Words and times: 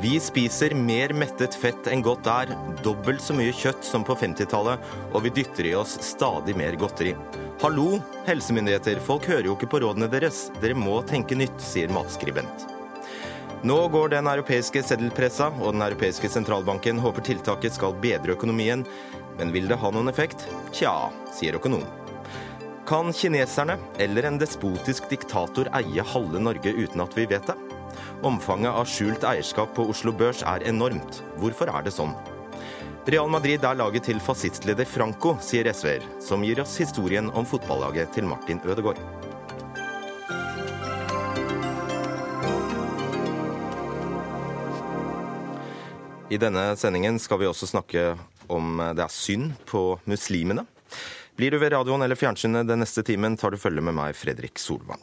Vi 0.00 0.20
spiser 0.20 0.72
mer 0.74 1.12
mettet 1.12 1.52
fett 1.60 1.88
enn 1.92 2.00
godt 2.00 2.24
er, 2.32 2.54
dobbelt 2.80 3.20
så 3.20 3.34
mye 3.36 3.52
kjøtt 3.52 3.84
som 3.84 4.00
på 4.06 4.14
50-tallet, 4.16 4.80
og 5.12 5.24
vi 5.26 5.32
dytter 5.36 5.66
i 5.68 5.74
oss 5.76 5.98
stadig 6.06 6.54
mer 6.56 6.78
godteri. 6.80 7.12
Hallo, 7.60 7.98
helsemyndigheter, 8.24 8.96
folk 9.04 9.28
hører 9.28 9.50
jo 9.50 9.58
ikke 9.58 9.68
på 9.74 9.82
rådene 9.84 10.08
deres. 10.08 10.46
Dere 10.62 10.78
må 10.78 11.02
tenke 11.04 11.36
nytt, 11.36 11.58
sier 11.60 11.92
matskribent. 11.92 12.64
Nå 13.60 13.76
går 13.92 14.14
den 14.14 14.30
europeiske 14.30 14.80
seddelpressa, 14.88 15.50
og 15.60 15.74
den 15.74 15.84
europeiske 15.84 16.30
sentralbanken 16.32 17.02
håper 17.04 17.26
tiltaket 17.26 17.76
skal 17.76 17.98
bedre 18.00 18.38
økonomien. 18.38 18.86
Men 19.36 19.52
vil 19.52 19.68
det 19.68 19.82
ha 19.82 19.90
noen 19.92 20.08
effekt? 20.08 20.46
Tja, 20.72 20.94
sier 21.36 21.60
økonom. 21.60 21.84
Kan 22.88 23.12
kineserne 23.12 23.76
eller 24.00 24.30
en 24.30 24.40
despotisk 24.40 25.12
diktator 25.12 25.68
eie 25.76 26.08
halve 26.14 26.40
Norge 26.40 26.72
uten 26.72 27.04
at 27.04 27.20
vi 27.20 27.28
vet 27.28 27.52
det? 27.52 27.58
Omfanget 28.22 28.74
av 28.76 28.84
skjult 28.84 29.22
eierskap 29.24 29.70
på 29.72 29.86
Oslo 29.88 30.12
Børs 30.12 30.42
er 30.44 30.60
enormt. 30.68 31.22
Hvorfor 31.40 31.70
er 31.72 31.86
det 31.86 31.92
sånn? 31.94 32.10
Real 33.08 33.30
Madrid 33.32 33.62
er 33.64 33.78
laget 33.80 34.04
til 34.10 34.18
fascistleder 34.20 34.84
Franco, 34.84 35.38
sier 35.40 35.70
SV-er, 35.72 36.04
som 36.20 36.42
gir 36.44 36.60
oss 36.60 36.74
historien 36.82 37.30
om 37.32 37.46
fotballaget 37.48 38.12
til 38.12 38.28
Martin 38.28 38.60
Ødegaard. 38.60 39.00
I 46.28 46.38
denne 46.38 46.66
sendingen 46.76 47.16
skal 47.18 47.40
vi 47.40 47.48
også 47.48 47.70
snakke 47.70 48.04
om 48.52 48.82
det 48.92 49.06
er 49.06 49.14
synd 49.14 49.56
på 49.64 49.96
muslimene. 50.04 50.66
Blir 51.40 51.56
du 51.56 51.58
ved 51.62 51.72
radioen 51.72 52.04
eller 52.04 52.20
fjernsynet 52.20 52.68
den 52.68 52.84
neste 52.84 53.00
timen, 53.00 53.40
tar 53.40 53.56
du 53.56 53.58
følge 53.58 53.80
med 53.80 53.96
meg, 53.96 54.12
Fredrik 54.12 54.60
Solvang. 54.60 55.00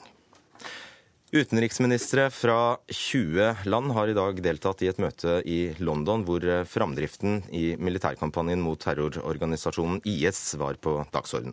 Utenriksministre 1.32 2.30
fra 2.32 2.78
20 2.88 3.56
land 3.66 3.92
har 3.92 4.08
i 4.08 4.14
dag 4.16 4.38
deltatt 4.40 4.80
i 4.82 4.88
et 4.88 5.00
møte 5.04 5.42
i 5.44 5.58
London 5.84 6.22
hvor 6.24 6.46
framdriften 6.64 7.42
i 7.52 7.74
militærkampanjen 7.76 8.64
mot 8.64 8.80
terrororganisasjonen 8.80 10.00
IS 10.08 10.40
var 10.56 10.80
på 10.80 11.02
dagsorden. 11.12 11.52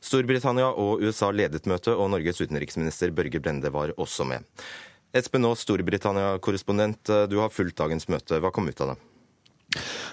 Storbritannia 0.00 0.70
og 0.72 1.04
USA 1.04 1.28
ledet 1.36 1.68
møtet, 1.68 1.92
og 1.92 2.08
Norges 2.14 2.40
utenriksminister 2.40 3.12
Børge 3.12 3.44
Brende 3.44 3.68
var 3.68 3.92
også 4.00 4.24
med. 4.24 4.48
Espen 5.12 5.44
Aas, 5.44 5.66
Storbritannia-korrespondent, 5.68 7.12
du 7.28 7.40
har 7.42 7.52
fulgt 7.52 7.76
dagens 7.76 8.08
møte. 8.08 8.40
Hva 8.40 8.48
kom 8.54 8.72
ut 8.72 8.80
av 8.80 8.94
det? 8.94 9.00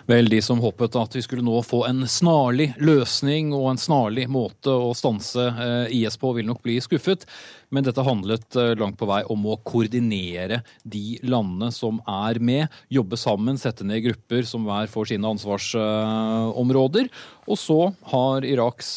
Vel, 0.07 0.29
de 0.29 0.37
som 0.43 0.59
håpet 0.61 0.95
at 0.95 1.15
vi 1.17 1.23
skulle 1.25 1.43
nå 1.43 1.57
få 1.65 1.81
en 1.87 2.03
snarlig 2.07 2.69
løsning 2.79 3.49
og 3.55 3.71
en 3.71 3.79
snarlig 3.81 4.27
måte 4.31 4.71
å 4.71 4.93
stanse 4.95 5.47
IS 5.91 6.19
på, 6.21 6.31
vil 6.37 6.47
nok 6.47 6.61
bli 6.63 6.77
skuffet. 6.83 7.25
Men 7.73 7.83
dette 7.83 8.03
handlet 8.05 8.55
langt 8.79 8.95
på 8.99 9.07
vei 9.09 9.21
om 9.27 9.41
å 9.51 9.57
koordinere 9.67 10.61
de 10.87 11.17
landene 11.27 11.67
som 11.75 11.99
er 12.07 12.39
med. 12.39 12.71
Jobbe 12.93 13.19
sammen, 13.19 13.59
sette 13.59 13.83
ned 13.83 14.05
grupper 14.05 14.47
som 14.47 14.63
hver 14.67 14.87
får 14.91 15.09
sine 15.11 15.27
ansvarsområder. 15.35 17.09
Og 17.47 17.59
så 17.59 17.77
har 18.11 18.47
Iraks 18.47 18.93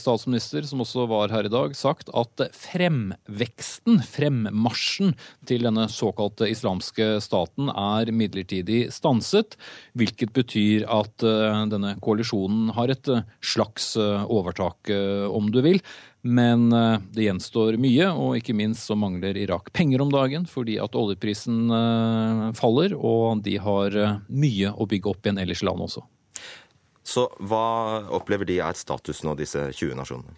statsminister, 0.00 0.64
som 0.68 0.80
også 0.84 1.04
var 1.10 1.32
her 1.32 1.48
i 1.48 1.52
dag, 1.52 1.76
sagt 1.76 2.08
at 2.16 2.46
fremveksten, 2.56 4.00
fremmarsjen 4.04 5.12
til 5.48 5.68
denne 5.68 5.84
såkalte 5.92 6.48
islamske 6.48 7.16
staten 7.24 7.68
er 7.72 8.12
midlertidig 8.16 8.86
stanset. 8.96 9.56
Hvilket 9.96 10.32
betyr 10.36 10.88
at 10.88 11.20
denne 11.20 11.96
koalisjonen 12.04 12.72
har 12.76 12.92
et 12.96 13.12
slags 13.44 13.94
overtak, 14.00 14.92
om 15.32 15.52
du 15.52 15.60
vil. 15.64 15.80
Men 16.26 16.68
det 17.14 17.26
gjenstår 17.28 17.78
mye, 17.78 18.08
og 18.10 18.38
ikke 18.40 18.56
minst 18.56 18.88
så 18.88 18.96
mangler 18.98 19.38
Irak 19.38 19.70
penger 19.76 20.02
om 20.02 20.10
dagen 20.10 20.46
fordi 20.50 20.78
at 20.82 20.96
oljeprisen 20.98 21.70
faller, 22.58 22.96
og 22.98 23.44
de 23.46 23.54
har 23.62 23.96
mye 24.26 24.72
å 24.74 24.88
bygge 24.90 25.12
opp 25.12 25.28
igjen 25.28 25.38
ellers 25.44 25.62
i 25.62 25.68
landet 25.68 25.86
også. 25.90 26.02
Så 27.06 27.28
hva 27.38 28.02
opplever 28.18 28.48
de 28.48 28.58
er 28.58 28.74
status 28.74 29.22
nå, 29.22 29.36
disse 29.38 29.68
20 29.70 29.94
nasjonene? 30.00 30.34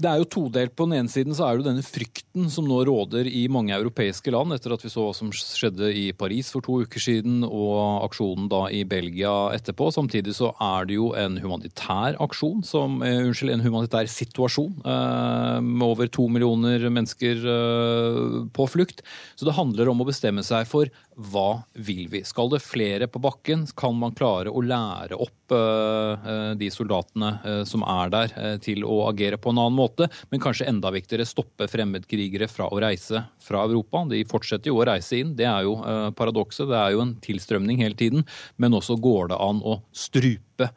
Det 0.00 0.08
er 0.08 0.20
jo 0.22 0.28
todelt. 0.32 0.72
På 0.76 0.86
den 0.88 0.96
ene 0.96 1.12
siden 1.12 1.34
så 1.36 1.44
er 1.44 1.58
det 1.58 1.66
denne 1.66 1.84
frykten 1.84 2.48
som 2.52 2.64
nå 2.68 2.78
råder 2.88 3.28
i 3.28 3.42
mange 3.52 3.74
europeiske 3.76 4.32
land, 4.32 4.54
etter 4.54 4.72
at 4.72 4.84
vi 4.84 4.92
så 4.92 5.04
hva 5.04 5.16
som 5.16 5.32
skjedde 5.34 5.90
i 5.92 6.06
Paris 6.16 6.48
for 6.54 6.64
to 6.64 6.78
uker 6.86 7.02
siden 7.02 7.42
og 7.44 8.06
aksjonen 8.06 8.48
da 8.50 8.62
i 8.72 8.80
Belgia 8.88 9.32
etterpå. 9.56 9.90
Samtidig 9.92 10.32
så 10.38 10.54
er 10.56 10.88
det 10.88 10.96
jo 10.96 11.10
en 11.18 11.36
humanitær 11.42 12.16
aksjon, 12.22 12.64
som, 12.64 13.00
uh, 13.04 13.26
unnskyld, 13.26 13.52
en 13.56 13.66
humanitær 13.66 14.08
situasjon 14.10 14.80
uh, 14.86 15.60
med 15.60 15.86
over 15.90 16.08
to 16.08 16.28
millioner 16.32 16.88
mennesker 16.88 17.44
uh, 17.44 18.40
på 18.56 18.68
flukt. 18.72 19.04
Så 19.36 19.48
det 19.48 19.58
handler 19.58 19.92
om 19.92 20.00
å 20.00 20.08
bestemme 20.08 20.44
seg 20.46 20.64
for 20.70 20.88
hva 21.20 21.60
vil 21.76 22.06
vi? 22.08 22.22
Skal 22.24 22.48
det 22.54 22.62
flere 22.64 23.10
på 23.10 23.20
bakken? 23.20 23.66
Kan 23.76 23.98
man 24.00 24.16
klare 24.16 24.48
å 24.48 24.62
lære 24.64 25.18
opp 25.20 25.36
de 25.50 26.68
soldatene 26.70 27.64
som 27.66 27.82
er 27.82 28.12
der, 28.14 28.34
til 28.62 28.84
å 28.86 29.00
agere 29.08 29.36
på 29.36 29.50
en 29.50 29.58
annen 29.58 29.76
måte? 29.76 29.89
Men 30.30 30.42
kanskje 30.42 30.68
enda 30.70 30.92
viktigere 30.94 31.26
stoppe 31.28 31.66
fremmedkrigere 31.70 32.48
fra 32.50 32.68
å 32.70 32.80
reise 32.82 33.24
fra 33.42 33.64
Europa. 33.66 34.04
De 34.10 34.22
fortsetter 34.28 34.70
jo 34.70 34.78
å 34.78 34.86
reise 34.86 35.18
inn, 35.18 35.34
det 35.36 35.48
er 35.50 35.66
jo 35.66 35.76
paradokset. 36.18 36.68
Det 36.70 36.78
er 36.78 36.94
jo 36.94 37.02
en 37.02 37.16
tilstrømning 37.24 37.82
hele 37.82 37.98
tiden. 37.98 38.26
Men 38.60 38.76
også 38.78 38.98
går 39.00 39.32
det 39.32 39.40
an 39.40 39.64
å 39.66 39.80
strupe 39.90 40.68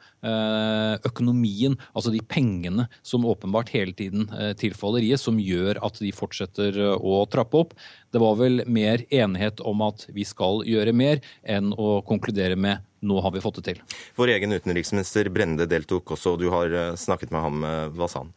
økonomien, 1.03 1.75
altså 1.91 2.13
de 2.13 2.21
pengene 2.23 2.85
som 3.03 3.25
åpenbart 3.27 3.73
hele 3.75 3.91
tiden 3.91 4.29
tilfaller 4.55 5.03
IS, 5.03 5.25
som 5.27 5.35
gjør 5.35 5.81
at 5.83 5.99
de 5.99 6.11
fortsetter 6.15 6.79
å 6.95 7.25
trappe 7.27 7.59
opp. 7.59 7.75
Det 8.13 8.21
var 8.23 8.37
vel 8.39 8.63
mer 8.71 9.03
enighet 9.11 9.59
om 9.67 9.83
at 9.83 10.07
vi 10.15 10.23
skal 10.23 10.63
gjøre 10.63 10.95
mer, 10.95 11.19
enn 11.43 11.73
å 11.75 11.99
konkludere 12.07 12.55
med 12.55 12.79
nå 13.03 13.19
har 13.19 13.33
vi 13.35 13.41
fått 13.43 13.59
det 13.59 13.65
til. 13.73 13.81
Vår 14.15 14.31
egen 14.37 14.55
utenriksminister 14.55 15.27
Brende 15.33 15.67
deltok 15.67 16.15
også, 16.15 16.37
og 16.37 16.39
du 16.39 16.47
har 16.53 16.95
snakket 16.95 17.35
med 17.35 17.43
ham. 17.43 17.65
Hva 17.97 18.07
sa 18.07 18.23
han? 18.23 18.31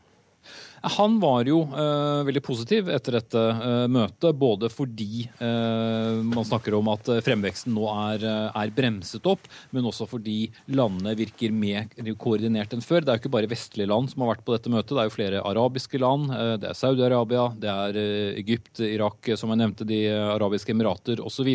Han 0.86 1.16
var 1.18 1.48
jo 1.48 1.62
uh, 1.72 2.22
veldig 2.26 2.42
positiv 2.46 2.90
etter 2.94 3.16
dette 3.18 3.40
uh, 3.58 3.86
møtet, 3.90 4.36
både 4.38 4.68
fordi 4.70 5.24
uh, 5.40 6.22
man 6.22 6.46
snakker 6.46 6.76
om 6.78 6.90
at 6.92 7.10
fremveksten 7.26 7.74
nå 7.74 7.88
er, 7.90 8.26
er, 8.46 8.72
bremset 8.76 9.26
opp, 9.26 9.48
men 9.74 9.86
også 9.88 10.06
fordi 10.10 10.50
landene 10.70 11.16
virker 11.18 11.54
mer 11.54 11.88
koordinert 12.20 12.74
enn 12.76 12.84
før. 12.84 13.02
Det 13.02 13.12
er 13.12 13.18
jo 13.18 13.24
ikke 13.24 13.34
bare 13.34 13.50
vestlige 13.50 13.90
land 13.90 14.12
som 14.12 14.22
har 14.22 14.34
vært 14.34 14.44
på 14.46 14.54
dette 14.54 14.72
møtet, 14.72 14.94
det 14.94 15.02
er 15.02 15.10
jo 15.10 15.14
flere 15.16 15.42
arabiske 15.48 16.00
land. 16.02 16.30
Det 16.62 16.70
er 16.70 16.78
Saudi-Arabia, 16.78 17.48
det 17.62 17.72
er 17.72 17.98
Egypt, 18.42 18.82
Irak, 18.84 19.32
som 19.38 19.52
jeg 19.52 19.62
nevnte, 19.62 19.86
De 19.88 20.00
arabiske 20.12 20.74
emirater 20.74 21.22
osv. 21.24 21.50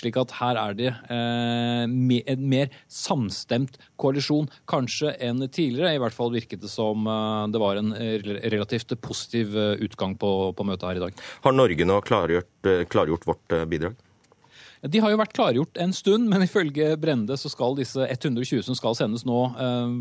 Slik 0.00 0.18
at 0.22 0.34
her 0.40 0.58
er 0.62 0.78
det 0.78 0.92
en 1.12 2.46
mer 2.48 2.72
samstemt 2.90 3.78
koalisjon, 4.00 4.48
kanskje 4.70 5.14
enn 5.22 5.44
tidligere. 5.48 5.94
I 5.94 6.02
hvert 6.02 6.16
fall 6.16 6.32
virket 6.34 6.64
det 6.64 6.72
som 6.72 7.06
det 7.52 7.62
var 7.62 7.80
en 7.80 7.92
relativt 7.92 8.71
positiv 9.02 9.56
utgang 9.56 10.16
på, 10.18 10.30
på, 10.56 10.66
møtet 10.68 10.88
her 10.88 11.00
i 11.00 11.04
dag. 11.04 11.20
Har 11.44 11.56
Norge 11.56 11.86
nå 11.88 12.00
klargjort, 12.06 12.72
klargjort 12.92 13.28
vårt 13.28 13.56
bidrag? 13.70 13.98
De 14.82 14.98
har 14.98 15.12
jo 15.12 15.18
vært 15.20 15.34
klargjort 15.36 15.78
en 15.78 15.92
stund, 15.94 16.26
men 16.26 16.42
ifølge 16.42 16.96
Brende 16.98 17.36
så 17.38 17.46
skal 17.46 17.76
disse 17.78 18.02
120 18.02 18.64
som 18.66 18.74
skal 18.74 18.96
sendes 18.98 19.22
nå, 19.22 19.36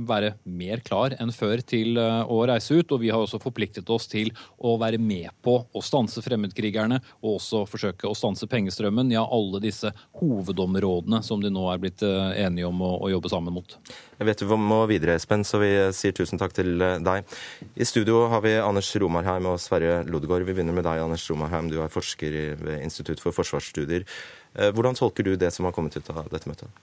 være 0.10 0.32
mer 0.42 0.82
klar 0.82 1.14
enn 1.22 1.30
før 1.30 1.62
til 1.62 2.00
å 2.02 2.40
reise 2.50 2.80
ut. 2.80 2.90
Og 2.90 3.04
vi 3.04 3.12
har 3.14 3.22
også 3.22 3.38
forpliktet 3.44 3.92
oss 3.94 4.10
til 4.10 4.32
å 4.58 4.74
være 4.82 4.98
med 4.98 5.30
på 5.46 5.54
å 5.62 5.84
stanse 5.86 6.24
fremmedkrigerne, 6.26 6.98
og 7.22 7.38
også 7.38 7.62
forsøke 7.70 8.10
å 8.10 8.18
stanse 8.18 8.50
pengestrømmen. 8.50 9.14
Ja, 9.14 9.22
alle 9.22 9.62
disse 9.62 9.94
hovedområdene 10.18 11.22
som 11.30 11.46
de 11.46 11.54
nå 11.54 11.68
er 11.70 11.86
blitt 11.86 12.02
enige 12.02 12.66
om 12.74 12.82
å 12.82 13.12
jobbe 13.14 13.30
sammen 13.30 13.54
mot. 13.60 13.78
Jeg 14.18 14.32
vet 14.32 14.42
vi 14.42 14.62
må 14.66 14.82
videre, 14.90 15.14
Espen, 15.22 15.46
så 15.46 15.62
vi 15.62 15.70
sier 15.94 16.18
tusen 16.18 16.42
takk 16.42 16.58
til 16.58 16.82
deg. 17.06 17.30
I 17.78 17.86
studio 17.86 18.26
har 18.34 18.42
vi 18.42 18.58
Anders 18.58 18.90
Romarheim 18.98 19.46
og 19.54 19.62
Sverre 19.62 20.02
Lodgaard. 20.10 20.50
Vi 20.50 20.58
begynner 20.58 20.74
med 20.74 20.90
deg, 20.90 21.06
Anders 21.06 21.30
Romarheim. 21.30 21.70
Du 21.70 21.84
er 21.86 21.94
forsker 21.94 22.58
ved 22.66 22.82
Institutt 22.82 23.22
for 23.22 23.38
forsvarsstudier. 23.38 24.10
Hvordan 24.52 24.98
tolker 24.98 25.24
du 25.24 25.36
det 25.40 25.54
som 25.56 25.68
har 25.68 25.76
kommet 25.76 25.96
ut 25.96 26.10
av 26.12 26.26
dette 26.32 26.50
møtet? 26.50 26.82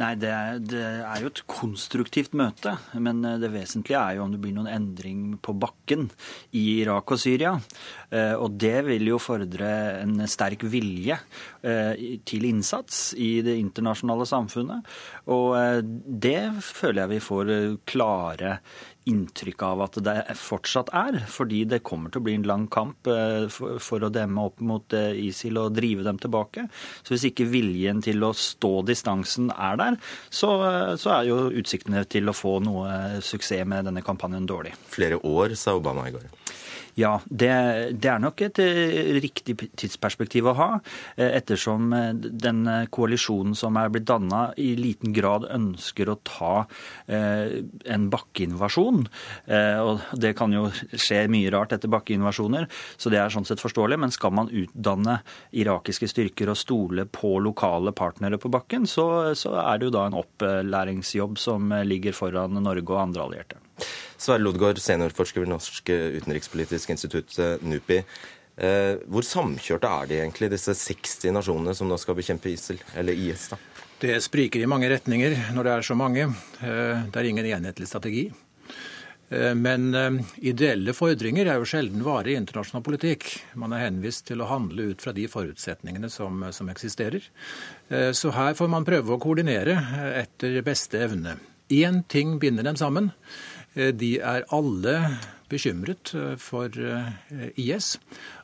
Nei, 0.00 0.14
det 0.16 0.28
er, 0.32 0.60
det 0.64 0.80
er, 0.80 1.18
jo 1.20 1.28
et 1.28 1.40
konstruktivt 1.50 2.32
møte. 2.38 2.72
Men 2.96 3.20
det 3.42 3.50
vesentlige 3.52 4.00
er 4.00 4.16
jo 4.16 4.24
om 4.24 4.32
det 4.32 4.40
blir 4.40 4.54
noen 4.56 4.70
endring 4.72 5.34
på 5.44 5.52
bakken 5.60 6.06
i 6.56 6.62
Irak 6.80 7.12
og 7.12 7.20
Syria. 7.20 7.52
Og 8.40 8.56
det 8.56 8.86
vil 8.88 9.10
jo 9.10 9.20
fordre 9.20 9.68
en 10.00 10.24
sterk 10.28 10.64
vilje 10.72 11.18
til 12.24 12.48
innsats 12.48 13.02
i 13.20 13.34
det 13.44 13.58
internasjonale 13.60 14.26
samfunnet. 14.28 14.88
Og 15.28 15.84
det 16.24 16.38
føler 16.64 17.04
jeg 17.04 17.12
vi 17.12 17.22
får 17.28 17.52
klare 17.92 18.56
inntrykk 19.10 19.64
av 19.66 19.84
at 19.86 19.98
det 20.04 20.16
fortsatt 20.38 20.92
er, 20.96 21.18
fordi 21.30 21.64
det 21.68 21.82
kommer 21.86 22.12
til 22.12 22.22
å 22.22 22.26
bli 22.26 22.36
en 22.38 22.46
lang 22.48 22.66
kamp 22.72 23.08
for 23.82 24.06
å 24.06 24.10
demme 24.12 24.46
opp 24.48 24.62
mot 24.62 24.94
ISIL 24.94 25.58
og 25.60 25.74
drive 25.76 26.06
dem 26.06 26.20
tilbake. 26.22 26.66
Så 27.02 27.14
hvis 27.14 27.28
ikke 27.30 27.48
viljen 27.50 28.02
til 28.04 28.22
å 28.22 28.32
stå 28.36 28.74
distansen 28.88 29.50
er 29.54 29.78
der, 29.80 29.98
så, 30.30 30.52
så 31.00 31.16
er 31.18 31.30
jo 31.30 31.40
utsiktene 31.62 32.04
til 32.10 32.30
å 32.30 32.36
få 32.36 32.58
noe 32.64 33.22
suksess 33.24 33.66
med 33.68 33.88
denne 33.88 34.04
kampanjen 34.06 34.46
dårlig. 34.48 34.76
Flere 34.92 35.18
år, 35.28 35.56
sa 35.58 35.74
Obama 35.76 36.06
i 36.08 36.14
går. 36.14 36.30
Ja, 36.94 37.12
det, 37.24 37.48
det, 37.96 38.08
er 38.10 38.20
nok 38.20 38.42
et 38.44 38.58
eh, 38.60 39.14
riktig 39.22 39.56
tidsperspektiv 39.80 40.50
å 40.50 40.56
ha. 40.58 40.68
Eh, 41.16 41.38
ettersom 41.38 41.92
eh, 41.96 42.10
den 42.12 42.66
koalisjonen 42.92 43.56
som 43.56 43.78
er 43.80 43.88
blitt 43.92 44.10
danna, 44.10 44.42
i 44.60 44.74
liten 44.76 45.14
grad 45.16 45.46
ønsker 45.48 46.10
å 46.10 46.18
ta 46.26 46.52
en 47.08 48.04
bakkeinvasjon. 48.12 49.00
Og 49.82 50.18
det 50.20 50.32
kan 50.38 50.52
jo 50.54 50.66
skje 50.72 51.24
mye 51.32 51.50
rart 51.52 51.74
etter 51.74 51.90
bakkeinvasjoner, 51.92 52.68
så 53.00 53.12
det 53.12 53.20
er 53.20 53.32
sånn 53.32 53.46
sett 53.48 53.62
forståelig. 53.62 53.98
Men 54.02 54.14
skal 54.14 54.34
man 54.36 54.50
utdanne 54.52 55.18
irakiske 55.50 56.08
styrker 56.10 56.52
og 56.52 56.60
stole 56.60 57.06
på 57.10 57.34
lokale 57.44 57.94
partnere 57.96 58.40
på 58.42 58.52
bakken, 58.52 58.86
så, 58.90 59.06
så 59.38 59.56
er 59.64 59.80
det 59.80 59.90
jo 59.90 59.96
da 59.96 60.06
en 60.08 60.20
opplæringsjobb 60.22 61.40
som 61.40 61.74
ligger 61.88 62.16
foran 62.16 62.60
Norge 62.62 62.88
og 62.88 63.04
andre 63.06 63.28
allierte. 63.28 63.62
Sverre 64.22 64.42
Lodgaard, 64.42 64.78
seniorforsker 64.78 65.42
ved 65.42 65.50
Norsk 65.50 65.90
utenrikspolitisk 65.90 66.92
institutt, 66.94 67.34
eh, 67.38 67.56
NUPI. 67.62 68.02
Eh, 68.62 69.00
hvor 69.08 69.24
samkjørte 69.24 69.88
er 69.88 70.06
de 70.06 70.20
egentlig, 70.20 70.50
disse 70.52 70.74
60 70.76 71.32
nasjonene 71.32 71.74
som 71.74 71.88
nå 71.88 71.96
skal 71.98 72.18
bekjempe 72.18 72.52
ISIL, 72.52 72.78
eller 72.94 73.16
IS? 73.16 73.48
da? 73.48 73.58
Det 74.02 74.18
spriker 74.22 74.60
i 74.60 74.68
mange 74.68 74.90
retninger 74.90 75.54
når 75.54 75.64
det 75.64 75.72
er 75.72 75.86
så 75.88 75.96
mange. 75.96 76.28
Eh, 76.60 77.02
det 77.08 77.16
er 77.16 77.28
ingen 77.28 77.46
enhetlig 77.46 77.88
strategi. 77.88 78.30
Men 79.32 79.94
ideelle 80.44 80.92
fordringer 80.92 81.48
er 81.48 81.56
jo 81.56 81.64
sjelden 81.64 82.02
vare 82.04 82.28
i 82.28 82.34
internasjonal 82.36 82.82
politikk. 82.84 83.30
Man 83.56 83.72
er 83.72 83.86
henvist 83.86 84.26
til 84.28 84.42
å 84.44 84.48
handle 84.50 84.90
ut 84.90 85.00
fra 85.00 85.14
de 85.16 85.24
forutsetningene 85.24 86.10
som, 86.12 86.44
som 86.52 86.68
eksisterer. 86.68 87.24
Så 87.88 88.34
her 88.36 88.52
får 88.52 88.68
man 88.68 88.84
prøve 88.84 89.14
å 89.14 89.22
koordinere 89.22 89.78
etter 90.20 90.60
beste 90.60 91.00
evne. 91.00 91.38
Én 91.72 92.02
ting 92.04 92.36
binder 92.42 92.68
dem 92.68 92.76
sammen. 92.76 93.08
Eh, 93.74 93.92
de 93.96 94.16
er 94.20 94.44
alle 94.52 94.96
bekymret 95.52 96.12
eh, 96.16 96.36
for 96.40 96.68
eh, 96.76 97.48
IS 97.60 97.96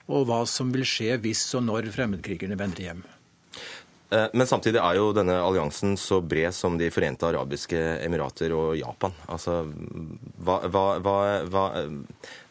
og 0.08 0.28
hva 0.28 0.42
som 0.48 0.72
vil 0.72 0.86
skje 0.88 1.18
hvis 1.20 1.42
og 1.58 1.66
når 1.66 1.90
fremmedkrigerne 1.92 2.58
vender 2.58 2.84
hjem. 2.86 3.06
Men 4.08 4.48
samtidig 4.48 4.80
er 4.80 4.96
jo 4.96 5.10
denne 5.12 5.34
alliansen 5.36 5.90
så 6.00 6.22
bred 6.24 6.54
som 6.56 6.78
De 6.80 6.86
forente 6.88 7.26
arabiske 7.28 7.76
emirater 8.00 8.54
og 8.56 8.70
Japan. 8.78 9.12
Altså, 9.28 9.58
hva, 10.40 10.62
hva, 10.64 10.84
hva, 11.04 11.64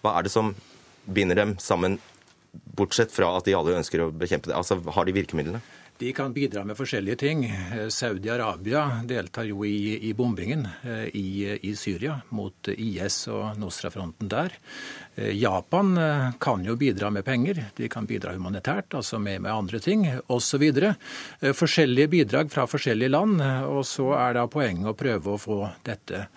hva 0.05 0.11
er 0.11 0.27
det 0.27 0.29
som 0.29 0.51
binder 1.09 1.39
dem 1.39 1.55
sammen, 1.57 1.97
bortsett 2.77 3.09
fra 3.09 3.31
at 3.39 3.49
de 3.49 3.57
alle 3.57 3.73
ønsker 3.79 4.05
å 4.05 4.11
bekjempe 4.13 4.51
det? 4.51 4.59
Altså, 4.59 4.77
Har 4.93 5.09
de 5.09 5.17
virkemidlene? 5.17 5.63
De 5.97 6.13
kan 6.13 6.33
bidra 6.33 6.61
med 6.63 6.77
forskjellige 6.77 7.15
ting. 7.15 7.39
Saudi-Arabia 7.89 8.83
deltar 9.09 9.47
jo 9.49 9.63
i, 9.65 9.97
i 10.09 10.11
bombingen 10.13 10.67
eh, 10.83 11.07
i, 11.17 11.57
i, 11.61 11.71
Syria 11.75 12.19
mot 12.29 12.69
IS 12.69 13.23
og 13.33 13.57
Nosra-fronten 13.57 14.29
der. 14.29 14.53
Eh, 15.15 15.31
Japan 15.33 15.97
eh, 15.97 16.27
kan 16.39 16.61
jo 16.65 16.75
bidra 16.77 17.09
med 17.09 17.25
penger, 17.25 17.63
de 17.79 17.89
kan 17.89 18.05
bidra 18.05 18.35
humanitært, 18.37 18.93
altså 18.93 19.17
med, 19.17 19.41
med 19.41 19.55
andre 19.55 19.81
ting 19.81 20.05
osv. 20.27 20.67
Forskjellige 21.41 22.13
bidrag 22.13 22.53
fra 22.53 22.67
forskjellige 22.69 23.15
land, 23.15 23.41
og 23.65 23.81
så 23.89 24.11
er 24.19 24.37
da 24.37 24.45
poenget 24.51 24.93
å 24.93 24.97
prøve 24.97 25.33
å 25.33 25.41
få 25.41 25.59
dette 25.87 26.27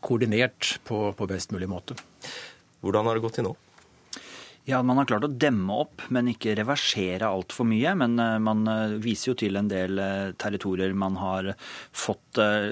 koordinert 0.00 0.76
på, 0.88 1.02
på 1.16 1.28
best 1.28 1.52
mulig 1.52 1.68
måte. 1.68 1.96
Hvordan 2.80 3.08
har 3.08 3.16
det 3.16 3.24
gått 3.24 3.40
til 3.40 3.48
nå? 3.48 3.56
Ja, 4.68 4.82
Man 4.84 4.98
har 5.00 5.06
klart 5.08 5.24
å 5.24 5.30
demme 5.40 5.72
opp, 5.82 6.02
men 6.12 6.28
ikke 6.28 6.52
reversere 6.58 7.24
altfor 7.24 7.64
mye. 7.64 7.94
Men 7.96 8.18
eh, 8.20 8.36
man 8.44 8.66
eh, 8.68 8.98
viser 9.00 9.30
jo 9.30 9.36
til 9.40 9.56
en 9.56 9.70
del 9.70 9.96
eh, 9.96 10.32
territorier 10.36 10.92
man 10.92 11.16
har 11.16 11.54
fått 11.96 12.18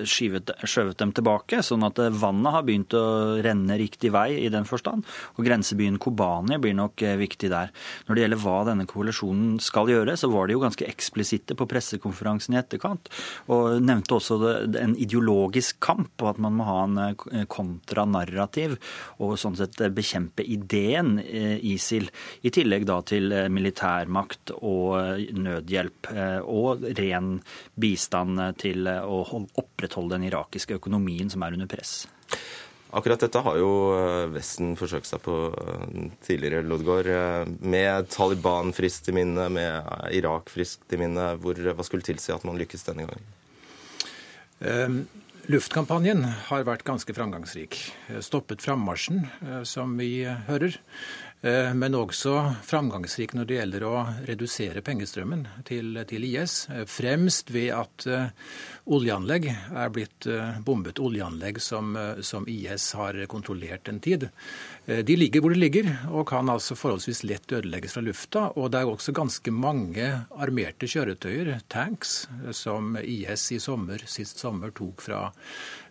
skyvet, 0.07 0.53
skjøvet 0.69 1.01
dem 1.01 1.11
tilbake. 1.17 1.59
Sånn 1.67 1.83
at 1.83 1.99
vannet 2.21 2.55
har 2.55 2.63
begynt 2.63 2.95
å 2.95 3.41
renne 3.43 3.75
riktig 3.81 4.13
vei 4.15 4.45
i 4.45 4.51
den 4.53 4.69
forstand. 4.69 5.03
Og 5.35 5.49
grensebyen 5.49 5.97
Kobani 5.99 6.61
blir 6.63 6.77
nok 6.79 7.03
viktig 7.19 7.51
der. 7.51 7.73
Når 8.07 8.15
det 8.15 8.23
gjelder 8.23 8.41
hva 8.45 8.59
denne 8.69 8.87
koalisjonen 8.87 9.57
skal 9.65 9.91
gjøre, 9.91 10.15
så 10.21 10.31
var 10.31 10.47
de 10.47 10.55
jo 10.55 10.63
ganske 10.63 10.87
eksplisitte 10.87 11.57
på 11.59 11.67
pressekonferansen 11.73 12.55
i 12.55 12.61
etterkant. 12.61 13.11
Og 13.51 13.81
nevnte 13.83 14.21
også 14.21 14.39
en 14.79 14.95
ideologisk 14.95 15.81
kamp, 15.83 16.13
og 16.23 16.31
at 16.37 16.43
man 16.45 16.55
må 16.61 16.69
ha 16.69 16.79
en 16.85 17.49
kontranarrativ 17.51 18.79
og 19.19 19.35
sånn 19.43 19.59
sett 19.59 19.83
bekjempe 19.97 20.47
ideen 20.47 21.17
i 21.19 21.75
ISIL, 21.79 22.11
i 22.43 22.53
tillegg 22.55 22.87
da 22.89 23.01
til 23.07 23.33
eh, 23.33 23.49
militærmakt 23.53 24.53
og 24.59 24.99
eh, 25.01 25.27
nødhjelp 25.35 26.11
eh, 26.13 26.39
og 26.43 26.87
ren 26.99 27.37
bistand 27.79 28.41
til 28.61 28.89
å 28.89 29.23
opprettholde 29.59 30.17
den 30.17 30.29
irakiske 30.31 30.79
økonomien 30.79 31.31
som 31.33 31.45
er 31.45 31.57
under 31.57 31.71
press. 31.71 32.03
Akkurat 32.89 33.21
dette 33.21 33.43
har 33.45 33.59
jo 33.61 33.71
Vesten 34.33 34.73
forsøkt 34.81 35.11
seg 35.11 35.21
på 35.21 35.35
tidligere, 36.25 36.65
Lodgaard. 36.65 37.51
Med 37.61 38.09
Taliban-frist 38.15 39.11
i 39.13 39.15
minne, 39.19 39.51
med 39.53 39.91
Irak-frist 40.17 40.97
i 40.97 41.01
minne. 41.01 41.35
Hvor, 41.43 41.61
hva 41.69 41.85
skulle 41.85 42.07
tilsi 42.07 42.33
at 42.33 42.47
man 42.49 42.57
lykkes 42.57 42.89
denne 42.89 43.05
gangen? 43.05 43.29
Um, 44.65 44.97
luftkampanjen 45.53 46.25
har 46.49 46.65
vært 46.65 46.87
ganske 46.89 47.13
framgangsrik. 47.13 47.77
Stoppet 48.25 48.65
frammarsjen, 48.65 49.27
som 49.69 49.93
vi 50.01 50.25
hører. 50.49 50.81
Eh, 51.41 51.75
men 51.75 51.95
også 51.95 52.33
framgangsrik 52.67 53.31
når 53.37 53.47
det 53.47 53.59
gjelder 53.61 53.85
å 53.87 53.95
redusere 54.27 54.83
pengestrømmen 54.83 55.45
til, 55.69 56.01
til 56.11 56.27
IS. 56.27 56.65
Eh, 56.75 56.83
fremst 56.91 57.53
ved 57.55 57.71
at 57.77 58.07
uh, 58.11 58.33
oljeanlegg 58.91 59.47
er 59.53 59.93
blitt 59.95 60.27
bombet. 60.67 60.99
Oljeanlegg 60.99 61.61
som, 61.63 61.95
som, 62.27 62.47
IS 62.51 62.91
har 62.99 63.21
kontrollert 63.31 63.89
en 63.89 64.01
tid. 64.03 64.29
de 64.87 65.17
ligger 65.17 65.43
hvor 65.45 65.53
de 65.53 65.61
ligger, 65.61 65.91
og 66.09 66.27
kan 66.31 66.49
altså 66.49 66.75
forholdsvis 66.79 67.23
lett 67.29 67.53
ødelegges 67.53 67.95
fra 67.95 68.03
lufta. 68.03 68.45
Og 68.57 68.73
det 68.73 68.81
er 68.81 68.91
også 68.91 69.15
ganske 69.15 69.53
mange 69.53 70.09
armerte 70.35 70.89
kjøretøyer, 70.89 71.61
tanks, 71.69 72.23
som 72.57 72.97
IS 72.99 73.51
i 73.53 73.61
sommer, 73.63 74.03
sist 74.09 74.41
sommer 74.41 74.73
tok 74.75 75.05
fra 75.05 75.29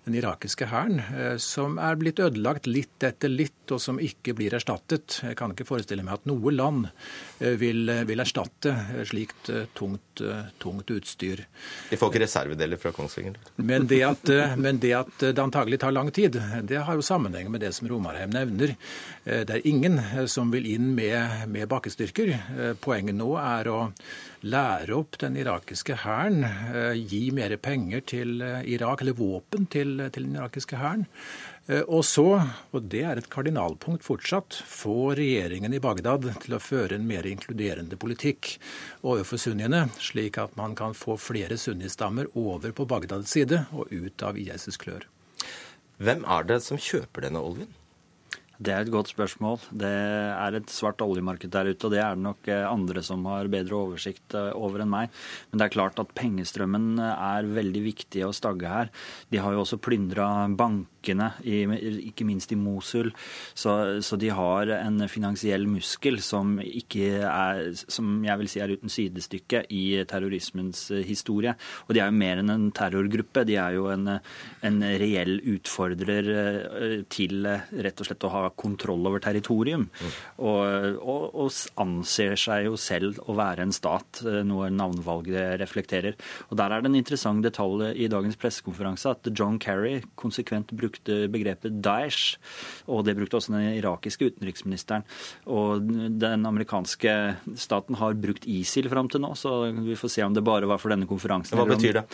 den 0.08 0.18
irakiske 0.18 0.68
hæren, 0.72 1.00
eh, 1.00 1.38
som 1.38 1.78
er 1.82 1.98
blitt 2.00 2.22
ødelagt 2.24 2.68
litt 2.70 3.04
etter 3.04 3.32
litt, 3.32 3.54
og 3.72 3.82
som 3.84 4.00
ikke 4.00 4.34
blir 4.38 4.56
erstattet. 4.56 5.20
Jeg 5.24 5.36
kan 5.40 5.52
ikke 5.52 5.68
forestille 5.68 6.06
meg 6.08 6.22
at 6.22 6.28
noe 6.30 6.54
land 6.56 6.88
eh, 6.88 7.58
vil, 7.60 7.84
eh, 7.92 8.06
vil 8.08 8.24
erstatte 8.24 8.74
slikt 9.08 9.52
tungt, 9.78 10.22
tungt, 10.62 10.92
utstyr. 10.92 11.44
De 11.92 12.00
får 12.00 12.12
ikke 12.12 12.24
reservedeler 12.24 12.80
fra 12.82 12.94
Kongsvinger? 12.96 13.36
Men 13.58 13.88
det, 13.90 14.02
at, 14.08 14.32
men 14.58 14.80
det 14.82 14.94
at 14.98 15.26
det 15.28 15.44
antagelig 15.44 15.82
tar 15.84 15.94
lang 15.94 16.10
tid, 16.16 16.40
det 16.68 16.80
har 16.88 16.98
jo 16.98 17.06
sammenheng 17.06 17.52
med 17.54 17.62
det 17.62 17.74
som 17.76 17.90
Romarheim 17.92 18.32
nevner. 18.34 18.74
Det 19.24 19.60
er 19.60 19.68
ingen 19.68 20.00
som 20.32 20.50
vil 20.54 20.66
inn 20.72 20.94
med, 20.98 21.46
med 21.52 21.70
bakkestyrker. 21.70 22.34
Poenget 22.82 23.20
nå 23.20 23.36
er 23.42 23.70
å 23.70 23.80
lære 24.48 24.96
opp 24.96 25.18
den 25.22 25.38
irakiske 25.40 26.00
hæren, 26.04 26.44
eh, 26.46 26.96
gi 26.98 27.30
mer 27.36 27.56
penger 27.58 28.02
til 28.08 28.42
eh, 28.42 28.64
Irak, 28.76 29.02
eller 29.02 29.18
våpen 29.18 29.68
til, 29.68 30.02
til 30.14 30.28
den 30.28 30.36
irakiske 30.40 30.80
hæren. 30.80 31.06
Eh, 31.68 31.84
og 31.84 32.06
så, 32.08 32.26
og 32.72 32.88
det 32.92 33.04
er 33.04 33.20
et 33.20 33.30
kardinalpunkt 33.30 34.06
fortsatt, 34.08 34.60
få 34.68 35.14
regjeringen 35.20 35.76
i 35.76 35.82
Bagdad 35.84 36.30
til 36.44 36.56
å 36.56 36.62
føre 36.64 36.96
en 36.96 37.08
mer 37.10 37.28
inkluderende 37.28 38.00
politikk 38.00 38.56
overfor 39.04 39.42
sunniene, 39.42 39.88
slik 40.00 40.40
at 40.42 40.56
man 40.60 40.78
kan 40.80 40.96
få 40.98 41.20
flere 41.20 41.60
sunnistammer 41.60 42.32
over 42.40 42.76
på 42.76 42.88
Bagdads 42.88 43.36
side 43.36 43.66
og 43.76 43.92
ut 43.92 44.24
av 44.24 44.40
IS' 44.40 44.80
klør. 44.80 45.10
Hvem 45.98 46.24
er 46.30 46.48
det 46.48 46.62
som 46.64 46.80
kjøper 46.80 47.28
denne 47.28 47.42
oljen? 47.42 47.77
Det 48.58 48.74
er 48.74 48.82
et 48.82 48.92
godt 48.94 49.12
spørsmål. 49.12 49.60
Det 49.70 49.90
er 49.90 50.58
et 50.58 50.72
svart 50.74 51.02
oljemarked 51.06 51.52
der 51.54 51.70
ute, 51.70 51.86
og 51.86 51.94
det 51.94 52.02
er 52.02 52.18
det 52.18 52.26
nok 52.26 52.50
eh, 52.50 52.66
andre 52.66 53.04
som 53.06 53.26
har 53.30 53.50
bedre 53.54 53.78
oversikt 53.78 54.34
eh, 54.38 54.50
over 54.58 54.82
enn 54.82 54.90
meg. 54.94 55.14
Men 55.52 55.62
det 55.62 55.68
er 55.68 55.76
klart 55.76 56.02
at 56.02 56.14
pengestrømmen 56.18 56.98
er 57.04 57.52
veldig 57.54 57.84
viktig 57.86 58.26
å 58.26 58.34
stagge 58.36 58.72
her. 58.72 58.94
De 59.30 59.42
har 59.44 59.54
jo 59.54 59.62
også 59.62 59.82
plyndra 59.82 60.30
banker 60.58 60.97
bankene, 61.08 61.32
ikke 62.08 62.26
minst 62.26 62.52
i 62.52 62.58
Mosul. 62.58 63.12
Så, 63.56 64.02
så, 64.02 64.18
de 64.18 64.30
har 64.30 64.68
en 64.78 65.08
finansiell 65.10 65.68
muskel 65.68 66.20
som, 66.22 66.60
er, 66.60 67.74
som 67.88 68.24
jeg 68.26 68.40
vil 68.42 68.50
si 68.50 68.62
er 68.62 68.74
uten 68.74 68.92
sidestykke 68.92 69.66
i 69.70 70.04
terrorismens 70.08 70.90
historie. 71.06 71.56
Og 71.88 71.96
de 71.96 72.02
er 72.02 72.12
jo 72.12 72.18
mer 72.18 72.42
enn 72.42 72.52
en 72.54 72.70
terrorgruppe. 72.72 73.46
De 73.48 73.58
er 73.60 73.78
jo 73.78 73.88
en, 73.94 74.18
en 74.18 74.80
reell 75.00 75.40
utfordrer 75.56 76.32
eh, 76.34 76.98
til 77.10 77.48
rett 77.48 78.02
og 78.02 78.10
slett 78.10 78.28
å 78.28 78.34
ha 78.34 78.44
kontroll 78.56 79.08
over 79.08 79.24
territorium. 79.24 79.88
Og, 80.38 81.00
og, 81.02 81.30
og, 81.34 81.54
anser 81.82 82.36
seg 82.40 82.66
jo 82.68 82.76
selv 82.80 83.22
å 83.30 83.36
være 83.38 83.66
en 83.66 83.76
stat, 83.76 84.22
eh, 84.26 84.42
noe 84.48 84.70
navnvalget 84.74 85.58
reflekterer. 85.62 86.18
Og 86.50 86.58
Der 86.60 86.74
er 86.74 86.84
det 86.84 86.92
en 86.92 87.00
interessant 87.00 87.46
detalj 87.46 87.94
i 87.96 88.10
dagens 88.12 88.38
pressekonferanse 88.40 89.14
at 89.14 89.30
John 89.38 89.60
Kerry 89.62 90.02
konsekvent 90.20 90.74
brukte 90.78 90.97
brukte 90.98 91.28
begrepet 91.32 91.82
Daesh, 91.82 92.38
og 92.88 93.06
det 93.06 93.16
brukte 93.18 93.38
også 93.38 93.54
den 93.54 93.78
irakiske 93.78 94.32
utenriksministeren. 94.32 95.04
Og 95.48 95.82
den 96.20 96.46
amerikanske 96.46 97.38
staten 97.56 97.96
har 97.96 98.14
brukt 98.14 98.46
ISIL 98.46 98.90
fram 98.90 99.10
til 99.10 99.22
nå, 99.22 99.34
så 99.36 99.72
vi 99.72 99.96
får 99.96 100.10
se 100.10 100.24
om 100.24 100.34
det 100.34 100.44
bare 100.44 100.68
var 100.68 100.78
for 100.78 100.90
denne 100.90 101.08
konferansen. 101.08 101.58
Hva 101.58 101.68
betyr 101.68 102.02
det? 102.02 102.06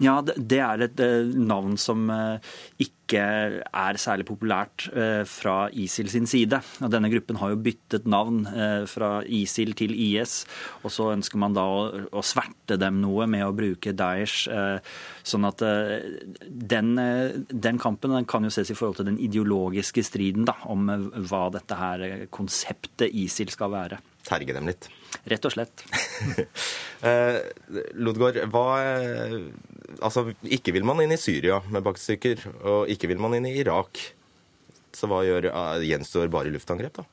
Ja, 0.00 0.20
Det 0.22 0.60
er 0.60 0.82
et 0.82 1.00
eh, 1.00 1.24
navn 1.34 1.76
som 1.78 2.08
eh, 2.10 2.38
ikke 2.78 2.97
ikke 3.08 3.22
er 3.64 3.98
særlig 4.00 4.26
populært 4.28 4.84
eh, 4.92 5.22
fra 5.24 5.70
ISIL 5.72 6.10
sin 6.12 6.28
side. 6.28 6.60
Og 6.84 6.92
denne 6.92 7.08
gruppen 7.08 7.38
har 7.40 7.54
jo 7.54 7.60
byttet 7.64 8.08
navn 8.10 8.42
eh, 8.52 8.84
fra 8.90 9.22
ISIL 9.24 9.72
til 9.78 9.94
IS, 9.96 10.42
og 10.84 10.92
så 10.92 11.08
ønsker 11.14 11.40
man 11.40 11.56
da 11.56 11.64
å, 11.64 11.80
å 12.12 12.24
sverte 12.24 12.76
dem 12.80 13.00
noe 13.00 13.26
med 13.30 13.46
å 13.46 13.54
bruke 13.56 13.94
Daesh. 13.96 14.44
Sånn 15.28 15.46
at 15.48 15.62
den, 15.64 16.92
den 17.48 17.80
kampen 17.80 18.14
den 18.14 18.28
kan 18.28 18.44
jo 18.44 18.52
ses 18.52 18.70
i 18.72 18.76
forhold 18.76 19.00
til 19.00 19.08
den 19.08 19.18
ideologiske 19.22 20.04
striden 20.04 20.46
da, 20.48 20.58
om 20.68 20.88
hva 21.28 21.48
dette 21.54 21.78
her 21.78 22.06
konseptet 22.34 23.08
ISIL 23.08 23.52
skal 23.54 23.72
være. 23.72 24.00
Terge 24.28 24.56
dem 24.56 24.68
litt? 24.68 24.90
Rett 25.28 25.48
og 25.48 25.54
slett. 25.54 25.84
eh, 27.08 27.40
Lodgaard, 27.96 28.42
hva 28.52 28.66
Altså, 29.96 30.28
ikke 30.44 30.74
vil 30.76 30.84
man 30.86 31.00
inn 31.02 31.14
i 31.14 31.20
Syria 31.20 31.62
med 31.72 31.84
bakstykker, 31.86 32.44
og 32.60 32.90
ikke 32.92 33.08
vil 33.10 33.20
man 33.22 33.38
inn 33.38 33.48
i 33.48 33.56
Irak. 33.62 34.00
Så 34.92 35.08
hva 35.08 35.22
gjør, 35.24 35.48
eh, 35.48 35.86
gjenstår 35.88 36.28
bare 36.32 36.52
luftangrep, 36.52 37.00
da? 37.00 37.06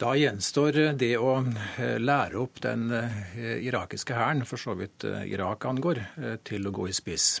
Da 0.00 0.14
gjenstår 0.16 0.96
det 0.96 1.12
å 1.20 1.34
eh, 1.44 1.98
lære 2.00 2.40
opp 2.40 2.62
den 2.64 2.88
eh, 2.96 3.60
irakiske 3.66 4.16
hæren, 4.16 4.46
for 4.48 4.60
så 4.60 4.76
vidt 4.78 5.04
Irak 5.04 5.68
angår, 5.68 6.02
til 6.48 6.66
å 6.66 6.74
gå 6.74 6.88
i 6.88 6.96
spiss. 6.96 7.40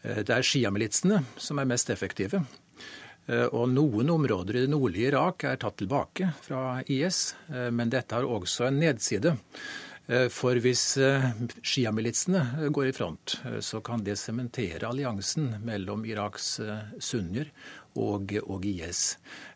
Det 0.00 0.32
er 0.32 0.46
sjiamilitsene 0.46 1.18
som 1.36 1.58
er 1.60 1.68
mest 1.68 1.90
effektive. 1.92 2.38
Og 3.28 3.66
noen 3.68 4.08
områder 4.10 4.56
i 4.56 4.62
det 4.64 4.70
nordlige 4.72 5.10
Irak 5.10 5.44
er 5.44 5.58
tatt 5.60 5.76
tilbake 5.82 6.30
fra 6.40 6.80
IS, 6.88 7.34
men 7.52 7.92
dette 7.92 8.16
har 8.16 8.24
også 8.24 8.64
en 8.70 8.80
nedside. 8.80 9.34
Eh, 10.10 10.26
for 10.32 10.58
hvis 10.58 10.96
eh, 10.98 11.28
sjiamilitsene 11.62 12.40
eh, 12.58 12.68
går 12.74 12.88
i 12.90 12.94
front, 12.94 13.36
så 13.62 13.80
kan 13.84 14.02
det 14.06 14.18
sementere 14.18 14.88
alliansen 14.88 15.52
mellom 15.66 16.02
Iraks 16.08 16.56
sunnier 16.98 17.52
og, 17.94 18.34
og, 18.42 18.66
IS. 18.66 19.04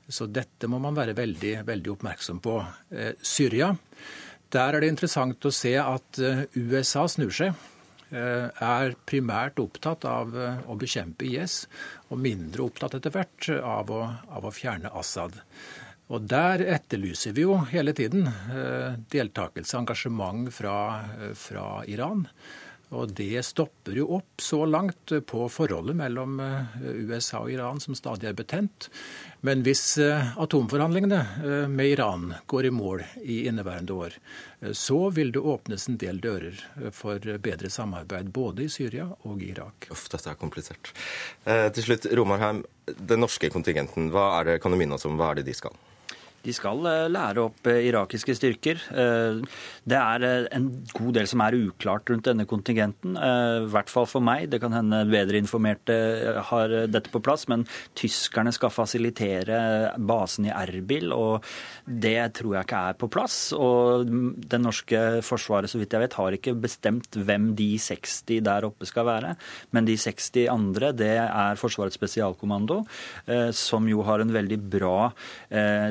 Så 0.07 0.29
dette 0.31 0.71
må 0.71 0.79
man 0.83 0.95
være 0.95 1.17
veldig, 1.19 1.57
veldig 1.67 1.93
oppmerksom 1.95 2.41
på. 2.45 2.59
Syria, 3.25 3.71
der 4.53 4.75
er 4.77 4.85
det 4.85 4.91
interessant 4.93 5.47
å 5.47 5.55
se 5.55 5.73
at 5.81 6.19
USA 6.59 7.07
snur 7.09 7.33
seg. 7.33 7.55
Er 8.11 8.97
primært 9.09 9.63
opptatt 9.63 10.05
av 10.05 10.35
å 10.35 10.77
bekjempe 10.77 11.25
IS, 11.31 11.63
og 12.11 12.21
mindre 12.27 12.67
opptatt 12.67 12.99
etter 12.99 13.15
hvert 13.15 13.49
av 13.63 13.95
å, 13.95 14.03
av 14.29 14.45
å 14.45 14.53
fjerne 14.55 14.93
Assad. 14.93 15.41
Og 16.13 16.27
Der 16.29 16.61
etterlyser 16.69 17.33
vi 17.33 17.47
jo 17.47 17.57
hele 17.71 17.95
tiden 17.97 18.29
eh, 18.29 18.99
deltakelse, 19.13 19.79
engasjement 19.79 20.53
fra, 20.53 20.77
eh, 21.17 21.33
fra, 21.33 21.85
Iran. 21.89 22.27
Og 22.95 23.15
det 23.17 23.41
stopper 23.43 23.97
jo 23.97 24.11
opp 24.19 24.43
så 24.45 24.61
langt 24.69 25.15
på 25.27 25.47
forholdet 25.51 25.97
mellom 25.97 26.37
eh, 26.45 26.77
USA 27.09 27.41
og 27.47 27.55
Iran, 27.55 27.81
som 27.81 27.97
stadig 27.97 28.29
er 28.29 28.37
betent. 28.37 28.91
Men 29.45 29.65
hvis 29.65 29.99
atomforhandlingene 30.01 31.69
med 31.69 31.91
Iran 31.91 32.31
går 32.49 32.69
i 32.69 32.73
mål 32.73 33.03
i 33.21 33.43
inneværende 33.49 33.93
år, 33.93 34.15
så 34.73 35.11
vil 35.13 35.35
det 35.35 35.43
åpnes 35.45 35.85
en 35.89 35.99
del 36.01 36.21
dører 36.25 36.63
for 36.97 37.21
bedre 37.45 37.69
samarbeid 37.69 38.31
både 38.33 38.65
i 38.65 38.71
Syria 38.73 39.11
og 39.29 39.43
i 39.45 39.51
Irak. 39.53 39.91
Uff, 39.93 40.07
dette 40.13 40.33
er 40.33 40.41
komplisert. 40.41 40.95
Eh, 41.45 41.69
til 41.77 41.91
slutt, 41.91 42.09
Romarheim. 42.17 42.63
Den 42.89 43.21
norske 43.25 43.53
kontingenten, 43.53 44.09
hva 44.15 44.31
er 44.39 44.55
det, 44.55 44.63
kan 44.65 44.73
du 44.73 44.81
minne 44.81 44.97
oss 44.97 45.05
om, 45.09 45.21
hva 45.21 45.35
er 45.35 45.43
det 45.43 45.51
de 45.51 45.59
skal? 45.61 45.77
De 46.45 46.53
skal 46.53 46.85
eh, 46.89 47.07
lære 47.13 47.47
opp 47.47 47.69
eh, 47.71 47.87
irakiske 47.89 48.37
styrker. 48.37 48.81
Eh, 48.93 49.41
det 49.89 49.99
er 50.01 50.25
en 50.55 50.69
god 50.93 51.15
del 51.17 51.29
som 51.31 51.43
er 51.45 51.57
uklart 51.57 52.11
rundt 52.13 52.29
denne 52.29 52.47
kontingenten. 52.49 53.17
I 53.17 53.69
hvert 53.73 53.91
fall 53.93 54.07
for 54.09 54.25
meg. 54.25 54.49
Det 54.53 54.61
kan 54.63 54.75
hende 54.77 55.03
bedre 55.09 55.41
informerte 55.41 55.97
har 56.51 56.73
dette 56.91 57.13
på 57.13 57.23
plass. 57.25 57.47
Men 57.53 57.65
tyskerne 57.97 58.53
skal 58.55 58.73
fasilitere 58.75 59.59
basen 59.97 60.49
i 60.49 60.53
Erbil, 60.55 61.13
og 61.15 61.45
det 61.85 62.19
tror 62.39 62.57
jeg 62.59 62.69
ikke 62.69 62.83
er 62.91 62.99
på 63.01 63.11
plass. 63.13 63.39
Og 63.57 64.09
det 64.09 64.61
norske 64.61 65.03
forsvaret, 65.25 65.71
så 65.71 65.81
vidt 65.81 65.97
jeg 65.97 66.05
vet, 66.05 66.19
har 66.21 66.39
ikke 66.39 66.57
bestemt 66.65 67.17
hvem 67.17 67.53
de 67.59 67.71
60 67.81 68.45
der 68.45 68.69
oppe 68.69 68.89
skal 68.89 69.09
være. 69.09 69.35
Men 69.77 69.89
de 69.89 69.97
60 70.01 70.49
andre, 70.53 70.93
det 70.97 71.15
er 71.25 71.61
Forsvarets 71.61 71.97
spesialkommando, 71.97 72.83
som 73.55 73.87
jo 73.89 74.03
har 74.07 74.23
en 74.23 74.33
veldig 74.35 74.59
bra 74.73 74.97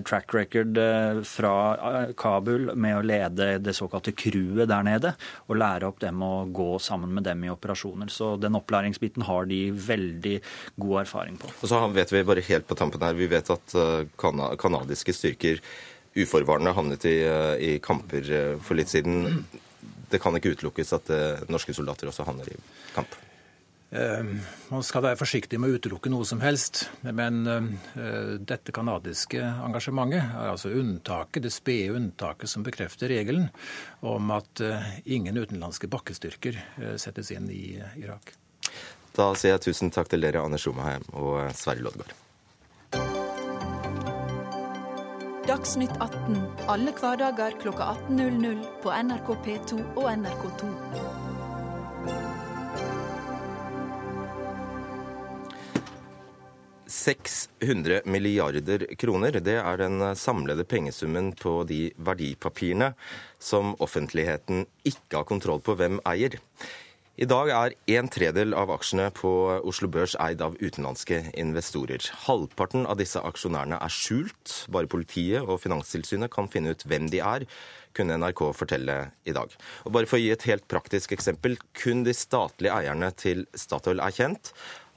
track 0.03 0.33
record 0.33 0.42
record 0.43 0.77
eh, 0.77 1.21
fra 1.27 1.53
eh, 1.89 2.11
Kabul 2.17 2.71
med 2.75 2.97
å 2.97 3.05
lede 3.05 3.57
det 3.63 3.75
såkalte 3.77 4.13
crewet 4.17 4.69
der 4.69 4.85
nede, 4.85 5.13
og 5.47 5.59
lære 5.59 5.89
opp 5.89 6.01
dem 6.03 6.21
å 6.25 6.33
gå 6.53 6.69
sammen 6.83 7.13
med 7.15 7.27
dem 7.27 7.43
i 7.45 7.51
operasjoner. 7.53 8.11
Så 8.13 8.35
den 8.41 8.59
opplæringsbiten 8.59 9.25
har 9.27 9.49
de 9.49 9.63
veldig 9.73 10.37
god 10.83 11.01
erfaring 11.05 11.39
på. 11.41 11.51
Og 11.59 11.71
så 11.71 11.81
vet 11.95 12.13
vi 12.13 12.25
bare 12.27 12.45
helt 12.45 12.69
på 12.69 12.77
tampen 12.79 13.03
her, 13.05 13.17
vi 13.17 13.31
vet 13.31 13.51
at 13.53 13.75
kanadiske 14.19 15.15
eh, 15.15 15.19
styrker 15.19 15.65
uforvarende 16.13 16.75
havnet 16.77 17.07
i, 17.09 17.15
i 17.57 17.69
kamper 17.81 18.27
for 18.61 18.77
litt 18.77 18.91
siden. 18.91 19.47
Det 20.13 20.19
kan 20.21 20.37
ikke 20.37 20.51
utelukkes 20.53 20.93
at 20.93 21.09
norske 21.49 21.73
soldater 21.73 22.11
også 22.11 22.27
havner 22.27 22.51
i 22.53 22.59
kamp. 22.93 23.17
Man 23.93 24.81
skal 24.81 25.03
være 25.05 25.19
forsiktig 25.19 25.59
med 25.61 25.69
å 25.69 25.77
utelukke 25.77 26.09
noe 26.09 26.25
som 26.25 26.39
helst, 26.41 26.87
men 27.05 27.43
eh, 27.45 28.31
dette 28.41 28.73
canadiske 28.73 29.37
engasjementet 29.37 30.23
er 30.33 30.49
altså 30.49 30.71
unntaket, 30.73 31.43
det 31.45 31.51
spede 31.53 31.93
unntaket 31.99 32.49
som 32.49 32.65
bekrefter 32.65 33.11
regelen 33.13 33.51
om 34.01 34.33
at 34.33 34.63
eh, 34.65 34.87
ingen 35.05 35.37
utenlandske 35.37 35.91
bakkestyrker 35.93 36.57
eh, 36.57 36.95
settes 36.97 37.29
inn 37.35 37.45
i 37.53 37.77
Irak. 38.01 38.33
Da 39.13 39.29
sier 39.37 39.53
jeg 39.53 39.67
tusen 39.67 39.93
takk 39.93 40.09
til 40.09 40.25
dere, 40.25 40.41
Anders 40.41 40.65
Romaheim 40.65 41.05
og 41.13 41.53
Sverre 41.53 41.85
Loddgaard. 41.85 42.17
Dagsnytt 45.43 45.93
18 45.99 46.39
alle 46.71 46.95
hverdager 46.97 47.59
klokka 47.61 47.91
18.00 48.09 48.63
på 48.81 48.95
NRK 49.05 49.35
P2 49.45 49.83
og 49.83 50.09
NRK2. 50.15 51.22
600 57.03 58.03
milliarder 58.07 58.85
kroner. 58.99 59.39
Det 59.43 59.57
er 59.59 59.81
den 59.81 59.99
samlede 60.15 60.63
pengesummen 60.63 61.33
på 61.35 61.61
de 61.67 61.89
verdipapirene 61.99 62.93
som 63.43 63.75
offentligheten 63.83 64.63
ikke 64.87 65.19
har 65.19 65.27
kontroll 65.27 65.59
på 65.63 65.75
hvem 65.79 65.99
eier. 66.07 66.39
I 67.13 67.27
dag 67.29 67.51
er 67.53 67.73
en 67.93 68.07
tredel 68.09 68.55
av 68.57 68.71
aksjene 68.73 69.11
på 69.13 69.29
Oslo 69.69 69.85
Børs 69.93 70.15
eid 70.17 70.39
av 70.41 70.55
utenlandske 70.57 71.19
investorer. 71.37 72.01
Halvparten 72.23 72.87
av 72.89 72.97
disse 72.97 73.21
aksjonærene 73.21 73.77
er 73.77 73.93
skjult. 73.93 74.63
Bare 74.73 74.89
politiet 74.89 75.45
og 75.45 75.61
Finanstilsynet 75.61 76.33
kan 76.33 76.49
finne 76.49 76.73
ut 76.73 76.81
hvem 76.89 77.11
de 77.13 77.21
er, 77.21 77.45
kunne 77.93 78.17
NRK 78.17 78.41
fortelle 78.57 78.95
i 79.29 79.35
dag. 79.37 79.53
Og 79.85 79.93
bare 79.93 80.09
for 80.09 80.17
å 80.17 80.23
gi 80.23 80.31
et 80.33 80.47
helt 80.49 80.65
praktisk 80.65 81.13
eksempel. 81.13 81.59
Kun 81.77 82.01
de 82.07 82.17
statlige 82.17 82.73
eierne 82.81 83.11
til 83.13 83.45
Statoil 83.53 84.01
er 84.01 84.17
kjent. 84.17 84.49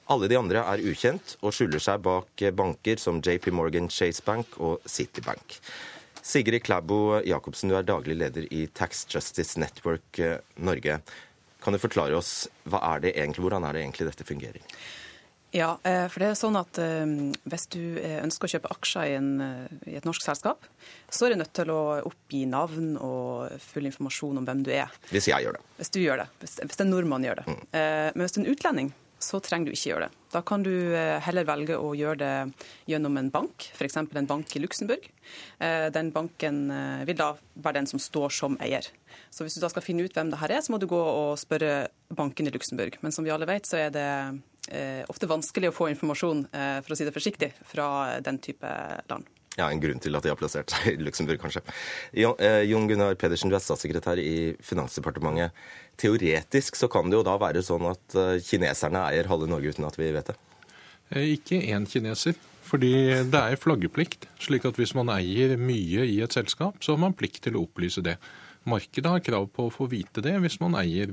Alle 0.06 0.28
de 0.30 0.38
andre 0.38 0.62
er 0.62 0.84
ukjent 0.86 1.34
og 1.42 1.54
skjuler 1.54 1.82
seg 1.82 2.02
bak 2.06 2.42
banker 2.54 3.00
som 3.02 3.18
JP 3.18 3.50
Morgan 3.58 3.88
Chase 3.90 4.22
Bank 4.22 4.54
og 4.62 4.84
Citibank. 4.86 5.58
Sigrid 6.26 6.62
Klæbo 6.66 7.20
Jacobsen, 7.26 7.70
du 7.70 7.76
er 7.78 7.86
daglig 7.86 8.16
leder 8.18 8.46
i 8.54 8.66
Tax 8.66 9.04
Justice 9.10 9.58
Network 9.62 10.18
eh, 10.18 10.38
Norge. 10.58 11.00
Kan 11.62 11.74
du 11.74 11.78
forklare 11.78 12.14
oss 12.18 12.48
hva 12.66 12.80
er 12.94 13.02
det 13.02 13.12
egentlig, 13.16 13.44
hvordan 13.46 13.66
er 13.66 13.76
det 13.76 13.82
egentlig 13.84 14.08
dette 14.08 14.26
fungerer? 14.26 14.62
Ja, 15.54 15.76
eh, 15.86 16.08
for 16.10 16.22
det 16.22 16.32
er 16.32 16.38
sånn 16.38 16.58
at 16.58 16.80
eh, 16.82 17.04
Hvis 17.46 17.68
du 17.72 17.80
ønsker 17.98 18.46
å 18.46 18.52
kjøpe 18.56 18.74
aksjer 18.74 19.10
i, 19.10 19.14
en, 19.18 19.30
i, 19.86 19.94
et 19.98 20.06
norsk 20.06 20.22
selskap, 20.26 20.66
så 21.06 21.26
er 21.26 21.34
du 21.34 21.42
nødt 21.44 21.54
til 21.54 21.70
å 21.74 21.80
oppgi 22.10 22.44
navn 22.50 22.94
og 22.98 23.58
full 23.62 23.86
informasjon 23.90 24.42
om 24.42 24.46
hvem 24.46 24.66
du 24.66 24.74
er. 24.74 24.94
Hvis 25.10 25.30
jeg 25.30 25.46
gjør 25.46 25.58
det. 25.58 25.64
Hvis 25.78 25.94
du 25.94 26.02
gjør 26.02 26.22
det. 26.22 26.30
Hvis, 26.42 26.58
hvis 26.62 26.82
en 26.82 26.94
nordmann 26.94 27.26
gjør 27.26 27.42
det. 27.42 27.50
Mm. 27.50 27.66
Men 27.74 28.22
hvis 28.22 28.34
du 28.34 28.42
er 28.42 28.48
en 28.48 28.54
utlending, 28.54 28.94
så 29.18 29.40
trenger 29.40 29.70
du 29.70 29.76
ikke 29.76 29.90
gjøre 29.90 30.06
det. 30.06 30.22
Da 30.34 30.42
kan 30.44 30.64
du 30.64 30.72
eh, 30.72 31.16
heller 31.24 31.46
velge 31.48 31.78
å 31.80 31.92
gjøre 31.96 32.18
det 32.20 32.64
gjennom 32.90 33.16
en 33.16 33.30
bank, 33.32 33.68
f.eks. 33.72 33.96
en 34.02 34.28
bank 34.28 34.56
i 34.56 34.60
Luxembourg. 34.60 35.06
Eh, 35.58 35.86
den 35.94 36.10
banken 36.14 36.66
eh, 36.72 37.04
vil 37.08 37.18
da 37.18 37.30
være 37.54 37.80
den 37.80 37.88
som 37.90 38.02
står 38.02 38.34
som 38.36 38.58
eier. 38.60 38.88
Så 39.32 39.46
hvis 39.46 39.56
du 39.56 39.62
da 39.64 39.70
skal 39.72 39.84
finne 39.84 40.04
ut 40.04 40.16
hvem 40.16 40.32
det 40.32 40.40
her 40.42 40.58
er, 40.58 40.64
så 40.64 40.74
må 40.74 40.80
du 40.82 40.88
gå 40.90 41.00
og 41.00 41.38
spørre 41.40 41.88
banken 42.12 42.48
i 42.48 42.52
Luxembourg. 42.52 42.98
Men 43.00 43.14
som 43.14 43.24
vi 43.24 43.32
alle 43.32 43.48
vet, 43.48 43.68
så 43.68 43.80
er 43.86 43.94
det 43.94 44.10
ofte 45.06 45.28
vanskelig 45.30 45.70
å 45.70 45.74
få 45.76 45.86
informasjon, 45.92 46.40
for 46.50 46.90
å 46.90 46.96
si 46.98 47.04
det 47.06 47.12
forsiktig, 47.14 47.52
fra 47.70 47.86
den 48.26 48.40
type 48.42 48.66
land. 49.06 49.28
Ja, 49.56 49.70
En 49.72 49.80
grunn 49.80 50.00
til 50.02 50.16
at 50.16 50.24
de 50.24 50.32
har 50.32 50.36
plassert 50.38 50.72
seg 50.72 50.98
i 50.98 51.04
Luxembourg, 51.04 51.40
kanskje. 51.40 51.62
Jon 52.12 52.88
Gunnar 52.90 53.16
Pedersen, 53.16 53.48
du 53.52 53.56
er 53.56 53.64
statssekretær 53.64 54.20
i 54.20 54.52
Finansdepartementet. 54.60 55.56
Teoretisk 55.96 56.76
så 56.76 56.90
kan 56.92 57.08
det 57.08 57.16
jo 57.16 57.24
da 57.24 57.38
være 57.40 57.62
sånn 57.64 57.86
at 57.88 58.16
eh, 58.20 58.34
kineserne 58.44 59.06
eier 59.08 59.30
halve 59.30 59.48
Norge 59.48 59.72
uten 59.72 59.88
at 59.88 59.96
vi 59.96 60.10
vet 60.12 60.28
det? 60.28 60.36
Eh, 61.14 61.32
ikke 61.38 61.62
én 61.72 61.88
kineser. 61.88 62.36
Fordi 62.66 62.92
det 63.30 63.40
er 63.40 63.60
flaggeplikt. 63.62 64.26
slik 64.42 64.66
at 64.66 64.76
hvis 64.76 64.92
man 64.98 65.08
eier 65.14 65.54
mye 65.56 66.04
i 66.04 66.18
et 66.20 66.34
selskap, 66.34 66.82
så 66.82 66.96
har 66.96 67.00
man 67.00 67.14
plikt 67.16 67.44
til 67.46 67.56
å 67.56 67.62
opplyse 67.62 68.02
det. 68.04 68.18
Markedet 68.66 69.08
har 69.08 69.22
krav 69.22 69.46
på 69.54 69.68
å 69.68 69.72
få 69.72 69.86
vite 69.86 70.20
det 70.20 70.34
hvis 70.42 70.58
man 70.58 70.74
eier 70.74 71.12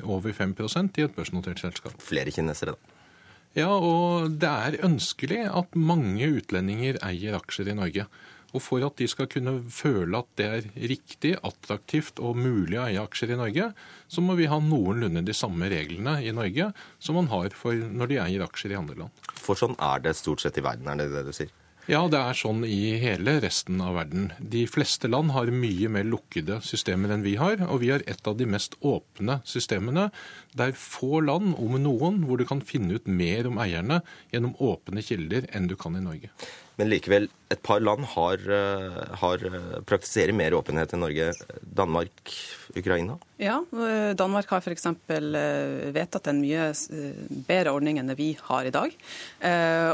over 0.00 0.32
5% 0.32 0.98
i 0.98 1.04
et 1.04 1.14
børsnotert 1.14 1.60
selskap. 1.60 1.98
Flere 2.00 2.32
kinesere, 2.32 2.72
da? 2.72 2.97
Ja, 3.56 3.70
og 3.72 4.34
det 4.40 4.48
er 4.48 4.82
ønskelig 4.86 5.44
at 5.48 5.78
mange 5.78 6.28
utlendinger 6.38 6.98
eier 7.06 7.38
aksjer 7.38 7.72
i 7.72 7.78
Norge. 7.78 8.04
Og 8.56 8.62
for 8.64 8.84
at 8.84 8.96
de 8.96 9.08
skal 9.10 9.28
kunne 9.28 9.58
føle 9.72 10.22
at 10.22 10.28
det 10.40 10.46
er 10.48 10.68
riktig, 10.88 11.34
attraktivt 11.44 12.20
og 12.24 12.38
mulig 12.40 12.78
å 12.78 12.86
eie 12.86 13.02
aksjer 13.02 13.34
i 13.34 13.38
Norge, 13.40 13.70
så 14.08 14.24
må 14.24 14.38
vi 14.38 14.48
ha 14.48 14.56
noenlunde 14.62 15.24
de 15.26 15.36
samme 15.36 15.68
reglene 15.68 16.16
i 16.24 16.32
Norge 16.32 16.70
som 16.96 17.18
man 17.20 17.28
har 17.32 17.52
når 17.52 18.12
de 18.12 18.20
eier 18.24 18.44
aksjer 18.46 18.72
i 18.72 18.80
andre 18.80 19.02
land. 19.02 19.24
For 19.36 19.58
sånn 19.58 19.76
er 19.76 20.04
det 20.04 20.16
stort 20.16 20.44
sett 20.44 20.60
i 20.60 20.64
verden, 20.64 20.88
er 20.88 21.02
det 21.02 21.10
det 21.12 21.26
du 21.28 21.34
sier? 21.36 21.52
Ja, 21.88 22.02
det 22.12 22.18
er 22.20 22.36
sånn 22.36 22.66
i 22.68 22.98
hele 23.00 23.38
resten 23.40 23.78
av 23.80 23.94
verden. 23.96 24.26
De 24.36 24.66
fleste 24.68 25.08
land 25.08 25.32
har 25.32 25.48
mye 25.48 25.88
mer 25.88 26.04
lukkede 26.04 26.58
systemer 26.60 27.14
enn 27.14 27.24
vi 27.24 27.32
har, 27.40 27.62
og 27.64 27.80
vi 27.80 27.88
har 27.94 28.04
et 28.04 28.28
av 28.28 28.36
de 28.36 28.44
mest 28.44 28.76
åpne 28.84 29.38
systemene. 29.48 30.10
Det 30.52 30.66
er 30.66 30.76
få 30.76 31.22
land, 31.24 31.54
om 31.56 31.78
noen, 31.80 32.20
hvor 32.28 32.36
du 32.36 32.44
kan 32.44 32.60
finne 32.60 33.00
ut 33.00 33.08
mer 33.08 33.48
om 33.48 33.56
eierne 33.64 34.02
gjennom 34.34 34.52
åpne 34.60 35.00
kilder 35.00 35.48
enn 35.56 35.70
du 35.72 35.78
kan 35.80 35.96
i 35.96 36.04
Norge. 36.04 36.28
Men 36.78 36.92
likevel, 36.92 37.26
et 37.50 37.60
par 37.64 37.80
land 37.82 38.04
har, 38.12 38.38
eh, 38.38 38.98
har 39.18 39.42
eh, 39.48 39.78
praktiserer 39.88 40.34
mer 40.36 40.54
åpenhet 40.54 40.92
enn 40.94 41.02
Norge. 41.02 41.32
Danmark, 41.80 42.34
Ukraina? 42.78 43.16
Ja, 43.42 43.56
eh, 43.74 44.12
Danmark 44.18 44.52
har 44.54 44.62
f.eks. 44.62 44.86
vedtatt 45.96 46.30
en 46.30 46.42
mye 46.44 46.70
bedre 47.48 47.74
ordning 47.74 47.98
enn 47.98 48.12
det 48.12 48.18
vi 48.20 48.30
har 48.50 48.68
i 48.68 48.74
dag. 48.74 48.94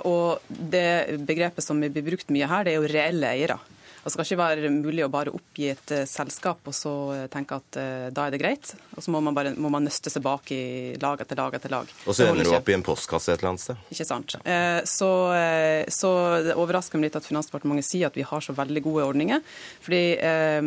Og 0.05 0.45
det 0.49 1.25
begrepet 1.25 1.65
som 1.65 1.81
blir 1.81 2.05
brukt 2.05 2.29
mye 2.35 2.51
her, 2.51 2.67
det 2.67 2.75
er 2.75 2.83
jo 2.83 2.93
reelle 2.93 3.33
eiere. 3.33 3.59
Det 4.05 4.13
skal 4.13 4.27
ikke 4.27 4.37
være 4.37 4.69
mulig 4.69 5.05
å 5.07 5.09
bare 5.13 5.33
oppgi 5.33 5.71
et 5.73 5.93
uh, 5.97 6.03
selskap 6.09 6.67
og 6.69 6.75
så 6.77 6.93
uh, 7.15 7.21
tenke 7.33 7.57
at 7.57 7.79
uh, 7.81 8.09
da 8.13 8.27
er 8.27 8.35
det 8.35 8.41
greit. 8.43 8.73
Og 8.99 9.05
så 9.05 9.13
må 9.15 9.23
man 9.25 9.37
bare 9.37 9.55
må 9.57 9.71
man 9.73 9.87
nøste 9.89 10.13
seg 10.13 10.25
bak 10.25 10.51
i 10.53 10.93
lag 11.01 11.23
etter 11.25 11.39
lag 11.41 11.57
etter 11.57 11.73
lag. 11.73 11.89
Og 12.05 12.17
så 12.17 12.29
ender 12.29 12.45
du 12.45 12.53
opp 12.53 12.69
i 12.69 12.77
en 12.77 12.85
postkasse 12.85 13.33
et 13.33 13.41
eller 13.41 13.55
annet 13.55 13.65
sted. 13.65 13.81
Ikke 13.95 14.07
sant. 14.09 14.37
Så, 14.91 15.09
så, 15.97 16.11
det 16.45 16.57
overrasker 16.61 17.01
meg 17.01 17.09
litt 17.09 17.19
at 17.19 17.27
Finansdepartementet 17.27 17.89
sier 17.89 18.11
at 18.11 18.19
vi 18.19 18.27
har 18.29 18.45
så 18.45 18.55
veldig 18.57 18.83
gode 18.85 19.07
ordninger. 19.09 19.41
Fordi 19.85 20.03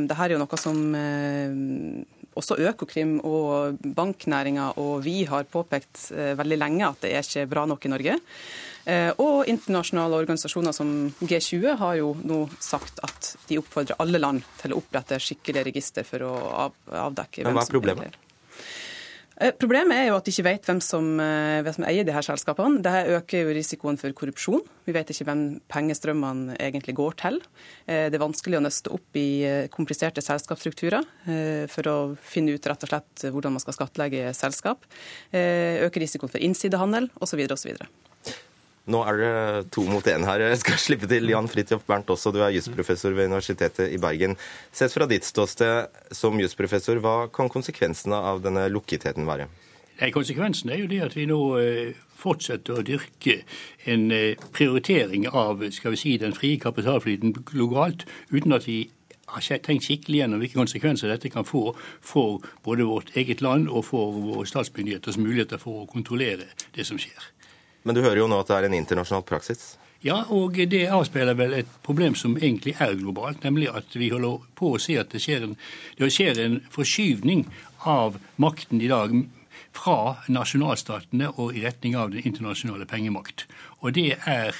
det 0.07 0.17
her 0.17 0.29
er 0.29 0.35
jo 0.35 0.41
noe 0.41 0.59
som 0.59 0.81
også 2.37 2.57
Økokrim 2.69 3.17
og 3.25 3.77
banknæringa 3.97 4.71
og 4.81 5.05
vi 5.05 5.19
har 5.29 5.47
påpekt 5.51 6.09
veldig 6.11 6.59
lenge 6.59 6.89
at 6.89 7.05
det 7.05 7.13
er 7.13 7.25
ikke 7.25 7.47
bra 7.53 7.67
nok 7.69 7.85
i 7.85 7.93
Norge. 7.93 8.17
Eh, 8.87 9.09
og 9.19 9.49
internasjonale 9.51 10.15
organisasjoner 10.21 10.75
som 10.75 10.91
G20 11.19 11.73
har 11.81 11.97
jo 11.99 12.13
nå 12.23 12.45
sagt 12.63 13.01
at 13.03 13.33
de 13.49 13.59
oppfordrer 13.59 13.99
alle 13.99 14.21
land 14.21 14.45
til 14.61 14.71
å 14.71 14.79
opprette 14.79 15.19
skikkelige 15.19 15.67
register 15.67 16.07
for 16.07 16.23
å 16.23 16.37
avdekke 16.87 17.43
hvem 17.43 17.51
som 17.51 17.59
hva 17.59 17.65
er 17.65 17.73
problemet? 17.73 18.23
Eh, 19.37 19.51
problemet 19.59 19.91
er 19.91 20.07
jo 20.07 20.15
at 20.15 20.25
de 20.25 20.31
ikke 20.31 20.47
vet 20.47 20.71
hvem 20.71 20.79
som, 20.81 21.11
eh, 21.19 21.57
hvem 21.67 21.75
som 21.75 21.87
eier 21.89 22.07
de 22.07 22.15
her 22.15 22.25
selskapene. 22.29 22.79
Dette 22.79 23.11
øker 23.19 23.43
jo 23.43 23.57
risikoen 23.59 23.99
for 23.99 24.15
korrupsjon. 24.15 24.63
Vi 24.87 24.95
vet 24.95 25.11
ikke 25.11 25.27
hvem 25.27 25.43
pengestrømmene 25.67 26.55
egentlig 26.55 26.95
går 26.95 27.19
til. 27.19 27.43
Det 27.91 28.15
er 28.15 28.23
vanskelig 28.23 28.55
å 28.55 28.63
nøste 28.63 28.95
opp 28.95 29.19
i 29.19 29.67
kompliserte 29.67 30.23
selskapsstrukturer 30.23 31.03
for 31.67 31.91
å 31.91 32.17
finne 32.17 32.55
ut 32.55 32.63
rett 32.71 32.87
og 32.87 32.89
slett 32.89 33.27
hvordan 33.27 33.51
man 33.51 33.59
skal 33.59 33.75
skattlegge 33.75 34.31
selskap. 34.33 34.87
Øker 35.35 35.99
risikoen 35.99 36.31
for 36.31 36.39
innsidehandel 36.39 37.11
osv. 37.19 37.43
osv. 37.51 37.75
Nå 38.87 39.01
er 39.03 39.19
det 39.19 39.31
to 39.75 39.83
mot 39.83 40.05
én 40.07 40.23
her. 40.27 40.45
Jeg 40.47 40.61
skal 40.61 40.79
slippe 40.85 41.09
til 41.11 41.27
Jan 41.27 41.49
Fridtjof 41.51 41.83
Bernt 41.87 42.09
også. 42.13 42.31
Du 42.31 42.39
er 42.39 42.55
jusprofessor 42.55 43.15
ved 43.17 43.27
Universitetet 43.27 43.91
i 43.91 43.99
Bergen. 44.01 44.37
Sett 44.71 44.95
fra 44.95 45.07
ditt 45.09 45.27
ståsted 45.27 46.13
som 46.15 46.39
jusprofessor, 46.39 47.01
hva 47.03 47.17
kan 47.33 47.51
konsekvensene 47.51 48.15
av 48.31 48.43
denne 48.45 48.67
lukketheten 48.71 49.27
være? 49.27 49.49
Nei, 49.97 50.11
Konsekvensen 50.13 50.69
er 50.69 50.83
jo 50.83 50.89
det 50.91 50.99
at 51.01 51.15
vi 51.17 51.25
nå 51.25 51.39
eh, 51.57 51.95
fortsetter 52.17 52.77
å 52.77 52.83
dyrke 52.85 53.39
en 53.89 54.11
eh, 54.13 54.37
prioritering 54.53 55.25
av 55.31 55.63
skal 55.73 55.95
vi 55.95 56.01
si, 56.03 56.13
den 56.21 56.37
frie 56.37 56.59
kapitalflyten 56.61 57.33
globalt, 57.49 58.05
uten 58.29 58.53
at 58.53 58.67
vi 58.69 58.83
har 59.27 59.63
tenkt 59.65 59.87
skikkelig 59.87 60.21
gjennom 60.21 60.39
hvilke 60.39 60.59
konsekvenser 60.61 61.11
dette 61.11 61.31
kan 61.33 61.47
få 61.47 61.71
for 61.99 62.45
både 62.63 62.85
vårt 62.87 63.09
eget 63.19 63.41
land 63.43 63.67
og 63.67 63.83
for 63.89 64.13
våre 64.15 64.45
statsmyndigheters 64.47 65.17
muligheter 65.19 65.59
for 65.59 65.83
å 65.83 65.89
kontrollere 65.89 66.47
det 66.77 66.85
som 66.87 67.01
skjer. 67.01 67.33
Men 67.87 67.95
du 67.95 68.03
hører 68.03 68.19
jo 68.19 68.27
nå 68.27 68.41
at 68.43 68.49
det 68.51 68.57
er 68.57 68.67
en 68.67 68.75
internasjonal 68.75 69.23
praksis? 69.23 69.77
Ja, 70.03 70.19
og 70.29 70.57
det 70.69 70.83
avspeiler 70.93 71.37
vel 71.39 71.55
et 71.57 71.69
problem 71.85 72.17
som 72.19 72.35
egentlig 72.37 72.75
er 72.83 72.97
globalt, 72.99 73.41
nemlig 73.47 73.69
at 73.71 73.95
vi 73.95 74.11
holder 74.11 74.43
på 74.59 74.73
å 74.75 74.81
se 74.81 74.97
at 74.99 75.13
det 75.15 75.23
skjer 75.23 75.47
en, 75.47 75.55
det 75.97 76.11
skjer 76.13 76.41
en 76.43 76.59
forskyvning 76.73 77.45
av 77.87 78.19
makten 78.43 78.83
i 78.83 78.91
dag 78.91 79.15
fra 79.77 80.17
nasjonalstatene 80.33 81.31
og 81.37 81.55
i 81.55 81.63
retning 81.63 81.95
av 81.97 82.11
den 82.11 82.27
internasjonale 82.27 82.85
pengemakt. 82.89 83.45
Og 83.81 83.95
det 83.95 84.17
er, 84.19 84.57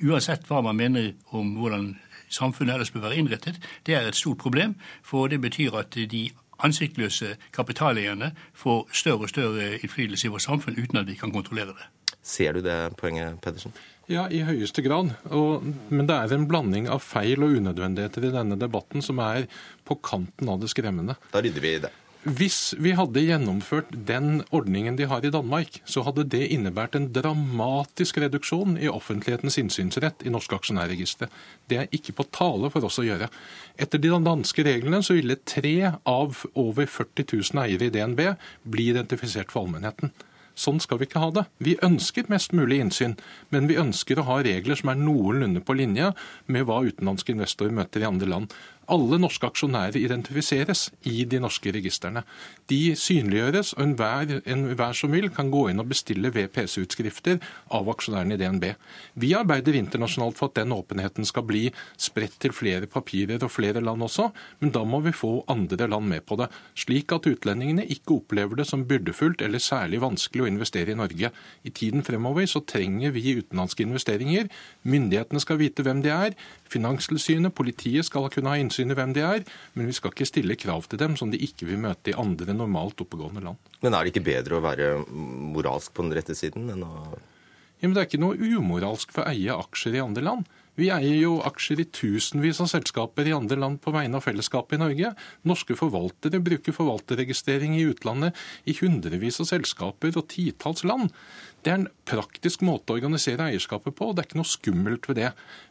uansett 0.00 0.48
hva 0.48 0.62
man 0.64 0.80
mener 0.80 1.12
om 1.36 1.54
hvordan 1.58 1.92
samfunnet 2.32 2.78
ellers 2.78 2.94
bør 2.94 3.10
være 3.10 3.20
innrettet, 3.20 3.60
det 3.86 3.98
er 3.98 4.08
et 4.08 4.18
stort 4.18 4.40
problem. 4.42 4.74
For 5.04 5.28
det 5.28 5.42
betyr 5.44 5.76
at 5.84 5.94
de 5.94 6.24
ansiktløse 6.64 7.36
kapitaleierne 7.54 8.32
får 8.56 8.88
større 8.92 9.28
og 9.28 9.34
større 9.34 9.74
innflytelse 9.82 10.28
i 10.28 10.32
vårt 10.34 10.46
samfunn 10.46 10.78
uten 10.78 11.02
at 11.02 11.10
vi 11.10 11.18
kan 11.20 11.34
kontrollere 11.34 11.76
det. 11.76 11.90
Ser 12.24 12.56
du 12.56 12.64
det 12.64 12.78
poenget, 13.00 13.36
Pedersen? 13.44 13.74
Ja, 14.10 14.26
i 14.28 14.42
høyeste 14.44 14.84
grad. 14.84 15.14
Og, 15.32 15.64
men 15.88 16.08
det 16.08 16.16
er 16.16 16.32
en 16.36 16.48
blanding 16.48 16.88
av 16.92 17.04
feil 17.04 17.44
og 17.44 17.56
unødvendigheter 17.56 18.28
i 18.28 18.32
denne 18.34 18.56
debatten 18.60 19.04
som 19.04 19.20
er 19.24 19.46
på 19.88 19.96
kanten 20.04 20.50
av 20.52 20.60
det 20.60 20.72
skremmende. 20.72 21.16
Da 21.32 21.44
rydder 21.44 21.64
vi 21.64 21.76
i 21.76 21.84
det. 21.84 21.92
Hvis 22.24 22.72
vi 22.80 22.94
hadde 22.96 23.20
gjennomført 23.20 23.90
den 24.08 24.38
ordningen 24.48 24.96
de 24.96 25.04
har 25.10 25.24
i 25.24 25.32
Danmark, 25.32 25.82
så 25.84 26.06
hadde 26.06 26.24
det 26.32 26.46
innebært 26.54 26.96
en 26.96 27.10
dramatisk 27.12 28.16
reduksjon 28.22 28.78
i 28.80 28.88
offentlighetens 28.88 29.58
innsynsrett 29.60 30.24
i 30.24 30.32
norske 30.32 30.56
aksjonærregistre. 30.56 31.28
Det 31.68 31.82
er 31.82 31.92
ikke 31.92 32.16
på 32.16 32.24
tale 32.32 32.72
for 32.72 32.88
oss 32.88 32.96
å 33.02 33.04
gjøre. 33.04 33.28
Etter 33.76 34.00
de 34.00 34.12
danske 34.24 34.64
reglene 34.64 35.02
så 35.04 35.18
ville 35.18 35.36
tre 35.44 35.76
av 35.92 36.46
over 36.56 36.88
40 36.88 37.28
000 37.28 37.64
eiere 37.66 37.90
i 37.90 37.92
DNB 37.92 38.24
bli 38.72 38.88
identifisert 38.94 39.52
for 39.52 39.66
allmennheten. 39.66 40.14
Sånn 40.54 40.78
skal 40.82 41.00
vi 41.00 41.08
ikke 41.08 41.22
ha 41.22 41.30
det. 41.34 41.44
Vi 41.58 41.74
ønsker 41.82 42.28
mest 42.30 42.54
mulig 42.54 42.78
innsyn, 42.82 43.16
men 43.50 43.66
vi 43.70 43.78
ønsker 43.80 44.20
å 44.20 44.26
ha 44.28 44.38
regler 44.46 44.78
som 44.78 44.92
er 44.92 45.00
noenlunde 45.00 45.62
på 45.66 45.76
linje 45.76 46.12
med 46.46 46.68
hva 46.68 46.82
utenlandske 46.86 47.34
investorer 47.34 47.74
møter 47.74 48.04
i 48.04 48.08
andre 48.08 48.30
land. 48.30 48.54
Alle 48.92 49.16
norske 49.16 49.48
aksjonærer 49.48 49.96
identifiseres 49.96 50.90
i 51.08 51.24
de 51.24 51.38
norske 51.40 51.72
registrene. 51.72 52.20
De 52.68 52.92
synliggjøres, 52.98 53.72
og 53.78 53.84
enhver, 53.86 54.40
enhver 54.44 54.96
som 54.96 55.12
vil 55.14 55.30
kan 55.32 55.48
gå 55.52 55.66
inn 55.70 55.80
og 55.80 55.88
bestille 55.88 56.32
VPS-utskrifter 56.34 57.40
av 57.72 57.88
aksjonærene 57.88 58.36
i 58.36 58.40
DNB. 58.40 58.66
Vi 59.20 59.32
arbeider 59.36 59.78
internasjonalt 59.78 60.36
for 60.36 60.52
at 60.52 60.60
den 60.60 60.74
åpenheten 60.76 61.24
skal 61.28 61.46
bli 61.48 61.62
spredt 61.96 62.36
til 62.44 62.52
flere 62.52 62.88
papirer 62.90 63.40
og 63.40 63.52
flere 63.54 63.80
land 63.84 64.04
også, 64.04 64.28
men 64.60 64.74
da 64.74 64.84
må 64.84 65.00
vi 65.06 65.14
få 65.16 65.32
andre 65.48 65.88
land 65.88 66.10
med 66.12 66.26
på 66.28 66.38
det. 66.40 66.50
Slik 66.76 67.12
at 67.16 67.28
utlendingene 67.30 67.86
ikke 67.88 68.18
opplever 68.18 68.60
det 68.60 68.68
som 68.68 68.84
byrdefullt 68.88 69.44
eller 69.44 69.62
særlig 69.62 70.02
vanskelig 70.04 70.44
å 70.44 70.50
investere 70.50 70.92
i 70.92 70.98
Norge. 70.98 71.32
I 71.64 71.72
tiden 71.72 72.04
fremover 72.04 72.44
så 72.50 72.60
trenger 72.60 73.16
vi 73.16 73.38
utenlandske 73.40 73.86
investeringer. 73.86 74.52
Myndighetene 74.84 75.40
skal 75.40 75.60
vite 75.62 75.84
hvem 75.86 76.04
de 76.04 76.12
er. 76.12 76.36
Finanstilsynet, 76.68 77.54
politiet 77.56 78.04
skal 78.04 78.28
kunne 78.32 78.52
ha 78.52 78.60
innsyn 78.60 78.73
til 78.76 78.96
hvem 78.98 79.14
de 79.16 79.22
er, 79.24 79.44
men 79.74 79.90
vi 79.90 79.96
skal 79.96 80.14
ikke 80.14 80.28
stille 80.28 80.58
krav 80.60 80.88
til 80.88 81.00
dem 81.00 81.18
som 81.20 81.30
de 81.32 81.40
ikke 81.40 81.68
vil 81.68 81.80
møte 81.82 82.12
i 82.12 82.18
andre 82.18 82.56
normalt 82.56 83.00
oppegående 83.04 83.44
land. 83.44 83.70
Men 83.84 83.94
er 83.94 84.04
det 84.04 84.14
ikke 84.14 84.28
bedre 84.32 84.58
å 84.58 84.64
være 84.64 84.90
moralsk 85.10 85.94
på 85.94 86.06
den 86.06 86.16
rette 86.18 86.36
siden 86.38 86.70
enn 86.74 86.84
å 86.86 86.92
ja, 87.82 87.88
men 87.88 87.98
Det 87.98 88.00
er 88.00 88.06
ikke 88.08 88.22
noe 88.22 88.38
umoralsk 88.40 89.10
for 89.12 89.26
å 89.26 89.32
eie 89.34 89.52
aksjer 89.52 89.98
i 89.98 90.00
andre 90.00 90.22
land. 90.24 90.46
Vi 90.74 90.88
eier 90.90 91.18
jo 91.20 91.34
aksjer 91.46 91.82
i 91.82 91.86
tusenvis 91.92 92.58
av 92.64 92.70
selskaper 92.72 93.28
i 93.28 93.34
andre 93.36 93.58
land 93.60 93.78
på 93.84 93.92
vegne 93.94 94.18
av 94.18 94.24
fellesskapet 94.24 94.78
i 94.78 94.80
Norge. 94.80 95.10
Norske 95.46 95.76
forvaltere 95.78 96.40
bruker 96.42 96.74
forvalterregistrering 96.74 97.76
i 97.76 97.84
utlandet 97.90 98.40
i 98.64 98.74
hundrevis 98.80 99.38
av 99.44 99.50
selskaper 99.52 100.16
og 100.16 100.26
titalls 100.32 100.82
land. 100.88 101.12
Det 101.64 101.72
er 101.72 101.78
en 101.80 101.88
praktisk 102.04 102.60
måte 102.66 102.92
å 102.92 102.98
organisere 102.98 103.46
eierskapet 103.48 103.96
på, 103.96 104.10
og 104.10 104.16
det 104.16 104.24
er 104.24 104.28
ikke 104.28 104.40
noe 104.40 104.50
skummelt 104.50 105.08
ved 105.08 105.16
det. 105.22 105.30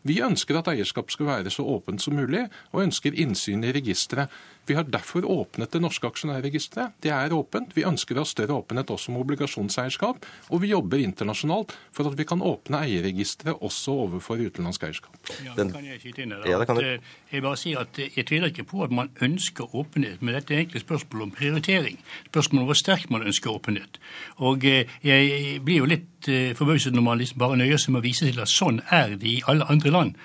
Vi 0.10 0.18
ønsker 0.26 0.58
at 0.58 0.72
eierskap 0.72 1.14
skal 1.14 1.30
være 1.30 1.54
så 1.54 1.66
åpent 1.76 2.02
som 2.02 2.18
mulig, 2.18 2.48
og 2.74 2.88
ønsker 2.88 3.14
innsyn 3.14 3.62
i 3.68 3.74
registeret. 3.76 4.34
Vi 4.66 4.78
har 4.78 4.88
derfor 4.88 5.26
åpnet 5.28 5.74
det 5.76 5.82
norske 5.84 6.08
aksjonærregisteret. 6.08 6.96
Det 7.04 7.12
er 7.12 7.34
åpent. 7.36 7.74
Vi 7.76 7.84
ønsker 7.84 8.16
å 8.16 8.24
ha 8.24 8.30
større 8.30 8.56
åpenhet 8.56 8.94
også 8.96 9.12
om 9.12 9.20
obligasjonseierskap, 9.20 10.24
og 10.50 10.62
vi 10.64 10.72
jobber 10.72 11.04
internasjonalt 11.04 11.76
for 11.92 12.08
at 12.08 12.16
vi 12.18 12.26
kan 12.28 12.42
åpne 12.42 12.80
eierregisteret 12.86 13.60
også 13.60 13.98
overfor 14.06 14.40
utenlandsk 14.40 14.88
eierskap. 14.88 15.18
Ja, 15.44 15.58
det 15.60 15.68
kan 15.74 15.84
jeg 15.86 16.00
skyte 16.00 16.24
inn 16.24 16.36
ja, 16.48 16.62
det 16.64 16.86
eh, 16.88 17.12
Jeg 17.34 17.44
bare 17.44 17.60
sier 17.60 17.84
at 17.84 18.00
jeg 18.00 18.26
tviler 18.30 18.54
ikke 18.54 18.66
på 18.72 18.86
at 18.88 18.96
man 18.96 19.12
ønsker 19.22 19.76
åpenhet, 19.76 20.24
men 20.24 20.38
dette 20.38 20.56
er 20.56 20.64
egentlig 20.64 20.86
spørsmål 20.86 21.28
om 21.28 21.36
prioritering. 21.36 22.00
Spørsmål 22.32 22.64
om 22.64 22.72
hvor 22.72 22.80
sterkt 22.80 23.12
man 23.12 23.28
ønsker 23.28 23.52
åpenhet. 23.52 24.00
Og 24.40 24.64
eh, 24.70 24.88
jeg 25.04 25.60
blir 25.68 25.83
jo 25.84 25.92
litt 25.92 26.32
eh, 26.32 26.56
forbauset 26.58 26.96
når 26.96 27.06
man 27.06 27.22
liksom 27.22 27.44
bare 27.44 27.60
nøyer 27.60 27.82
seg 27.82 27.94
med 27.94 28.04
å 28.04 28.08
vise 28.08 28.28
til 28.30 28.42
at 28.44 28.52
sånn 28.52 28.82
er 28.92 29.16
det 29.20 29.30
i 29.30 29.44
alle 29.52 29.68
andre 29.70 29.94
land. 29.94 30.18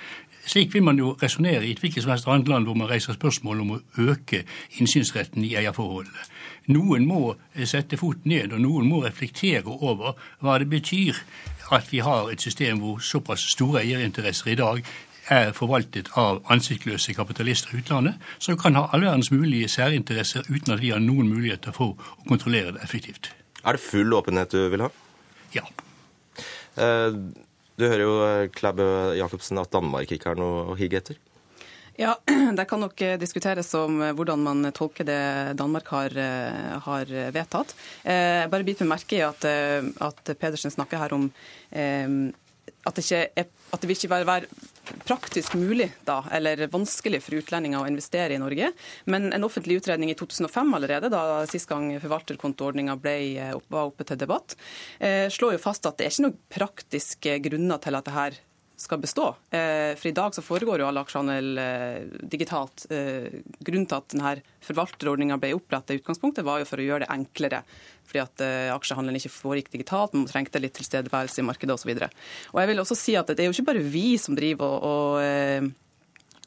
Slik 0.48 0.72
vil 0.72 0.86
man 0.86 0.96
jo 0.96 1.12
resonnere 1.20 1.66
i 1.66 1.74
et 1.74 1.82
hvilket 1.82 2.04
som 2.04 2.14
helst 2.14 2.28
annet 2.28 2.48
land 2.48 2.68
hvor 2.68 2.78
man 2.78 2.88
reiser 2.88 3.16
spørsmål 3.18 3.64
om 3.64 3.74
å 3.74 3.80
øke 4.08 4.44
innsynsretten 4.78 5.44
i 5.44 5.56
eierforholdene. 5.60 6.24
Noen 6.72 7.04
må 7.08 7.34
sette 7.68 7.96
foten 8.00 8.32
ned, 8.32 8.52
og 8.52 8.60
noen 8.60 8.88
må 8.88 9.02
reflektere 9.04 9.68
over 9.68 10.16
hva 10.44 10.56
det 10.60 10.68
betyr 10.72 11.16
at 11.72 11.92
vi 11.92 12.00
har 12.04 12.30
et 12.32 12.44
system 12.44 12.80
hvor 12.80 13.02
såpass 13.04 13.44
store 13.52 13.82
eierinteresser 13.82 14.52
i 14.52 14.56
dag 14.56 14.80
er 15.28 15.52
forvaltet 15.56 16.08
av 16.16 16.40
ansiktsløse 16.52 17.12
kapitalister 17.16 17.74
i 17.74 17.82
utlandet, 17.82 18.16
som 18.40 18.56
kan 18.56 18.78
ha 18.78 18.86
all 18.92 19.04
verdens 19.04 19.28
mulige 19.32 19.68
særinteresser 19.68 20.48
uten 20.48 20.72
at 20.72 20.80
vi 20.80 20.94
har 20.94 21.04
noen 21.04 21.28
muligheter 21.28 21.76
for 21.76 21.92
å 21.92 22.28
kontrollere 22.28 22.72
det 22.76 22.84
effektivt. 22.84 23.30
Er 23.64 23.76
det 23.76 23.84
full 23.84 24.14
åpenhet 24.16 24.54
du 24.54 24.62
vil 24.72 24.86
ha? 24.86 24.92
Ja. 25.56 25.64
Eh, 26.78 27.12
du 27.78 27.86
hører 27.86 28.04
jo, 28.04 28.14
eh, 28.26 28.50
Klæbø 28.54 29.14
Jacobsen, 29.18 29.58
at 29.58 29.72
Danmark 29.72 30.10
ikke 30.12 30.32
har 30.32 30.38
noe 30.38 30.68
å 30.72 30.78
hige 30.78 31.00
etter. 31.00 31.18
Ja, 31.98 32.14
Det 32.58 32.66
kan 32.70 32.82
nok 32.82 33.00
eh, 33.02 33.18
diskuteres 33.18 33.72
om 33.78 34.00
hvordan 34.14 34.42
man 34.42 34.72
tolker 34.74 35.06
det 35.08 35.22
Danmark 35.58 35.90
har, 35.94 36.14
har 36.84 37.14
vedtatt. 37.34 37.74
Jeg 38.04 38.50
bare 38.52 38.66
biter 38.66 38.86
meg 38.86 38.98
merke 38.98 39.18
i 39.18 39.24
at, 39.26 39.44
at 39.44 40.36
Pedersen 40.38 40.74
snakker 40.74 41.02
her 41.02 41.16
om 41.16 41.30
at 42.86 42.96
det, 42.96 43.04
ikke 43.04 43.22
er, 43.42 43.48
at 43.74 43.82
det 43.82 43.88
vil 43.90 43.98
ikke 43.98 44.10
være 44.28 44.48
praktisk 45.04 45.54
mulig 45.58 45.90
da, 46.06 46.22
eller 46.32 46.62
vanskelig 46.72 47.20
for 47.24 47.38
utlendinger 47.40 47.82
å 47.82 47.88
investere 47.90 48.36
i 48.36 48.40
Norge. 48.40 48.70
Men 49.10 49.32
en 49.34 49.46
offentlig 49.46 49.80
utredning 49.80 50.12
i 50.12 50.16
2005 50.18 50.74
allerede, 50.78 51.10
da 51.12 51.42
sist 51.50 51.68
gang 51.70 51.90
forvalterkontoordninga 52.00 52.96
var 53.02 53.82
oppe 53.84 54.06
til 54.08 54.20
debatt, 54.20 54.56
eh, 54.98 55.26
slår 55.32 55.56
jo 55.56 55.64
fast 55.64 55.86
at 55.86 55.98
det 55.98 56.06
er 56.06 56.14
ikke 56.14 56.26
noen 56.28 56.38
praktiske 56.58 57.38
grunner 57.48 57.82
til 57.82 57.98
at 57.98 58.08
det 58.08 58.16
her 58.16 58.38
skal 58.78 59.00
bestå. 59.02 59.34
Eh, 59.50 59.94
for 59.98 60.06
i 60.06 60.14
dag 60.14 60.34
så 60.34 60.42
foregår 60.44 60.80
jo 60.80 60.86
alle 60.86 61.02
aksjehandel 61.02 61.58
eh, 61.58 62.02
digitalt. 62.30 62.86
Eh, 62.94 63.40
grunnen 63.58 63.88
til 63.90 63.98
at 63.98 64.12
denne 64.14 64.34
forvalterordninga 64.64 65.38
ble 65.42 65.50
opprettet 65.56 65.96
i 65.96 66.00
utgangspunktet, 66.00 66.46
var 66.46 66.62
jo 66.62 66.68
for 66.68 66.78
å 66.78 66.86
gjøre 66.86 67.04
det 67.04 67.10
enklere. 67.14 67.62
Fordi 68.08 68.22
at 68.22 68.42
aksjehandelen 68.72 69.18
ikke 69.18 69.34
foregikk 69.34 69.66
digitalt, 69.74 70.14
man 70.16 70.24
trengte 70.30 70.62
litt 70.62 70.78
tilstedeværelse 70.78 71.42
i 71.42 71.44
markedet 71.44 71.74
osv. 71.74 71.90
Jeg 71.92 72.70
vil 72.70 72.80
også 72.80 72.96
si 72.96 73.18
at 73.20 73.28
det 73.28 73.44
er 73.44 73.50
jo 73.50 73.56
ikke 73.56 73.66
bare 73.66 73.82
vi 73.84 74.14
som 74.22 74.38
driver 74.38 74.78
og, 74.78 74.86
og 74.88 75.74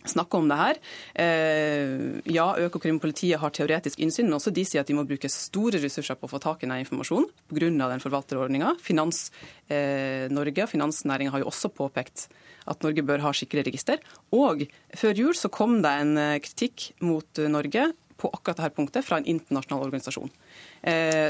snakke 0.08 0.38
om 0.38 0.50
det 0.50 0.58
her. 0.58 0.80
Eh, 1.24 2.22
ja, 2.34 2.48
Økokrim 2.66 2.98
og 2.98 3.04
politiet 3.04 3.42
har 3.42 3.54
teoretisk 3.54 4.02
innsyn, 4.02 4.28
men 4.30 4.38
også 4.38 4.54
de 4.54 4.66
sier 4.68 4.84
at 4.84 4.90
de 4.90 4.98
må 4.98 5.06
bruke 5.08 5.30
store 5.32 5.82
ressurser 5.84 6.18
på 6.18 6.28
å 6.28 6.32
få 6.32 6.42
tak 6.42 6.62
i 6.62 6.68
denne 6.68 6.82
informasjonen 6.84 7.30
pga. 7.52 7.70
den 7.92 8.04
forvalterordninga. 8.04 8.76
Finans 8.82 9.30
eh, 9.70 10.28
Norge 10.32 10.66
og 10.66 10.72
finansnæringa 10.72 11.32
har 11.32 11.44
jo 11.44 11.50
også 11.52 11.70
påpekt 11.70 12.28
at 12.70 12.84
Norge 12.84 13.04
bør 13.04 13.26
ha 13.26 13.34
skikkelig 13.34 13.66
register. 13.70 14.02
Og 14.32 14.66
før 14.96 15.18
jul 15.18 15.36
så 15.38 15.50
kom 15.50 15.82
det 15.82 15.92
en 15.92 16.18
eh, 16.18 16.40
kritikk 16.40 16.92
mot 17.02 17.44
Norge 17.50 17.92
på 18.22 18.30
akkurat 18.30 18.62
dette 18.62 18.78
punktet 18.78 19.06
fra 19.06 19.18
en 19.18 19.26
internasjonal 19.26 19.88
organisasjon 19.88 20.30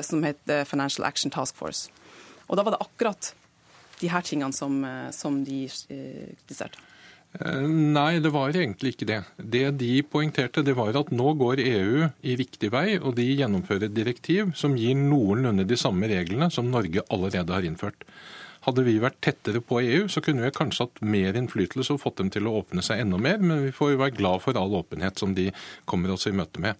som 0.03 0.25
heter 0.27 0.65
Financial 0.67 1.05
Action 1.07 1.31
Task 1.31 1.55
Force. 1.55 1.87
Og 2.51 2.59
da 2.59 2.65
var 2.67 2.75
det 2.75 2.81
akkurat 2.83 3.31
de 4.01 4.11
her 4.11 4.27
tingene 4.27 4.51
som, 4.51 4.83
som 5.15 5.39
de 5.47 5.61
kritiserte. 5.71 6.90
Eh, 7.39 7.63
nei, 7.67 8.19
det 8.19 8.33
var 8.33 8.51
egentlig 8.51 8.95
ikke 8.95 9.07
det. 9.07 9.21
Det 9.37 9.63
de 9.79 9.93
poengterte, 10.03 10.63
det 10.67 10.75
var 10.75 10.97
at 10.99 11.13
nå 11.15 11.33
går 11.39 11.63
EU 11.63 12.09
i 12.27 12.35
riktig 12.39 12.71
vei, 12.73 12.99
og 12.99 13.15
de 13.19 13.29
gjennomfører 13.29 13.87
et 13.87 13.95
direktiv 13.95 14.51
som 14.57 14.75
gir 14.77 14.97
noenlunde 14.99 15.67
de 15.67 15.79
samme 15.79 16.11
reglene 16.11 16.51
som 16.51 16.71
Norge 16.71 17.05
allerede 17.09 17.55
har 17.55 17.67
innført. 17.67 18.03
Hadde 18.67 18.83
vi 18.85 18.99
vært 19.01 19.17
tettere 19.25 19.63
på 19.65 19.79
EU, 19.81 20.05
så 20.11 20.21
kunne 20.21 20.43
vi 20.45 20.53
kanskje 20.53 20.85
hatt 20.85 20.99
mer 21.01 21.37
innflytelse 21.39 21.95
og 21.95 22.03
fått 22.03 22.19
dem 22.19 22.29
til 22.33 22.45
å 22.45 22.59
åpne 22.59 22.83
seg 22.85 23.01
enda 23.01 23.17
mer, 23.17 23.39
men 23.41 23.65
vi 23.65 23.73
får 23.73 23.95
jo 23.95 24.01
være 24.03 24.17
glad 24.19 24.43
for 24.43 24.59
all 24.59 24.75
åpenhet 24.83 25.17
som 25.17 25.33
de 25.37 25.47
kommer 25.89 26.13
oss 26.13 26.27
i 26.29 26.35
møte 26.35 26.61
med. 26.61 26.77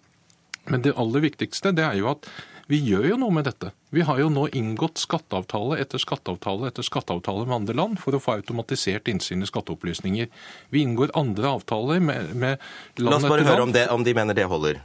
Men 0.70 0.84
det 0.84 0.94
aller 1.00 1.24
viktigste 1.24 1.72
det 1.74 1.82
er 1.82 1.98
jo 1.98 2.12
at 2.12 2.28
vi 2.72 2.78
gjør 2.80 3.10
jo 3.10 3.16
noe 3.20 3.34
med 3.36 3.44
dette. 3.44 3.68
Vi 3.92 4.04
har 4.08 4.20
jo 4.22 4.30
nå 4.32 4.46
inngått 4.56 5.00
skatteavtale 5.02 5.76
etter 5.82 6.00
skatteavtale 6.00 6.70
etter 6.70 6.86
skatteavtale 6.86 7.44
med 7.44 7.58
andre 7.58 7.76
land 7.76 8.00
for 8.00 8.16
å 8.16 8.20
få 8.22 8.38
automatisert 8.38 9.10
innsyn 9.12 9.44
i 9.44 9.48
skatteopplysninger. 9.50 10.30
Vi 10.72 10.84
inngår 10.86 11.12
andre 11.18 11.50
avtaler 11.58 12.00
med, 12.00 12.32
med 12.32 12.56
land 12.96 13.12
La 13.12 13.18
oss 13.20 13.28
bare 13.28 13.44
høre 13.44 13.66
om, 13.66 13.74
det, 13.76 13.84
om 13.92 14.06
de 14.06 14.16
mener 14.16 14.38
det 14.38 14.48
holder. 14.48 14.80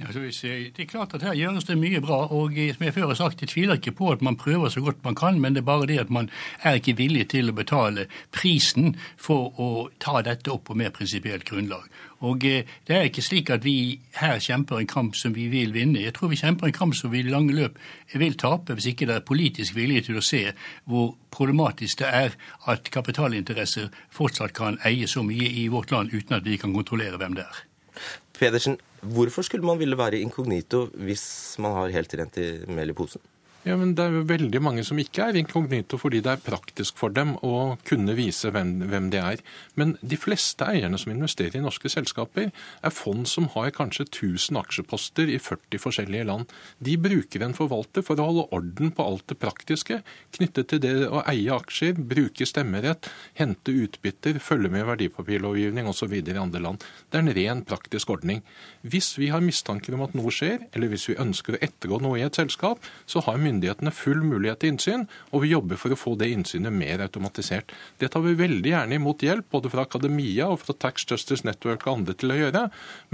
Ja, 0.00 0.06
det 0.12 0.80
er 0.80 0.86
klart 0.88 1.14
at 1.14 1.22
Her 1.22 1.34
gjøres 1.34 1.64
det 1.64 1.76
mye 1.78 2.00
bra. 2.00 2.26
og 2.32 2.52
som 2.52 2.84
jeg 2.84 2.94
før 2.94 3.06
har 3.06 3.14
sagt, 3.14 3.40
Jeg 3.40 3.48
tviler 3.48 3.74
ikke 3.74 3.92
på 3.92 4.10
at 4.10 4.22
man 4.22 4.36
prøver 4.36 4.68
så 4.68 4.80
godt 4.80 5.04
man 5.04 5.14
kan, 5.14 5.40
men 5.40 5.54
det 5.54 5.60
er 5.60 5.64
bare 5.64 5.86
det 5.86 5.98
at 6.00 6.10
man 6.10 6.30
er 6.62 6.74
ikke 6.74 6.96
villig 6.96 7.28
til 7.28 7.50
å 7.50 7.52
betale 7.52 8.06
prisen 8.32 8.96
for 9.16 9.52
å 9.60 9.90
ta 10.00 10.22
dette 10.22 10.50
opp 10.50 10.64
på 10.64 10.74
mer 10.74 10.90
prinsipielt 10.90 11.44
grunnlag. 11.44 11.84
Og 12.20 12.44
eh, 12.44 12.64
Det 12.86 12.96
er 12.96 13.02
ikke 13.02 13.22
slik 13.22 13.50
at 13.50 13.64
vi 13.64 14.00
her 14.14 14.38
kjemper 14.38 14.78
en 14.78 14.86
kamp 14.86 15.16
som 15.16 15.34
vi 15.34 15.48
vil 15.48 15.72
vinne. 15.72 16.02
Jeg 16.02 16.14
tror 16.14 16.28
vi 16.28 16.36
kjemper 16.36 16.66
en 16.66 16.72
kamp 16.72 16.94
som 16.94 17.10
vi 17.10 17.18
i 17.18 17.30
lange 17.30 17.52
løp 17.52 17.78
vil 18.14 18.34
tape, 18.34 18.74
hvis 18.74 18.86
ikke 18.86 19.06
det 19.06 19.14
er 19.14 19.26
politisk 19.26 19.74
vilje 19.74 20.00
til 20.08 20.16
å 20.16 20.24
se 20.24 20.52
hvor 20.84 21.14
problematisk 21.30 21.98
det 21.98 22.06
er 22.06 22.38
at 22.66 22.90
kapitalinteresser 22.90 23.90
fortsatt 24.10 24.52
kan 24.52 24.78
eie 24.84 25.06
så 25.06 25.22
mye 25.22 25.48
i 25.48 25.68
vårt 25.68 25.90
land 25.90 26.14
uten 26.14 26.36
at 26.36 26.44
vi 26.44 26.56
kan 26.56 26.74
kontrollere 26.74 27.18
hvem 27.18 27.34
det 27.34 27.44
er. 27.44 27.62
Pedersen, 28.38 28.78
Hvorfor 29.02 29.42
skulle 29.42 29.66
man 29.66 29.80
ville 29.80 29.98
være 29.98 30.20
inkognito 30.22 30.86
hvis 30.94 31.24
man 31.58 31.74
har 31.74 31.90
helt 31.90 32.14
rent 32.20 32.36
i 32.38 32.48
mel 32.70 32.92
i 32.92 32.94
posen? 32.94 33.20
Ja, 33.62 33.76
men 33.78 33.92
Det 33.94 34.02
er 34.02 34.14
jo 34.16 34.22
veldig 34.26 34.58
mange 34.58 34.82
som 34.82 34.98
ikke 34.98 35.28
er 35.28 35.36
inkognito 35.38 35.94
fordi 36.00 36.18
det 36.24 36.32
er 36.32 36.40
praktisk 36.42 36.96
for 36.98 37.14
dem 37.14 37.36
å 37.46 37.76
kunne 37.86 38.16
vise 38.18 38.50
hvem, 38.50 38.88
hvem 38.90 39.10
de 39.12 39.20
er. 39.22 39.42
Men 39.78 39.92
de 40.02 40.16
fleste 40.18 40.66
eierne 40.66 40.98
som 40.98 41.12
investerer 41.12 41.60
i 41.60 41.62
norske 41.62 41.86
selskaper, 41.92 42.50
er 42.50 42.90
fond 42.90 43.22
som 43.30 43.46
har 43.54 43.70
kanskje 43.70 44.08
1000 44.08 44.58
aksjeposter 44.58 45.30
i 45.30 45.38
40 45.38 45.78
forskjellige 45.78 46.26
land. 46.26 46.50
De 46.82 46.96
bruker 46.98 47.44
en 47.46 47.54
forvalter 47.54 48.02
for 48.02 48.18
å 48.18 48.26
holde 48.32 48.46
orden 48.58 48.90
på 48.90 49.06
alt 49.06 49.28
det 49.30 49.38
praktiske 49.38 50.00
knyttet 50.34 50.72
til 50.72 50.82
det 50.82 50.96
å 51.06 51.22
eie 51.30 51.54
aksjer, 51.54 51.94
bruke 51.94 52.48
stemmerett, 52.48 53.06
hente 53.38 53.70
utbytter, 53.70 54.42
følge 54.42 54.72
med 54.74 54.88
verdipapirlovgivning 54.90 55.86
osv. 55.86 56.16
i 56.18 56.34
andre 56.34 56.64
land. 56.66 56.82
Det 57.12 57.20
er 57.20 57.26
en 57.28 57.36
ren 57.38 57.62
praktisk 57.62 58.10
ordning. 58.10 58.42
Hvis 58.82 59.14
vi 59.22 59.30
har 59.30 59.44
mistanker 59.44 59.94
om 59.94 60.02
at 60.02 60.18
noe 60.18 60.34
skjer, 60.34 60.66
eller 60.74 60.90
hvis 60.90 61.06
vi 61.12 61.18
ønsker 61.22 61.54
å 61.54 61.62
ettergå 61.62 62.02
noe 62.02 62.18
i 62.18 62.26
et 62.26 62.42
selskap, 62.42 62.82
så 63.06 63.22
har 63.22 63.38
myndighetene 63.38 63.51
myndighetene 63.52 63.92
full 63.94 64.24
mulighet 64.26 64.62
til 64.62 64.74
innsyn, 64.74 65.06
og 65.30 65.44
vi 65.44 65.52
jobber 65.52 65.80
for 65.80 65.94
å 65.94 65.98
få 65.98 66.16
det 66.20 66.32
innsynet 66.32 66.74
mer 66.74 67.04
automatisert. 67.04 67.72
Det 68.00 68.10
tar 68.12 68.24
vi 68.24 68.34
veldig 68.38 68.72
gjerne 68.72 68.98
imot 68.98 69.22
hjelp, 69.24 69.48
både 69.52 69.70
fra 69.72 69.86
akademia 69.86 70.48
og 70.52 70.60
fra 70.64 70.74
Tax 70.74 71.06
Justice 71.08 71.46
Network 71.46 71.86
og 71.86 71.98
andre 71.98 72.16
til 72.18 72.34
å 72.34 72.38
gjøre, 72.38 72.64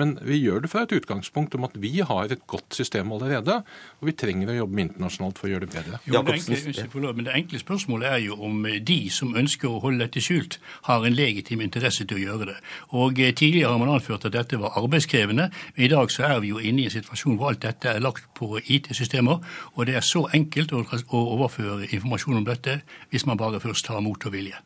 men 0.00 0.16
vi 0.24 0.40
gjør 0.40 0.64
det 0.64 0.72
fra 0.72 0.84
et 0.86 0.94
utgangspunkt 0.96 1.56
om 1.58 1.66
at 1.68 1.76
vi 1.78 1.98
har 2.06 2.32
et 2.32 2.44
godt 2.50 2.76
system 2.78 3.12
allerede, 3.16 3.60
og 3.98 4.10
vi 4.10 4.16
trenger 4.18 4.52
å 4.52 4.58
jobbe 4.62 4.84
internasjonalt 4.84 5.40
for 5.40 5.48
å 5.48 5.52
gjøre 5.54 5.66
det 5.66 5.74
bedre. 5.74 6.00
Jo, 6.08 6.22
det, 6.22 6.38
enkle, 6.38 7.12
men 7.12 7.28
det 7.28 7.34
enkle 7.36 7.62
spørsmålet 7.62 8.12
er 8.12 8.22
jo 8.28 8.38
om 8.48 8.62
de 8.64 8.98
som 9.12 9.34
ønsker 9.38 9.70
å 9.70 9.82
holde 9.84 10.04
dette 10.04 10.22
skjult, 10.24 10.58
har 10.88 11.04
en 11.04 11.16
legitim 11.16 11.62
interesse 11.64 12.06
til 12.08 12.20
å 12.20 12.22
gjøre 12.22 12.50
det. 12.52 12.58
Og 12.98 13.20
eh, 13.22 13.34
Tidligere 13.38 13.70
har 13.70 13.78
man 13.78 13.92
anført 13.92 14.24
at 14.26 14.34
dette 14.34 14.58
var 14.58 14.76
arbeidskrevende, 14.80 15.48
i 15.76 15.88
dag 15.90 16.10
så 16.10 16.24
er 16.26 16.40
vi 16.42 16.52
jo 16.52 16.62
inne 16.62 16.84
i 16.84 16.88
en 16.88 16.94
situasjon 16.94 17.36
hvor 17.38 17.52
alt 17.52 17.62
dette 17.62 17.92
er 17.92 18.02
lagt 18.02 18.26
på 18.38 18.58
IT-systemer, 18.58 19.42
og 19.74 19.86
det 19.88 19.98
er 19.98 20.06
så 20.06 20.24
enkelt 20.36 20.72
å, 20.74 20.82
overføre 21.18 21.88
informasjon 21.88 22.40
om 22.40 22.46
dette 22.48 22.80
hvis 23.12 23.26
man 23.28 23.40
bare 23.40 23.60
først 23.62 23.88
har 23.92 24.02
mot 24.04 24.26
og 24.26 24.34
vilje. 24.34 24.58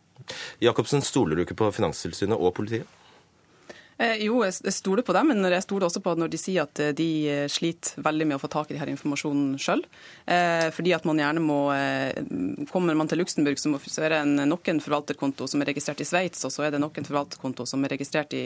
Jacobsen, 0.62 1.02
stoler 1.02 1.36
du 1.36 1.44
ikke 1.44 1.58
på 1.58 1.70
Finanstilsynet 1.74 2.38
og 2.38 2.54
politiet? 2.56 2.86
Eh, 4.00 4.24
jo, 4.24 4.40
jeg 4.46 4.72
stoler 4.72 5.04
på 5.04 5.14
dem, 5.14 5.32
men 5.32 5.52
jeg 5.52 5.64
stoler 5.66 5.86
også 5.86 6.00
på 6.02 6.14
at 6.14 6.20
når 6.20 6.32
de 6.32 6.40
sier 6.40 6.64
at 6.64 6.80
eh, 6.80 6.94
de 6.96 7.08
eh, 7.28 7.44
sliter 7.52 8.00
veldig 8.02 8.28
med 8.30 8.38
å 8.38 8.42
få 8.42 8.50
tak 8.52 8.72
i 8.72 8.76
denne 8.76 8.94
informasjonen 8.96 9.58
sjøl. 9.60 9.84
Fordi 10.72 10.92
at 10.94 11.04
man 11.08 11.18
gjerne 11.18 11.40
må 11.42 11.56
Kommer 12.70 12.96
man 12.96 13.08
til 13.10 13.20
Luxembourg, 13.20 13.58
så, 13.58 14.02
er 14.04 14.14
det 14.14 14.46
nok 14.48 14.68
en 14.70 14.80
forvalterkonto 14.82 15.46
som 15.50 15.62
er 15.62 15.70
registrert 15.72 16.00
i 16.02 16.06
Sveits, 16.06 16.42
og 16.46 16.52
så 16.54 16.64
er 16.66 16.74
det 16.74 16.80
nok 16.82 16.98
en 16.98 17.06
forvalterkonto 17.06 17.66
som 17.68 17.82
er 17.84 17.92
registrert 17.94 18.34
i, 18.36 18.42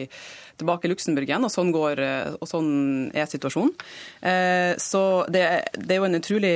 tilbake 0.59 0.89
i 0.89 0.91
Luxembourg 0.91 1.29
igjen. 1.29 1.47
Og 1.47 1.53
sånn, 1.53 1.73
går, 1.75 2.03
og 2.41 2.49
sånn 2.49 2.71
er 3.17 3.29
situasjonen. 3.31 3.75
Så 4.83 5.03
det, 5.33 5.45
det, 5.77 5.91
er 5.95 6.01
jo 6.01 6.09
en 6.09 6.19
utrolig 6.19 6.55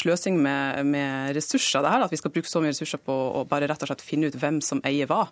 sløsing 0.00 0.40
med, 0.42 0.82
med 0.88 1.36
ressurser, 1.36 1.84
det 1.84 1.94
her, 1.94 2.06
at 2.06 2.14
vi 2.14 2.20
skal 2.20 2.34
bruke 2.34 2.50
så 2.50 2.64
mye 2.64 2.74
ressurser 2.74 3.02
på 3.04 3.16
å 3.40 3.44
bare 3.50 3.70
rett 3.70 3.84
og 3.86 3.92
slett 3.92 4.04
finne 4.04 4.30
ut 4.30 4.40
hvem 4.40 4.62
som 4.64 4.82
eier 4.88 5.10
hva. 5.10 5.26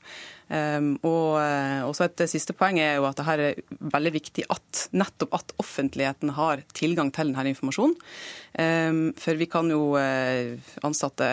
Og, 0.48 1.34
og 1.84 1.90
så 1.92 2.06
et 2.06 2.22
siste 2.30 2.54
poeng 2.56 2.78
er 2.80 2.94
jo 2.96 3.04
at 3.04 3.18
det 3.18 3.26
her 3.26 3.42
er 3.50 3.58
veldig 3.92 4.12
viktig 4.14 4.46
at 4.48 4.86
nettopp 4.96 5.34
at 5.36 5.52
offentligheten 5.60 6.32
har 6.38 6.62
tilgang 6.72 7.10
til 7.12 7.34
denne 7.34 7.52
informasjonen. 7.52 7.96
Ehm, 8.58 9.12
for 9.18 9.38
vi 9.38 9.46
kan 9.50 9.68
jo 9.70 9.92
eh, 10.00 10.56
ansatte 10.86 11.26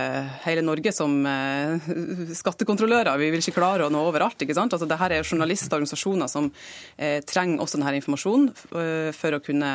hele 0.43 0.62
Norge 0.65 0.91
som 0.93 1.17
eh, 1.25 1.88
skattekontrollører. 2.41 3.17
Vi 3.21 3.32
vil 3.34 3.41
ikke 3.41 3.58
klare 3.58 3.88
å 3.88 3.93
nå 3.93 4.04
overalt. 4.10 4.41
ikke 4.41 4.58
sant? 4.58 4.75
Altså, 4.75 4.89
det 4.89 4.99
her 4.99 5.15
er 5.15 5.25
journalister 5.25 5.73
og 5.73 5.80
organisasjoner 5.80 6.30
som 6.32 6.51
eh, 6.97 7.21
trenger 7.25 7.63
også 7.63 7.80
denne 7.80 7.95
informasjonen 8.01 8.51
for 9.15 9.38
å 9.38 9.41
kunne 9.43 9.71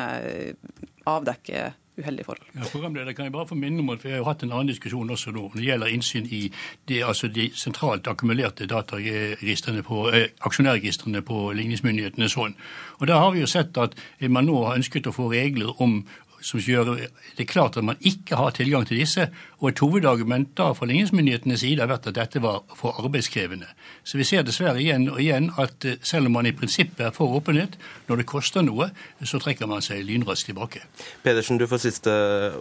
avdekke 1.09 1.71
uheldige 1.99 2.25
forhold. 2.25 2.47
Ja, 2.55 2.61
programleder, 2.73 3.13
kan 3.13 3.25
jeg 3.25 3.33
bare 3.33 3.49
få 3.49 3.55
minne 3.55 3.79
om 3.79 3.91
at 3.91 4.05
Vi 4.05 4.11
har 4.11 4.19
jo 4.19 4.25
hatt 4.25 4.43
en 4.43 4.53
annen 4.53 4.71
diskusjon 4.71 5.11
også 5.11 5.31
nå 5.31 5.43
når 5.49 5.59
det 5.59 5.67
gjelder 5.67 5.87
innsyn 5.87 6.27
i 6.31 6.53
de, 6.89 7.05
altså 7.05 7.29
de 7.29 7.51
sentralt 7.55 8.09
akkumulerte 8.09 8.67
dataregistrene 8.67 9.83
på, 9.83 10.09
eh, 10.15 10.29
aksjonærregistrene 10.41 11.23
på 11.23 11.53
ligningsmyndighetene. 11.53 12.29
hånd. 12.35 12.55
Og 13.01 13.07
Da 13.07 13.19
har 13.19 13.31
vi 13.31 13.41
jo 13.41 13.47
sett 13.47 13.79
at 13.79 13.95
man 14.21 14.47
nå 14.47 14.65
har 14.65 14.77
ønsket 14.77 15.07
å 15.07 15.13
få 15.13 15.31
regler 15.33 15.83
om 15.83 16.05
som 16.41 16.61
gjør 16.61 16.97
det 17.37 17.49
klart 17.49 17.77
at 17.77 17.85
man 17.85 17.97
ikke 18.01 18.37
har 18.37 18.51
tilgang 18.57 18.87
til 18.87 19.01
disse. 19.01 19.29
Og 19.61 19.69
et 19.69 19.81
hovedargument 19.85 20.55
da 20.57 20.71
fra 20.77 20.89
ligningsmyndighetenes 20.89 21.61
side 21.61 21.83
har 21.83 21.91
vært 21.91 22.09
at 22.09 22.17
dette 22.17 22.41
var 22.41 22.63
for 22.77 22.97
arbeidskrevende. 23.03 23.69
Så 24.09 24.17
vi 24.17 24.25
ser 24.25 24.47
dessverre 24.47 24.81
igjen 24.81 25.05
og 25.13 25.21
igjen 25.21 25.51
at 25.61 25.85
eh, 25.85 25.99
selv 26.07 26.31
om 26.31 26.39
man 26.39 26.49
i 26.49 26.55
prinsippet 26.57 27.03
er 27.11 27.13
for 27.17 27.37
åpenhet, 27.37 27.77
når 28.09 28.23
det 28.23 28.29
koster 28.31 28.65
noe, 28.65 28.89
så 29.21 29.41
trekker 29.43 29.69
man 29.69 29.85
seg 29.85 30.01
lynraskt 30.09 30.49
tilbake. 30.49 30.81
Pedersen, 31.25 31.61
du 31.61 31.67
får 31.69 31.85
siste 31.85 32.15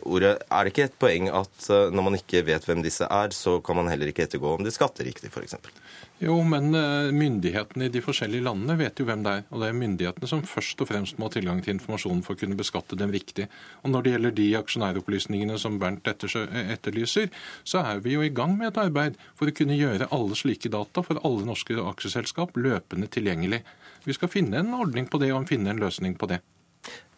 ordet. 0.03 0.35
Er 0.51 0.67
det 0.67 0.75
ikke 0.75 0.89
et 0.89 0.99
poeng 0.99 1.31
at 1.31 1.71
eh, 1.71 1.87
når 1.95 2.09
man 2.09 2.19
ikke 2.19 2.43
vet 2.51 2.67
hvem 2.67 2.83
disse 2.83 3.07
er, 3.07 3.31
så 3.35 3.59
kan 3.63 3.79
man 3.79 3.91
heller 3.91 4.11
ikke 4.11 4.27
ettergå 4.27 4.57
om 4.57 4.67
de 4.67 4.75
skatter 4.75 5.07
riktig, 5.07 5.31
f.eks.? 5.31 5.55
Jo, 6.19 6.35
men 6.43 6.73
eh, 6.75 7.13
myndighetene 7.15 7.87
i 7.87 7.91
de 7.93 8.01
forskjellige 8.03 8.43
landene 8.43 8.75
vet 8.81 8.99
jo 8.99 9.05
hvem 9.07 9.21
det 9.23 9.37
er. 9.37 9.43
Og 9.53 9.63
det 9.63 9.69
er 9.69 9.77
myndighetene 9.79 10.27
som 10.27 10.43
først 10.43 10.83
og 10.83 10.89
fremst 10.91 11.15
må 11.15 11.29
ha 11.29 11.31
tilgang 11.31 11.61
til 11.63 11.77
informasjonen 11.77 12.25
for 12.25 12.35
å 12.35 12.41
kunne 12.41 12.59
beskatte 12.59 12.99
dem 12.99 13.13
riktig. 13.15 13.47
Og 13.85 13.93
når 13.93 14.03
det 14.03 14.13
gjelder 14.13 14.35
de 14.35 14.47
aksjonæropplysningene 14.59 15.55
som 15.61 15.79
Bernt 15.79 16.03
etterlyser, 16.89 17.29
så 17.63 17.83
er 17.85 18.03
vi 18.03 18.15
jo 18.17 18.23
i 18.25 18.33
gang 18.33 18.57
med 18.57 18.71
et 18.71 18.81
arbeid 18.81 19.19
for 19.37 19.49
å 19.49 19.55
kunne 19.55 19.77
gjøre 19.77 20.09
alle 20.15 20.37
slike 20.37 20.71
data 20.73 21.03
for 21.05 21.21
alle 21.23 21.47
norske 21.47 21.77
aksjeselskap 21.77 22.57
løpende 22.57 23.07
tilgjengelig. 23.07 23.63
Vi 24.05 24.15
skal 24.15 24.31
finne 24.31 24.59
en 24.59 24.73
ordning 24.73 25.09
på 25.09 25.21
det 25.21 25.31
og 25.33 25.47
finne 25.49 25.73
en 25.73 25.83
løsning 25.83 26.17
på 26.19 26.29
det. 26.31 26.41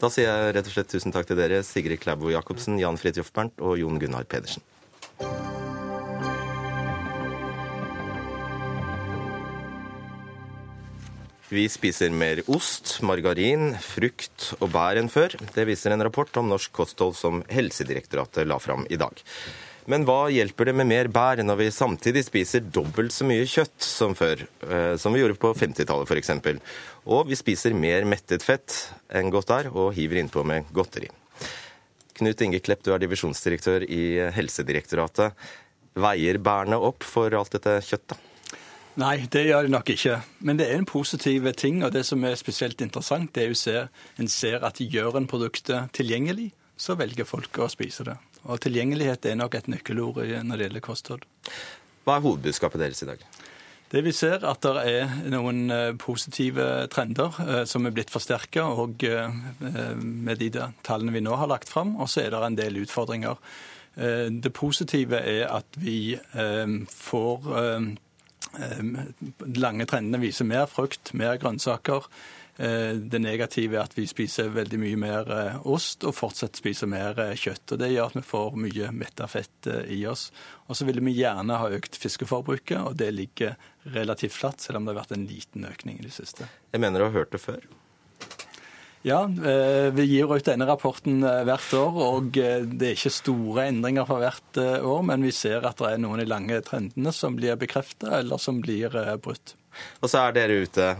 Da 0.01 0.09
sier 0.09 0.27
jeg 0.27 0.55
rett 0.57 0.67
og 0.67 0.73
slett 0.73 0.91
tusen 0.91 1.13
takk 1.13 1.29
til 1.29 1.37
dere, 1.37 1.61
Sigrid 1.63 2.01
Klæbo 2.01 2.31
Jacobsen, 2.33 2.81
Jan 2.81 2.97
Fridtjof 2.97 3.31
Bernt 3.35 3.61
og 3.61 3.77
Jon 3.79 4.01
Gunnar 4.01 4.25
Pedersen. 4.25 4.65
Vi 11.51 11.65
spiser 11.67 12.13
mer 12.15 12.39
ost, 12.47 13.01
margarin, 13.03 13.73
frukt 13.83 14.53
og 14.61 14.69
bær 14.71 14.95
enn 14.95 15.09
før. 15.11 15.33
Det 15.51 15.65
viser 15.67 15.91
en 15.91 16.03
rapport 16.07 16.37
om 16.39 16.47
norsk 16.47 16.71
kosthold 16.71 17.17
som 17.19 17.41
Helsedirektoratet 17.51 18.47
la 18.47 18.55
fram 18.63 18.85
i 18.87 18.95
dag. 19.01 19.19
Men 19.91 20.05
hva 20.07 20.29
hjelper 20.31 20.69
det 20.69 20.75
med 20.79 20.87
mer 20.87 21.09
bær 21.11 21.41
når 21.43 21.59
vi 21.59 21.67
samtidig 21.75 22.23
spiser 22.23 22.63
dobbelt 22.63 23.11
så 23.11 23.27
mye 23.27 23.43
kjøtt 23.43 23.83
som 23.83 24.15
før, 24.15 24.45
eh, 24.63 24.95
som 24.95 25.11
vi 25.11 25.25
gjorde 25.25 25.41
på 25.43 25.51
50-tallet 25.59 26.07
f.eks. 26.07 26.31
Og 27.11 27.27
vi 27.27 27.41
spiser 27.43 27.75
mer 27.75 28.07
mettet 28.07 28.47
fett 28.47 28.77
enn 29.11 29.35
godt 29.35 29.51
er, 29.51 29.73
og 29.75 29.91
hiver 29.99 30.23
innpå 30.23 30.47
med 30.47 30.71
godteri. 30.71 31.11
Knut 32.15 32.47
Inge 32.47 32.63
Klepp, 32.63 32.87
du 32.87 32.93
er 32.95 33.03
divisjonsdirektør 33.03 33.89
i 33.91 34.03
Helsedirektoratet. 34.39 35.35
Veier 35.99 36.39
bærene 36.39 36.79
opp 36.79 37.03
for 37.03 37.35
alt 37.35 37.59
dette 37.59 37.81
kjøttet? 37.83 38.30
Nei, 38.99 39.21
det 39.31 39.45
gjør 39.47 39.67
det 39.67 39.71
nok 39.71 39.89
ikke. 39.93 40.17
Men 40.43 40.57
det 40.59 40.67
er 40.67 40.79
en 40.79 40.87
positiv 40.89 41.47
ting. 41.55 41.79
Og 41.85 41.93
det 41.95 42.03
som 42.07 42.23
er 42.27 42.35
spesielt 42.39 42.81
interessant, 42.83 43.31
det 43.35 43.45
er 43.45 43.53
jo 43.53 43.59
at 43.79 44.19
en 44.19 44.27
ser 44.27 44.65
at 44.67 44.81
gjør 44.83 45.17
en 45.17 45.29
produktet 45.31 45.93
tilgjengelig, 45.95 46.51
så 46.75 46.97
velger 46.99 47.29
folk 47.29 47.61
å 47.61 47.69
spise 47.71 48.03
det. 48.07 48.17
Og 48.49 48.59
tilgjengelighet 48.59 49.25
er 49.29 49.37
nok 49.37 49.55
et 49.55 49.69
nøkkelord 49.71 50.19
når 50.43 50.57
det 50.57 50.67
gjelder 50.67 50.83
kosthold. 50.83 51.23
Hva 52.03 52.17
er 52.17 52.25
hovedbudskapet 52.25 52.81
deres 52.81 53.03
i 53.05 53.09
dag? 53.11 53.23
Det 53.91 54.03
Vi 54.05 54.11
ser 54.15 54.45
at 54.47 54.63
det 54.63 54.83
er 54.87 55.09
noen 55.33 55.65
eh, 55.69 55.89
positive 55.99 56.87
trender 56.93 57.35
eh, 57.43 57.63
som 57.67 57.85
er 57.85 57.91
blitt 57.91 58.13
forsterka 58.13 58.63
eh, 58.71 59.97
med 59.99 60.39
de 60.39 60.47
tallene 60.81 61.11
vi 61.11 61.23
nå 61.23 61.35
har 61.35 61.51
lagt 61.51 61.69
fram. 61.69 61.97
Og 61.99 62.07
så 62.09 62.23
er 62.23 62.31
det 62.31 62.39
en 62.45 62.59
del 62.59 62.79
utfordringer. 62.85 63.35
Det 63.91 64.53
positive 64.55 65.19
er 65.19 65.49
at 65.51 65.75
vi 65.75 66.15
får 66.87 67.49
lange 69.55 69.85
trendene 69.87 70.21
viser 70.21 70.47
mer 70.49 70.65
frukt, 70.71 71.13
mer 71.17 71.37
grønnsaker. 71.41 72.07
Eh, 72.61 72.95
det 72.95 73.19
negative 73.23 73.77
er 73.77 73.87
at 73.87 73.95
vi 73.97 74.03
spiser 74.09 74.51
veldig 74.53 74.77
mye 74.81 74.97
mer 74.99 75.29
eh, 75.33 75.67
ost 75.71 76.03
og 76.05 76.13
fortsatt 76.13 76.59
spiser 76.59 76.89
mer 76.91 77.17
eh, 77.23 77.33
kjøtt. 77.39 77.73
og 77.73 77.79
Det 77.81 77.91
gjør 77.93 78.11
at 78.11 78.17
vi 78.19 78.25
får 78.27 78.57
mye 78.65 78.91
metta 78.93 79.27
fett 79.31 79.69
i 79.87 80.01
oss. 80.09 80.27
Og 80.67 80.77
så 80.77 80.85
ville 80.85 81.03
vi 81.05 81.15
gjerne 81.17 81.57
ha 81.57 81.71
økt 81.73 81.97
fiskeforbruket, 81.97 82.77
og 82.83 82.97
det 82.99 83.11
ligger 83.15 83.55
relativt 83.95 84.35
flatt, 84.35 84.61
selv 84.61 84.77
om 84.77 84.85
det 84.85 84.93
har 84.93 85.01
vært 85.01 85.15
en 85.15 85.29
liten 85.29 85.65
økning 85.67 86.01
i 86.01 86.05
det 86.05 86.13
siste. 86.15 86.49
Jeg 86.71 86.83
mener 86.83 87.01
du 87.01 87.09
har 87.09 87.17
hørt 87.23 87.33
det 87.33 87.41
før? 87.41 87.65
Ja, 89.01 89.23
eh, 89.25 89.89
vi 89.93 90.03
gir 90.05 90.29
ut 90.29 90.45
denne 90.45 90.67
rapporten 90.69 91.23
eh, 91.25 91.41
hvert 91.47 91.71
år. 91.73 91.95
og 92.05 92.37
eh, 92.37 92.67
Det 92.69 92.91
er 92.91 92.99
ikke 92.99 93.13
store 93.13 93.65
endringer 93.71 94.05
for 94.05 94.21
hvert 94.21 94.59
år, 94.61 95.01
men 95.09 95.25
vi 95.25 95.31
ser 95.33 95.65
at 95.65 95.81
det 95.81 95.95
er 95.95 96.03
noen 96.03 96.21
de 96.21 96.27
lange 96.29 96.59
trendene 96.67 97.13
som 97.15 97.37
blir 97.37 97.57
bekreftet 97.61 98.11
eller 98.21 98.41
som 98.41 98.61
blir 98.61 98.93
brutt. 99.23 99.55
Og 100.03 100.11
så 100.11 100.27
er 100.27 100.37
dere 100.37 100.61
ute 100.67 100.93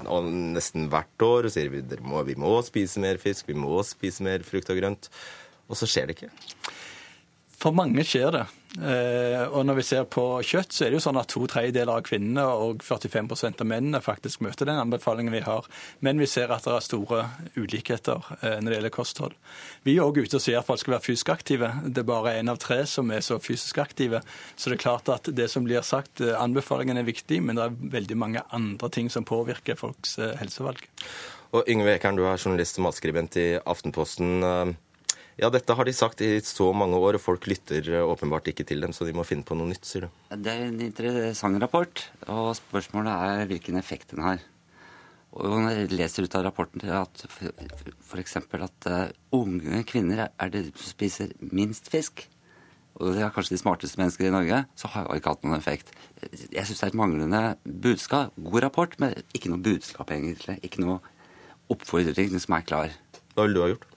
nesten 0.00 0.86
hvert 0.88 1.24
år 1.26 1.48
og 1.48 1.52
sier 1.52 1.68
vi, 1.68 1.82
vi 1.82 2.36
må 2.38 2.54
spise 2.64 3.02
mer 3.02 3.18
fisk, 3.20 3.48
vi 3.50 3.58
må 3.58 3.82
spise 3.84 4.24
mer 4.24 4.46
frukt 4.46 4.70
og 4.72 4.80
grønt. 4.80 5.10
Og 5.70 5.76
så 5.78 5.86
skjer 5.90 6.08
det 6.08 6.16
ikke. 6.16 6.30
For 7.60 7.76
mange 7.76 8.04
skjer 8.08 8.32
det. 8.32 8.46
Eh, 8.78 9.42
og 9.50 9.64
når 9.66 9.80
vi 9.80 9.84
ser 9.84 10.04
på 10.08 10.22
kjøtt, 10.46 10.72
så 10.72 10.84
er 10.86 10.92
det 10.92 10.96
jo 10.96 11.02
sånn 11.02 11.18
at 11.20 11.28
to 11.32 11.42
tredjedeler 11.50 11.98
av 11.98 12.04
kvinnene 12.06 12.44
og 12.46 12.84
45% 12.86 13.60
av 13.60 13.68
mennene 13.68 14.00
faktisk 14.04 14.40
møter 14.46 14.68
den 14.68 14.80
anbefalingen 14.80 15.34
vi 15.34 15.42
har. 15.44 15.68
Men 16.06 16.22
vi 16.22 16.28
ser 16.30 16.54
at 16.54 16.64
det 16.64 16.72
er 16.76 16.86
store 16.86 17.24
ulikheter 17.58 18.30
eh, 18.38 18.56
når 18.62 18.70
det 18.70 18.78
gjelder 18.78 18.94
kosthold. 18.94 19.36
Vi 19.84 19.98
er 19.98 20.06
òg 20.06 20.22
ute 20.22 20.38
og 20.38 20.44
sier 20.44 20.62
at 20.62 20.68
folk 20.70 20.80
skal 20.80 20.96
være 20.96 21.06
fysisk 21.10 21.34
aktive. 21.34 21.72
Det 21.84 22.00
er 22.00 22.08
bare 22.08 22.36
én 22.40 22.52
av 22.52 22.60
tre 22.62 22.80
som 22.88 23.12
er 23.12 23.24
så 23.26 23.40
fysisk 23.42 23.82
aktive. 23.82 24.22
Så 24.54 24.72
det 24.72 24.78
er 24.78 24.84
klart 24.86 25.12
at 25.12 25.28
det 25.28 25.50
som 25.52 25.66
blir 25.66 25.84
sagt, 25.84 26.22
eh, 26.24 26.36
anbefalingen 26.38 26.96
er 26.96 27.08
viktig, 27.08 27.42
men 27.44 27.60
det 27.60 27.66
er 27.66 27.80
veldig 28.00 28.20
mange 28.24 28.46
andre 28.56 28.88
ting 28.88 29.12
som 29.12 29.28
påvirker 29.28 29.76
folks 29.76 30.16
helsevalg. 30.40 30.86
Og 31.58 31.66
Yngve 31.68 31.98
Ekern, 31.98 32.16
du 32.16 32.24
er 32.24 32.38
journalist 32.38 32.78
og 32.78 32.86
matskribent 32.86 33.36
i 33.36 33.50
Aftenposten. 33.58 34.78
Ja, 35.40 35.48
dette 35.48 35.72
har 35.72 35.88
de 35.88 35.92
sagt 35.96 36.20
i 36.20 36.34
så 36.44 36.66
mange 36.76 36.98
år, 37.00 37.16
og 37.16 37.22
folk 37.24 37.46
lytter 37.48 37.86
eh, 37.88 38.04
åpenbart 38.04 38.50
ikke 38.50 38.66
til 38.68 38.82
dem, 38.84 38.92
så 38.92 39.06
de 39.08 39.14
må 39.16 39.24
finne 39.24 39.46
på 39.46 39.56
noe 39.56 39.70
nytt, 39.70 39.86
sier 39.88 40.04
du. 40.04 40.18
Det 40.36 40.52
er 40.52 40.66
en 40.66 40.80
interessant 40.84 41.56
rapport, 41.62 42.02
og 42.28 42.50
spørsmålet 42.58 43.30
er 43.30 43.46
hvilken 43.48 43.80
effekt 43.80 44.12
den 44.12 44.20
har. 44.26 44.42
Og 45.30 45.46
når 45.62 45.78
jeg 45.78 45.94
leser 45.94 46.26
ut 46.26 46.34
av 46.36 46.44
rapporten 46.44 46.82
at 46.92 47.22
f.eks. 47.30 48.36
at 48.36 48.88
uh, 48.90 49.12
unge 49.32 49.80
kvinner 49.88 50.26
er 50.28 50.52
det 50.52 50.66
som 50.74 50.90
spiser 50.90 51.32
minst 51.54 51.88
fisk, 51.88 52.26
og 52.98 53.14
det 53.14 53.22
er 53.24 53.32
kanskje 53.32 53.54
de 53.54 53.62
smarteste 53.62 54.00
mennesker 54.00 54.28
i 54.28 54.34
Norge, 54.34 54.58
så 54.76 54.90
har 54.92 55.06
det 55.06 55.22
ikke 55.22 55.32
hatt 55.32 55.46
noen 55.46 55.56
effekt. 55.56 55.94
Jeg 56.50 56.66
syns 56.68 56.82
det 56.82 56.88
er 56.88 56.92
et 56.92 56.98
manglende 57.00 57.42
budskap. 57.86 58.34
God 58.36 58.66
rapport, 58.66 58.98
men 59.00 59.14
ikke 59.32 59.54
noe 59.54 59.62
budskap, 59.64 60.10
egentlig. 60.12 60.58
Ikke 60.66 60.84
noe 60.84 60.98
oppfordring 61.72 62.36
som 62.42 62.58
er 62.58 62.66
klar. 62.66 62.98
Hva 63.32 63.46
ville 63.46 63.56
du 63.56 63.64
ha 63.64 63.70
gjort? 63.72 63.89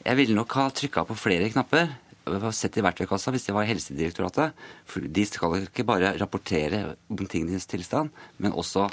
Jeg 0.00 0.16
ville 0.16 0.32
nok 0.32 0.54
ha 0.56 0.70
trykka 0.72 1.04
på 1.04 1.16
flere 1.18 1.50
knapper. 1.52 1.90
Sett 2.56 2.78
i 2.78 2.84
verktøykassa 2.84 3.32
hvis 3.34 3.44
det 3.48 3.54
var 3.56 3.66
Helsedirektoratet. 3.68 4.54
For 4.88 5.04
de 5.04 5.24
skal 5.28 5.66
ikke 5.66 5.84
bare 5.88 6.14
rapportere 6.20 6.94
om 7.12 7.26
tingenes 7.28 7.68
tilstand, 7.68 8.08
men 8.40 8.56
også 8.56 8.86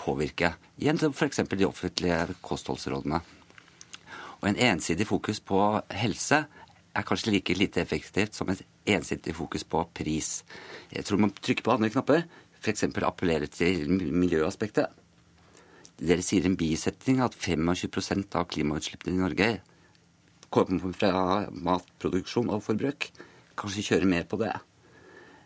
påvirke. 0.00 0.54
Gjennom 0.80 1.14
f.eks. 1.14 1.44
de 1.46 1.68
offentlige 1.68 2.18
kostholdsrådene. 2.42 3.20
Og 4.40 4.48
en 4.50 4.60
ensidig 4.72 5.06
fokus 5.06 5.38
på 5.38 5.60
helse 5.94 6.42
er 6.90 7.06
kanskje 7.06 7.36
like 7.36 7.54
lite 7.54 7.84
effektivt 7.84 8.34
som 8.34 8.50
et 8.50 8.64
ensidig 8.90 9.36
fokus 9.36 9.62
på 9.62 9.84
pris. 9.94 10.40
Jeg 10.90 11.06
tror 11.06 11.22
man 11.22 11.34
trykker 11.36 11.62
på 11.62 11.76
andre 11.76 11.92
knapper, 11.94 12.26
f.eks. 12.58 12.88
appellere 13.06 13.46
til 13.46 13.86
miljøaspektet. 14.10 14.90
Dere 16.00 16.24
sier 16.24 16.48
en 16.48 16.58
bisetning 16.58 17.20
at 17.22 17.36
25% 17.36 18.34
av 18.40 18.48
klimautslippene 18.50 19.14
i 19.14 19.20
Norge 19.20 19.50
kommer 20.50 20.94
fra 20.96 21.12
matproduksjon 21.50 22.50
og 22.52 22.64
forbruk. 22.66 23.10
Kanskje 23.60 23.86
kjøre 23.92 24.08
mer 24.10 24.26
på 24.28 24.38
det. 24.40 24.52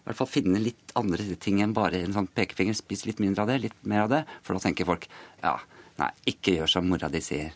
I 0.04 0.10
hvert 0.10 0.20
fall 0.20 0.28
finne 0.28 0.60
litt 0.60 0.92
andre 1.00 1.36
ting 1.40 1.62
enn 1.64 1.72
bare 1.76 2.02
en 2.04 2.12
sånn 2.12 2.28
pekefinger. 2.28 2.76
Spis 2.76 3.06
litt 3.08 3.22
mindre 3.24 3.44
av 3.44 3.52
det, 3.52 3.62
litt 3.62 3.84
mer 3.88 4.04
av 4.04 4.12
det. 4.12 4.24
For 4.44 4.56
da 4.56 4.64
tenker 4.66 4.88
folk 4.88 5.06
ja, 5.40 5.58
nei, 6.00 6.10
ikke 6.34 6.58
gjør 6.58 6.74
som 6.74 6.90
mora 6.90 7.08
di 7.12 7.22
sier. 7.24 7.54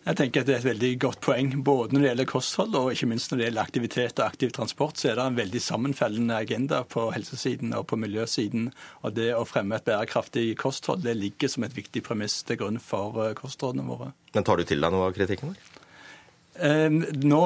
Jeg 0.00 0.16
tenker 0.16 0.40
at 0.40 0.48
Det 0.48 0.54
er 0.54 0.62
et 0.62 0.68
veldig 0.68 0.90
godt 1.00 1.20
poeng. 1.24 1.50
Både 1.64 1.92
når 1.92 2.02
det 2.02 2.10
gjelder 2.10 2.28
kosthold 2.28 2.76
og 2.76 2.92
ikke 2.92 3.08
minst 3.10 3.32
når 3.32 3.40
det 3.40 3.46
gjelder 3.46 3.64
aktivitet 3.68 4.20
og 4.20 4.26
aktiv 4.26 4.54
transport, 4.56 5.00
så 5.00 5.10
er 5.10 5.18
det 5.18 5.26
en 5.26 5.40
veldig 5.40 5.60
sammenfellende 5.64 6.38
agenda 6.40 6.84
på 6.88 7.08
helsesiden 7.12 7.74
og 7.76 7.86
på 7.88 8.00
miljøsiden. 8.00 8.70
Og 9.04 9.16
Det 9.16 9.32
å 9.36 9.44
fremme 9.48 9.76
et 9.76 9.88
bærekraftig 9.88 10.54
kosthold 10.60 11.04
det 11.04 11.18
ligger 11.20 11.52
som 11.52 11.64
et 11.64 11.76
viktig 11.76 12.04
premiss 12.04 12.40
til 12.48 12.60
grunn 12.60 12.80
for 12.80 13.20
eh, 13.24 13.36
kostrådene 13.36 13.84
våre. 13.88 14.14
Men 14.36 14.44
tar 14.44 14.56
du 14.56 14.64
til 14.68 14.80
deg 14.80 14.92
noe 14.92 15.08
av 15.08 15.16
kritikken? 15.16 15.52
vår? 15.52 15.79
Ehm, 16.60 16.98
nå, 17.24 17.38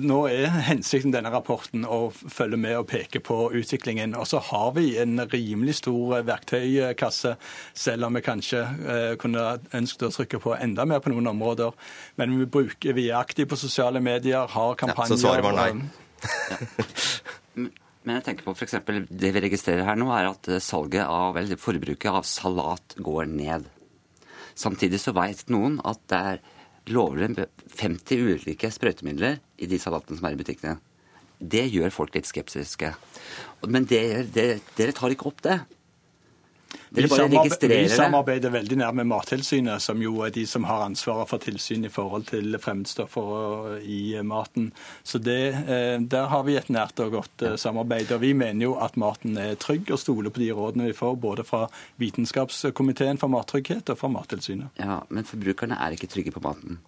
nå, 0.00 0.18
er 0.30 0.48
hensikten 0.64 1.12
denne 1.12 1.28
rapporten 1.32 1.84
å 1.84 2.08
følge 2.14 2.56
med 2.60 2.78
og 2.78 2.86
peke 2.88 3.20
på 3.24 3.36
utviklingen. 3.52 4.14
Og 4.16 4.28
så 4.30 4.40
har 4.48 4.72
vi 4.78 4.94
en 5.02 5.20
rimelig 5.28 5.78
stor 5.82 6.24
verktøykasse, 6.24 7.34
selv 7.76 8.08
om 8.08 8.16
vi 8.16 8.24
kanskje 8.24 8.62
eh, 8.64 9.12
kunne 9.20 9.58
ønsket 9.76 10.08
å 10.08 10.12
trykke 10.16 10.40
på 10.46 10.56
enda 10.56 10.86
mer 10.88 11.04
på 11.04 11.12
noen 11.12 11.28
områder. 11.34 11.76
Men 12.20 12.38
vi, 12.40 12.48
bruker, 12.56 12.96
vi 12.96 13.10
er 13.10 13.20
aktive 13.20 13.52
på 13.52 13.60
sosiale 13.60 14.00
medier, 14.04 14.48
har 14.48 14.80
kampanjer 14.80 15.12
ja, 15.12 15.20
Så 15.20 15.26
svaret 15.26 15.44
var 15.44 15.60
nei? 15.60 15.70
Men 18.04 18.18
jeg 18.18 18.24
tenker 18.26 18.44
på 18.44 18.52
for 18.52 18.66
eksempel, 18.66 19.04
Det 19.08 19.30
vi 19.32 19.44
registrerer 19.46 19.86
her 19.86 19.96
nå, 19.96 20.10
er 20.12 20.28
at 20.32 20.48
salget 20.64 21.04
av, 21.04 21.36
eller 21.40 21.60
forbruket 21.60 22.10
av 22.12 22.24
salat 22.28 22.96
går 23.00 23.28
ned. 23.32 23.68
Samtidig 24.54 25.00
så 25.02 25.14
vet 25.16 25.48
noen 25.52 25.80
at 25.84 26.00
det 26.12 26.18
er 26.32 26.42
lover 26.92 27.24
dem 27.24 27.36
50 27.78 28.24
ulike 28.34 28.70
sprøytemidler 28.72 29.38
i 29.58 29.68
de 29.70 29.78
salatene 29.80 30.18
som 30.18 30.28
er 30.28 30.36
i 30.36 30.40
butikkene. 30.40 30.76
Det 31.38 31.64
gjør 31.72 31.92
folk 31.92 32.14
litt 32.14 32.28
skeptiske. 32.28 32.92
Men 33.66 33.88
dere, 33.90 34.22
dere, 34.32 34.60
dere 34.78 34.94
tar 34.96 35.12
ikke 35.12 35.28
opp 35.30 35.42
det. 35.44 35.58
Vi, 36.94 37.08
samarbe 37.08 37.68
vi 37.68 37.88
samarbeider 37.90 38.52
veldig 38.54 38.76
nær 38.78 38.92
med 38.94 39.08
Mattilsynet, 39.10 39.82
som 39.82 40.02
jo 40.02 40.20
er 40.26 40.34
de 40.34 40.44
som 40.46 40.66
har 40.68 40.84
ansvaret 40.84 41.30
for 41.30 41.42
tilsyn 41.42 41.86
i 41.88 41.92
forhold 41.92 42.28
til 42.30 42.54
fremmedstoffer 42.62 43.80
i 43.82 44.20
maten. 44.22 44.70
Så 45.02 45.18
det, 45.18 45.54
eh, 45.54 45.98
Der 46.00 46.28
har 46.30 46.44
vi 46.44 46.56
et 46.56 46.70
nært 46.70 47.00
og 47.00 47.10
godt 47.12 47.42
eh, 47.42 47.56
samarbeid. 47.56 48.12
og 48.12 48.20
Vi 48.20 48.32
mener 48.32 48.62
jo 48.62 48.74
at 48.78 48.96
maten 48.96 49.36
er 49.36 49.54
trygg, 49.54 49.90
og 49.90 49.98
stoler 49.98 50.30
på 50.30 50.40
de 50.40 50.52
rådene 50.52 50.86
vi 50.86 50.92
får 50.92 51.16
både 51.16 51.44
fra 51.44 51.68
Vitenskapskomiteen 51.98 53.18
for 53.18 53.28
mattrygghet 53.28 53.90
og 53.90 53.98
fra 53.98 54.08
Mattilsynet. 54.08 54.68
Ja, 54.78 55.00
Men 55.08 55.24
forbrukerne 55.24 55.78
er 55.80 55.90
ikke 55.90 56.06
trygge 56.06 56.32
på 56.32 56.40
maten. 56.40 56.78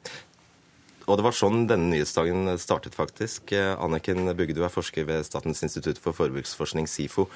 Og 1.07 1.21
det 1.21 1.23
var 1.23 1.35
sånn 1.39 1.69
denne 1.71 1.93
nyhetsdagen 1.93 2.49
startet, 2.59 2.97
faktisk. 2.99 3.53
Eh, 3.55 3.77
Anniken 3.79 4.27
Bugge, 4.35 4.57
du 4.57 4.65
er 4.67 4.73
forsker 4.75 5.07
ved 5.07 5.27
Statens 5.27 5.63
institutt 5.63 6.01
for 6.03 6.17
forbruksforskning, 6.17 6.89
SIFO. 6.91 7.29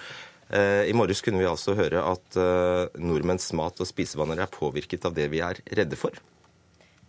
Eh, 0.51 0.91
I 0.91 0.97
morges 0.99 1.23
kunne 1.23 1.39
vi 1.39 1.47
altså 1.47 1.77
høre 1.79 2.03
at 2.03 2.37
eh, 2.39 2.99
nordmenns 2.99 3.53
mat 3.55 3.79
og 3.79 3.87
spisevaner 3.89 4.43
er 4.43 4.51
påvirket 4.51 5.07
av 5.07 5.15
det 5.15 5.29
vi 5.31 5.43
er 5.47 5.63
redde 5.79 5.99
for. 5.99 6.17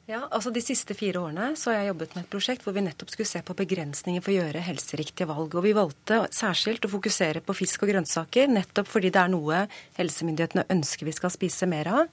Ja, 0.10 0.25
altså 0.27 0.51
De 0.51 0.62
siste 0.62 0.93
fire 0.97 1.21
årene 1.21 1.54
så 1.56 1.71
har 1.71 1.80
jeg 1.80 1.91
jobbet 1.91 2.15
med 2.15 2.25
et 2.25 2.32
prosjekt 2.34 2.65
hvor 2.65 2.75
vi 2.75 2.84
nettopp 2.84 3.13
skulle 3.13 3.30
se 3.30 3.41
på 3.45 3.56
begrensninger 3.56 4.23
for 4.23 4.34
å 4.34 4.38
gjøre 4.41 4.63
helseriktige 4.65 5.30
valg. 5.30 5.56
Og 5.56 5.65
Vi 5.65 5.73
valgte 5.77 6.19
særskilt 6.36 6.86
å 6.86 6.91
fokusere 6.91 7.41
på 7.45 7.56
fisk 7.56 7.86
og 7.86 7.93
grønnsaker, 7.93 8.51
nettopp 8.51 8.89
fordi 8.91 9.13
det 9.13 9.21
er 9.21 9.32
noe 9.32 9.65
helsemyndighetene 9.97 10.67
ønsker 10.73 11.08
vi 11.08 11.15
skal 11.15 11.34
spise 11.34 11.69
mer 11.69 11.89
av. 11.89 12.10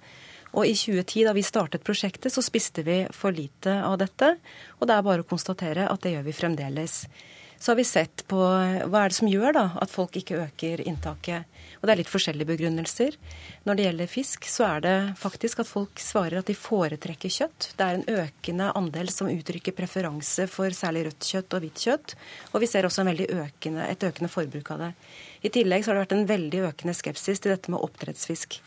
Og 0.56 0.64
i 0.64 0.72
2010, 0.72 1.26
da 1.26 1.34
vi 1.36 1.44
startet 1.44 1.84
prosjektet, 1.84 2.32
så 2.32 2.44
spiste 2.44 2.84
vi 2.86 3.02
for 3.12 3.34
lite 3.36 3.74
av 3.84 3.98
dette. 4.00 4.36
Og 4.78 4.88
det 4.88 4.94
er 4.94 5.04
bare 5.04 5.24
å 5.24 5.28
konstatere 5.28 5.90
at 5.90 6.04
det 6.04 6.14
gjør 6.14 6.24
vi 6.28 6.36
fremdeles 6.38 7.02
så 7.58 7.72
har 7.72 7.76
vi 7.76 7.84
sett 7.84 8.22
på 8.30 8.38
hva 8.38 9.00
er 9.02 9.10
det 9.10 9.16
som 9.16 9.28
gjør 9.30 9.54
da 9.56 9.64
at 9.82 9.90
folk 9.90 10.16
ikke 10.18 10.38
øker 10.44 10.82
inntaket. 10.86 11.46
Og 11.78 11.86
det 11.86 11.92
er 11.92 12.00
litt 12.00 12.10
forskjellige 12.10 12.48
begrunnelser. 12.48 13.16
Når 13.66 13.78
det 13.78 13.84
gjelder 13.86 14.10
fisk, 14.10 14.46
så 14.50 14.66
er 14.68 14.84
det 14.84 14.94
faktisk 15.18 15.62
at 15.62 15.70
folk 15.70 16.02
svarer 16.02 16.40
at 16.40 16.50
de 16.50 16.56
foretrekker 16.58 17.32
kjøtt. 17.34 17.70
Det 17.78 17.86
er 17.86 17.98
en 17.98 18.22
økende 18.24 18.70
andel 18.78 19.10
som 19.14 19.30
uttrykker 19.30 19.74
preferanse 19.78 20.48
for 20.50 20.74
særlig 20.74 21.08
rødt 21.08 21.30
kjøtt 21.32 21.58
og 21.58 21.66
hvitt 21.66 21.84
kjøtt. 21.86 22.14
Og 22.52 22.62
vi 22.62 22.70
ser 22.70 22.86
også 22.86 23.06
økende, 23.08 23.86
et 23.86 24.06
økende 24.06 24.30
forbruk 24.30 24.70
av 24.74 24.86
det. 24.86 24.92
I 25.42 25.52
tillegg 25.54 25.84
så 25.84 25.90
har 25.90 25.98
det 25.98 26.06
vært 26.06 26.18
en 26.18 26.30
veldig 26.30 26.64
økende 26.72 26.94
skepsis 26.94 27.42
til 27.42 27.54
dette 27.54 27.70
med 27.70 27.82
oppdrettsfisk. 27.82 28.60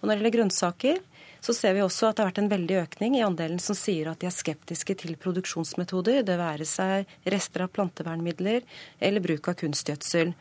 Og 0.00 0.08
når 0.08 0.14
det 0.14 0.20
gjelder 0.20 0.36
grønnsaker, 0.38 1.00
så 1.40 1.54
ser 1.56 1.76
vi 1.76 1.84
også 1.84 2.10
at 2.10 2.18
det 2.18 2.24
har 2.24 2.30
vært 2.32 2.42
en 2.42 2.52
veldig 2.52 2.80
økning 2.82 3.16
i 3.18 3.24
andelen 3.26 3.62
som 3.62 3.78
sier 3.78 4.10
at 4.10 4.20
de 4.20 4.28
er 4.30 4.34
skeptiske 4.34 4.96
til 5.02 5.16
produksjonsmetoder, 5.20 6.22
det 6.26 6.40
være 6.40 6.66
seg 6.68 7.08
rester 7.32 7.66
av 7.66 7.72
plantevernmidler 7.76 8.66
eller 9.00 9.24
bruk 9.24 9.50
av 9.50 9.58
kunstgjødsel. 9.62 10.34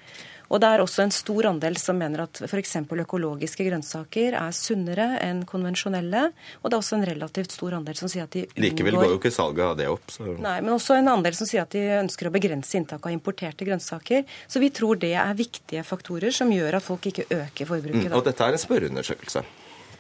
Og 0.50 0.58
det 0.62 0.70
er 0.70 0.82
også 0.82 1.04
en 1.04 1.14
stor 1.14 1.48
andel 1.52 1.78
som 1.78 2.00
mener 2.02 2.24
at 2.24 2.42
f.eks. 2.48 2.76
økologiske 2.90 3.66
grønnsaker 3.68 4.38
er 4.40 4.56
sunnere 4.56 5.12
enn 5.22 5.44
konvensjonelle. 5.50 6.24
Og 6.64 6.66
det 6.70 6.76
er 6.76 6.82
også 6.82 6.98
en 6.98 7.06
relativt 7.06 7.54
stor 7.54 7.78
andel 7.78 8.00
som 8.00 8.10
sier 8.10 8.26
at 8.26 8.34
de 8.34 8.48
unngår 8.48 8.66
Likevel 8.66 8.98
går 8.98 9.14
jo 9.14 9.20
ikke 9.20 9.34
salget 9.36 9.66
av 9.68 9.78
det 9.78 9.90
opp. 9.92 10.10
Så... 10.10 10.26
Nei, 10.42 10.58
men 10.66 10.74
også 10.74 10.98
en 10.98 11.12
andel 11.14 11.38
som 11.38 11.50
sier 11.50 11.68
at 11.68 11.78
de 11.78 11.86
ønsker 12.00 12.30
å 12.30 12.34
begrense 12.34 12.82
inntaket 12.82 13.12
av 13.12 13.14
importerte 13.14 13.68
grønnsaker. 13.70 14.26
Så 14.50 14.64
vi 14.64 14.72
tror 14.74 14.98
det 15.02 15.14
er 15.22 15.38
viktige 15.38 15.86
faktorer 15.86 16.34
som 16.34 16.50
gjør 16.54 16.80
at 16.80 16.88
folk 16.88 17.06
ikke 17.12 17.30
øker 17.30 17.70
forbruket. 17.70 18.10
Mm, 18.10 18.18
og 18.18 18.26
dette 18.26 18.50
er 18.50 18.58
en 18.58 18.66
spørreundersøkelse? 18.66 19.46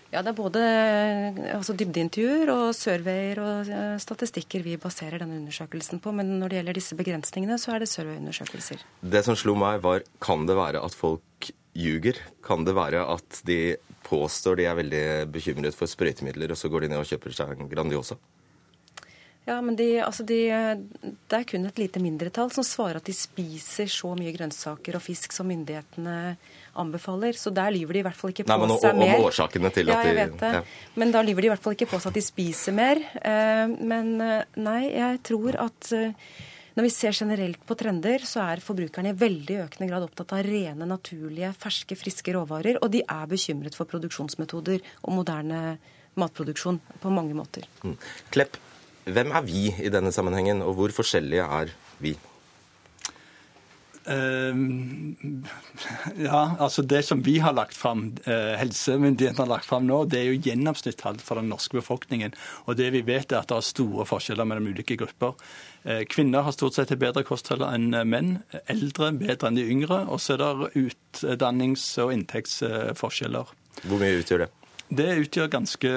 Ja, 0.09 0.23
Det 0.25 0.31
er 0.31 0.37
både 0.37 0.61
altså 1.53 1.75
dybdeintervjuer 1.77 2.49
og 2.49 2.71
surveyer 2.73 3.41
og 3.43 3.67
eh, 3.69 3.99
statistikker 4.01 4.63
vi 4.65 4.73
baserer 4.81 5.21
denne 5.21 5.37
undersøkelsen 5.37 6.01
på. 6.01 6.13
Men 6.17 6.39
når 6.39 6.49
det 6.49 6.57
gjelder 6.59 6.79
disse 6.79 6.97
begrensningene, 6.97 7.59
så 7.61 7.75
er 7.75 7.83
det 7.83 7.91
surveyundersøkelser. 7.91 8.81
Det 9.05 9.21
som 9.27 9.37
slo 9.37 9.53
meg, 9.59 9.83
var 9.85 10.01
kan 10.23 10.47
det 10.49 10.57
være 10.57 10.81
at 10.81 10.97
folk 10.97 11.51
ljuger? 11.77 12.17
Kan 12.45 12.65
det 12.65 12.73
være 12.73 13.05
at 13.05 13.43
de 13.45 13.77
påstår 14.09 14.57
de 14.57 14.65
er 14.65 14.79
veldig 14.79 15.05
bekymret 15.29 15.77
for 15.77 15.89
sprøytemidler, 15.89 16.49
og 16.49 16.57
så 16.57 16.71
går 16.73 16.87
de 16.87 16.93
ned 16.93 17.03
og 17.03 17.09
kjøper 17.09 17.35
seg 17.35 17.53
en 17.53 17.69
Grandiosa? 17.69 18.17
Ja, 19.45 19.59
men 19.65 19.77
de, 19.77 19.87
altså 20.03 20.25
de, 20.27 20.39
Det 21.01 21.37
er 21.37 21.45
kun 21.47 21.65
et 21.65 21.79
lite 21.81 22.01
mindretall 22.01 22.51
som 22.53 22.65
svarer 22.65 22.99
at 22.99 23.07
de 23.07 23.15
spiser 23.15 23.89
så 23.89 24.11
mye 24.17 24.33
grønnsaker 24.35 24.97
og 24.97 25.05
fisk 25.05 25.33
som 25.33 25.49
myndighetene 25.49 26.17
anbefaler. 26.81 27.37
Så 27.39 27.53
der 27.55 27.73
lyver 27.75 27.97
de 27.97 28.03
i 28.03 28.05
hvert 28.07 28.19
fall 28.19 28.33
ikke 28.33 28.45
på 28.47 28.53
Nei, 28.53 28.59
men, 28.63 28.75
seg 28.81 28.99
mer. 28.99 29.15
Om 29.17 29.27
årsakene 29.29 29.73
til 29.75 29.91
ja, 29.91 29.97
at 29.97 30.05
de 30.05 30.13
jeg 30.13 30.19
vet 30.19 30.37
det. 30.43 30.53
Ja. 30.59 30.93
Men 31.01 31.15
da 31.15 31.23
lyver 31.25 31.45
de 31.45 31.49
i 31.49 31.53
hvert 31.53 31.65
fall 31.65 31.75
ikke 31.77 31.89
på 31.91 31.99
seg 31.99 32.13
at 32.13 32.19
de 32.19 32.23
spiser 32.25 32.77
mer. 32.77 33.03
Eh, 33.19 33.65
men 33.91 34.15
eh, 34.25 34.47
nei, 34.61 34.79
jeg 34.93 35.19
tror 35.29 35.59
at 35.67 35.91
eh, 35.95 36.31
når 36.79 36.85
vi 36.85 36.91
ser 36.95 37.15
generelt 37.17 37.63
på 37.67 37.75
trender, 37.75 38.23
så 38.23 38.45
er 38.45 38.63
forbrukerne 38.63 39.11
i 39.11 39.17
veldig 39.19 39.57
økende 39.65 39.89
grad 39.89 40.05
opptatt 40.05 40.31
av 40.37 40.45
rene, 40.45 40.87
naturlige, 40.87 41.51
ferske, 41.59 41.97
friske 41.99 42.35
råvarer. 42.35 42.79
Og 42.79 42.93
de 42.93 43.03
er 43.03 43.25
bekymret 43.27 43.75
for 43.75 43.89
produksjonsmetoder 43.89 44.85
og 45.03 45.17
moderne 45.17 45.63
matproduksjon 46.19 46.79
på 47.03 47.11
mange 47.13 47.35
måter. 47.37 47.67
Mm. 47.83 47.97
Klepp, 48.31 48.55
hvem 49.09 49.35
er 49.35 49.45
vi 49.47 49.67
i 49.73 49.91
denne 49.91 50.13
sammenhengen, 50.15 50.63
og 50.63 50.77
hvor 50.79 50.93
forskjellige 51.01 51.45
er 51.59 51.73
vi? 52.03 52.15
Uh, 54.09 54.55
ja, 56.27 56.55
altså 56.57 56.81
Det 56.81 57.03
som 57.05 57.21
vi 57.25 57.37
har 57.39 57.53
lagt 57.53 57.77
fram, 57.77 58.07
uh, 58.25 58.55
helsemyndighetene 58.59 59.45
har 59.45 59.51
lagt 59.51 59.69
fram 59.69 59.85
nå, 59.85 60.01
det 60.09 60.21
er 60.21 60.31
jo 60.31 60.41
gjennomsnittstall 60.49 61.21
for 61.23 61.39
den 61.39 61.51
norske 61.53 61.77
befolkningen. 61.77 62.33
Og 62.65 62.79
det 62.79 62.89
vi 62.95 63.03
vet 63.05 63.31
er 63.31 63.43
at 63.43 63.51
det 63.51 63.59
er 63.59 63.69
store 63.69 64.07
forskjeller 64.09 64.49
mellom 64.49 64.71
ulike 64.73 64.97
grupper. 64.99 65.37
Uh, 65.85 66.01
kvinner 66.09 66.47
har 66.47 66.55
stort 66.57 66.77
sett 66.77 66.93
et 66.95 67.01
bedre 67.01 67.25
kosthold 67.27 67.65
enn 67.69 67.93
menn. 68.09 68.37
Eldre 68.71 69.13
bedre 69.19 69.51
enn 69.51 69.59
de 69.59 69.67
yngre. 69.69 70.03
Og 70.09 70.23
så 70.23 70.35
er 70.35 70.43
det 70.43 70.71
utdannings- 70.87 71.91
og 72.01 72.15
inntektsforskjeller. 72.17 73.55
Hvor 73.85 74.01
mye 74.01 74.19
utgjør 74.19 74.45
det? 74.45 74.53
Det 74.89 75.05
utgjør 75.21 75.51
ganske, 75.53 75.89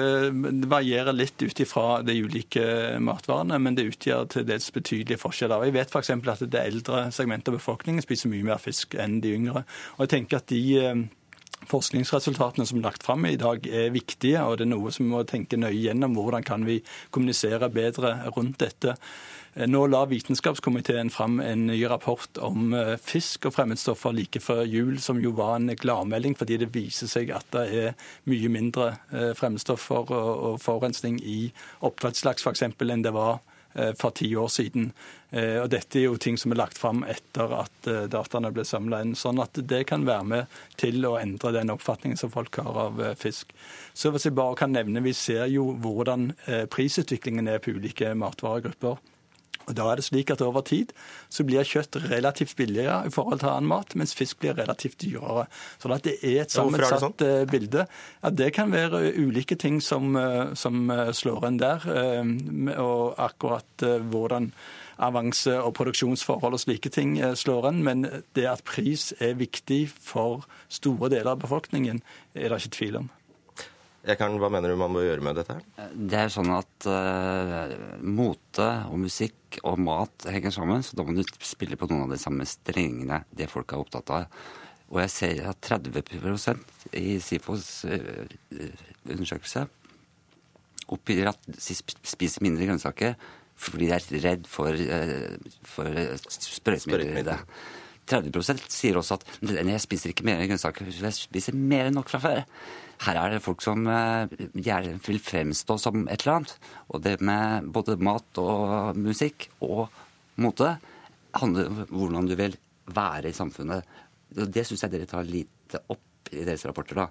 det 0.61 0.67
varierer 0.69 1.15
litt 1.15 1.41
ut 1.41 1.59
ifra 1.63 2.03
de 2.05 2.13
ulike 2.21 2.63
matvarene, 3.01 3.57
men 3.57 3.73
det 3.73 3.87
utgjør 3.89 4.27
til 4.29 4.45
dels 4.45 4.69
betydelige 4.75 5.17
forskjeller. 5.17 5.65
Jeg 5.65 5.73
vet 5.79 5.95
f.eks. 5.95 6.11
at 6.13 6.43
det 6.45 6.61
eldre 6.61 7.07
segmentet 7.15 7.49
av 7.49 7.57
befolkningen 7.57 8.05
spiser 8.05 8.29
mye 8.29 8.45
mer 8.51 8.61
fisk 8.61 8.93
enn 8.93 9.17
de 9.23 9.33
yngre. 9.33 9.65
Og 9.97 10.05
jeg 10.05 10.13
tenker 10.13 10.43
at 10.43 10.53
de 10.53 10.61
eh, 10.77 11.01
Forskningsresultatene 11.69 12.65
som 12.67 12.79
er 12.79 12.87
lagt 12.87 13.05
fram 13.05 13.25
i 13.29 13.37
dag 13.39 13.65
er 13.67 13.93
viktige, 13.93 14.41
og 14.43 14.59
det 14.59 14.67
er 14.67 14.73
noe 14.73 14.91
som 14.93 15.05
vi 15.05 15.13
må 15.13 15.23
tenke 15.27 15.59
nøye 15.59 15.79
gjennom. 15.85 16.17
Hvordan 16.17 16.45
kan 16.45 16.65
vi 16.67 16.81
kommunisere 17.13 17.69
bedre 17.73 18.17
rundt 18.35 18.59
dette? 18.63 18.97
Eh, 19.53 19.67
nå 19.69 19.85
la 19.87 20.03
Vitenskapskomiteen 20.09 21.11
fram 21.13 21.39
en 21.39 21.67
ny 21.67 21.77
rapport 21.85 22.37
om 22.41 22.73
eh, 22.73 22.95
fisk 22.97 23.47
og 23.49 23.55
fremmedstoffer 23.57 24.15
like 24.15 24.41
før 24.41 24.63
jul, 24.65 24.97
som 24.99 25.21
jo 25.21 25.33
var 25.37 25.59
en 25.59 25.75
gladmelding, 25.77 26.37
fordi 26.37 26.57
det 26.63 26.71
viser 26.73 27.11
seg 27.11 27.33
at 27.35 27.49
det 27.53 27.65
er 27.83 27.97
mye 28.29 28.49
mindre 28.53 28.93
eh, 29.13 29.31
fremmedstoffer 29.37 30.13
og 30.13 30.61
forurensning 30.63 31.19
i 31.21 31.39
oppdrettslaks 31.85 32.45
f.eks. 32.47 32.65
enn 32.65 33.05
det 33.05 33.13
var 33.13 33.43
for 33.97 34.13
ti 34.15 34.29
år 34.37 34.49
siden. 34.53 34.91
Og 35.33 35.69
Dette 35.73 35.97
er 35.97 36.03
jo 36.05 36.17
ting 36.21 36.35
som 36.37 36.53
er 36.53 36.59
lagt 36.59 36.77
fram 36.77 37.01
etter 37.09 37.55
at 37.57 37.87
dataene 38.13 38.51
ble 38.53 38.65
samla 38.69 38.99
inn. 39.01 39.15
Sånn 39.17 39.41
at 39.41 39.57
det 39.57 39.79
kan 39.89 40.05
være 40.05 40.27
med 40.29 40.59
til 40.77 41.01
å 41.09 41.15
endre 41.17 41.55
den 41.55 41.73
oppfatningen 41.73 42.19
som 42.19 42.29
folk 42.33 42.59
har 42.61 42.77
av 42.83 43.01
fisk. 43.17 43.55
Så 43.97 44.13
hvis 44.13 44.27
jeg 44.29 44.37
bare 44.37 44.59
kan 44.59 44.75
nevne, 44.75 45.01
Vi 45.01 45.13
ser 45.17 45.47
jo 45.49 45.71
hvordan 45.73 46.31
prisutviklingen 46.69 47.49
er 47.49 47.63
på 47.63 47.73
ulike 47.73 48.13
matvaregrupper. 48.13 49.01
Og 49.67 49.75
da 49.77 49.87
er 49.89 49.99
det 49.99 50.05
slik 50.07 50.31
at 50.33 50.41
Over 50.43 50.63
tid 50.67 50.91
så 51.31 51.45
blir 51.47 51.65
kjøtt 51.67 51.97
relativt 52.09 52.55
billigere 52.59 53.07
i 53.07 53.11
forhold 53.13 53.39
til 53.41 53.51
annen 53.51 53.69
mat, 53.71 53.95
mens 53.99 54.15
fisk 54.17 54.41
blir 54.43 54.57
relativt 54.57 54.99
dyrere. 55.03 55.45
Sånn 55.81 55.95
at 55.95 56.05
det 56.07 56.17
er 56.19 56.43
et 56.43 56.53
sammensatt 56.53 57.03
sånn? 57.03 57.15
Eh, 57.23 57.45
bilde. 57.49 57.87
Ja, 58.23 58.31
det 58.43 58.51
kan 58.57 58.73
være 58.73 59.13
ulike 59.15 59.55
ting 59.59 59.79
som, 59.81 60.15
eh, 60.19 60.53
som 60.59 60.89
eh, 60.91 61.11
slår 61.15 61.47
en 61.47 61.59
der. 61.61 61.87
Og 62.83 63.15
akkurat 63.21 63.83
hvordan 64.11 64.51
avanse 65.03 65.55
og 65.57 65.73
produksjonsforhold 65.77 66.55
og 66.57 66.61
slike 66.61 66.91
ting 66.93 67.15
slår 67.35 67.69
en. 67.71 67.81
Men 67.83 68.05
det 68.35 68.47
at 68.49 68.63
pris 68.67 69.11
er 69.19 69.39
viktig 69.39 69.87
for 69.95 70.47
store 70.69 71.11
deler 71.13 71.33
av 71.33 71.43
befolkningen, 71.43 72.03
er 72.35 72.49
det 72.49 72.63
ikke 72.63 72.77
tvil 72.77 73.03
om. 73.03 73.11
Kan, 74.03 74.35
hva 74.35 74.49
mener 74.51 74.73
du 74.73 74.75
man 74.75 74.91
må 74.91 75.05
gjøre 75.05 75.23
med 75.23 75.37
dette? 75.39 75.55
her? 75.55 75.91
Det 75.95 76.17
er 76.19 76.31
sånn 76.33 76.49
at 76.51 76.87
uh, 76.91 77.71
mote 78.03 78.65
og 78.89 78.97
musikk 78.99 79.61
og 79.63 79.79
mat 79.79 80.25
henger 80.27 80.51
sammen, 80.51 80.83
så 80.83 80.97
da 80.99 81.05
må 81.07 81.15
du 81.15 81.23
spille 81.39 81.79
på 81.79 81.87
noen 81.87 82.09
av 82.09 82.11
de 82.11 82.19
samme 82.19 82.43
strengene 82.49 83.21
det 83.31 83.47
folk 83.51 83.71
er 83.71 83.85
opptatt 83.85 84.11
av. 84.11 84.41
Og 84.91 84.99
jeg 85.05 85.13
ser 85.13 85.47
at 85.53 85.69
30% 85.69 86.99
i 86.99 87.15
SIFOs 87.23 87.69
uh, 87.87 88.35
undersøkelse 89.07 89.63
oppgir 90.91 91.31
at 91.31 91.47
de 91.47 91.79
spiser 91.79 92.43
mindre 92.43 92.67
grønnsaker 92.67 93.15
fordi 93.63 93.87
de 93.87 93.95
er 93.95 94.23
redd 94.25 94.47
for, 94.51 94.75
uh, 94.75 95.57
for 95.63 96.03
sprøytemidler 96.27 97.23
i 97.23 97.27
det. 97.31 97.39
30 98.11 98.67
sier 98.67 98.97
også 98.99 99.15
at 99.15 99.29
jeg 99.47 99.79
spiser 99.79 100.11
ikke 100.11 100.27
mer 100.27 100.43
grønnsaker, 100.43 100.91
jeg 100.91 101.15
spiser 101.15 101.55
mer 101.55 101.87
enn 101.87 101.95
nok 101.95 102.11
fra 102.11 102.19
før. 102.19 102.43
Her 103.03 103.19
er 103.19 103.33
det 103.33 103.43
folk 103.43 103.63
som 103.65 103.87
eh, 103.89 104.31
gjerne 104.53 104.99
vil 105.03 105.19
fremstå 105.21 105.77
som 105.81 106.05
et 106.07 106.23
eller 106.23 106.37
annet. 106.37 106.55
Og 106.93 107.03
det 107.03 107.17
med 107.25 107.69
både 107.73 107.97
mat 107.99 108.41
og 108.41 108.99
musikk 108.99 109.49
og 109.65 109.87
mote 110.41 110.75
handler 111.33 111.69
om 111.69 111.83
hvordan 111.89 112.29
du 112.29 112.35
vil 112.39 112.57
være 112.93 113.31
i 113.31 113.37
samfunnet. 113.37 113.85
Det 114.33 114.65
syns 114.67 114.85
jeg 114.85 114.93
dere 114.93 115.09
tar 115.09 115.27
lite 115.27 115.81
opp 115.91 116.31
i 116.33 116.45
deres 116.45 116.65
rapporter. 116.69 117.03
da. 117.03 117.07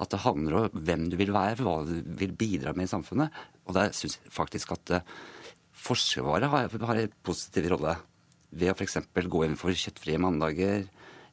At 0.00 0.12
det 0.12 0.22
handler 0.24 0.56
om 0.58 0.84
hvem 0.86 1.08
du 1.12 1.16
vil 1.20 1.32
være, 1.34 1.60
hva 1.62 1.80
du 1.86 1.98
vil 2.20 2.32
bidra 2.36 2.74
med 2.76 2.88
i 2.88 2.92
samfunnet. 2.92 3.34
Og 3.66 3.76
der 3.76 3.92
syns 3.96 4.18
jeg 4.18 4.32
faktisk 4.34 4.72
at 4.76 4.96
uh, 4.96 5.18
Forsvaret 5.80 6.50
har, 6.52 6.68
har 6.68 6.98
en 7.00 7.12
positiv 7.24 7.70
rolle. 7.72 7.94
Ved 8.50 8.72
å 8.72 8.74
f.eks. 8.76 8.98
gå 9.32 9.44
inn 9.46 9.56
for 9.56 9.72
kjøttfrie 9.72 10.20
mandager. 10.20 10.84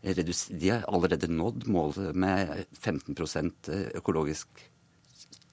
De 0.01 0.69
har 0.69 0.85
allerede 0.87 1.29
nådd 1.31 1.65
målet 1.67 2.15
med 2.15 2.65
15% 2.77 3.69
økologisk. 3.97 4.47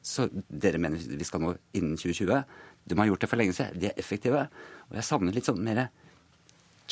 Så 0.04 0.28
dere 0.48 0.78
mener 0.78 1.00
vi 1.00 1.24
skal 1.24 1.40
nå 1.40 1.54
innen 1.72 1.96
2020? 1.96 2.42
De 2.84 2.98
har 2.98 3.08
gjort 3.08 3.24
det 3.24 3.30
for 3.30 3.40
lenge 3.40 3.56
siden. 3.56 3.80
De 3.80 3.88
er 3.88 4.00
effektive. 4.00 4.44
Og 4.90 4.98
jeg 4.98 5.08
savner 5.08 5.34
litt 5.34 5.48
sånn 5.48 5.64
mer 5.64 5.86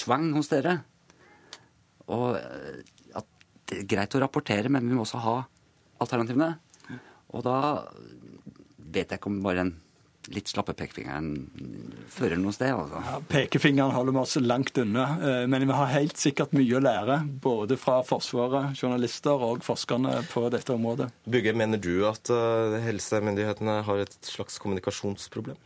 tvang 0.00 0.30
hos 0.38 0.48
dere. 0.48 0.78
Og 2.08 2.38
at 2.40 3.28
det 3.68 3.82
er 3.82 3.90
greit 3.90 4.16
å 4.16 4.22
rapportere, 4.24 4.72
men 4.72 4.88
vi 4.88 4.96
må 4.96 5.04
også 5.04 5.20
ha 5.22 5.36
alternativene. 6.02 6.54
Og 7.32 7.44
da 7.46 7.58
vet 8.92 9.12
jeg 9.12 9.20
ikke 9.20 9.30
om 9.30 9.42
bare 9.44 9.62
den 9.62 9.76
litt 10.30 10.50
slappe 10.52 10.74
pekefingeren 10.76 11.32
fører 12.12 12.38
noe 12.40 12.54
sted. 12.54 12.70
Altså. 12.74 13.00
Ja, 13.06 13.18
pekefingeren 13.32 13.94
holder 13.94 14.16
vi 14.16 14.22
oss 14.22 14.36
langt 14.42 14.78
unna, 14.78 15.08
eh, 15.18 15.46
men 15.50 15.66
vi 15.66 15.78
har 15.78 15.90
helt 15.94 16.20
sikkert 16.20 16.54
mye 16.56 16.78
å 16.78 16.82
lære. 16.82 17.18
Både 17.42 17.78
fra 17.80 18.00
Forsvaret, 18.06 18.76
journalister 18.78 19.42
og 19.48 19.64
forskerne 19.66 20.20
på 20.30 20.46
dette 20.54 20.74
området. 20.74 21.10
Bugge, 21.24 21.54
mener 21.56 21.80
du 21.82 22.06
at 22.08 22.30
uh, 22.32 22.78
helsemyndighetene 22.84 23.80
har 23.86 24.04
et 24.04 24.16
slags 24.26 24.58
kommunikasjonsproblem? 24.62 25.58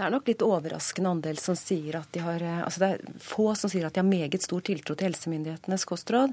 Det 0.00 0.06
er 0.06 0.12
nok 0.14 0.28
litt 0.30 0.42
overraskende 0.44 1.10
andel 1.12 1.38
som 1.42 1.56
sier 1.58 1.98
at 1.98 2.08
de 2.14 2.22
har 2.24 2.40
eh, 2.40 2.60
altså 2.64 2.80
Det 2.80 2.90
er 2.94 3.16
få 3.20 3.50
som 3.58 3.68
sier 3.72 3.84
at 3.88 3.96
de 3.96 4.00
har 4.00 4.08
meget 4.08 4.46
stor 4.46 4.62
tiltro 4.64 4.94
til 4.96 5.10
helsemyndighetenes 5.10 5.84
kostråd. 5.88 6.32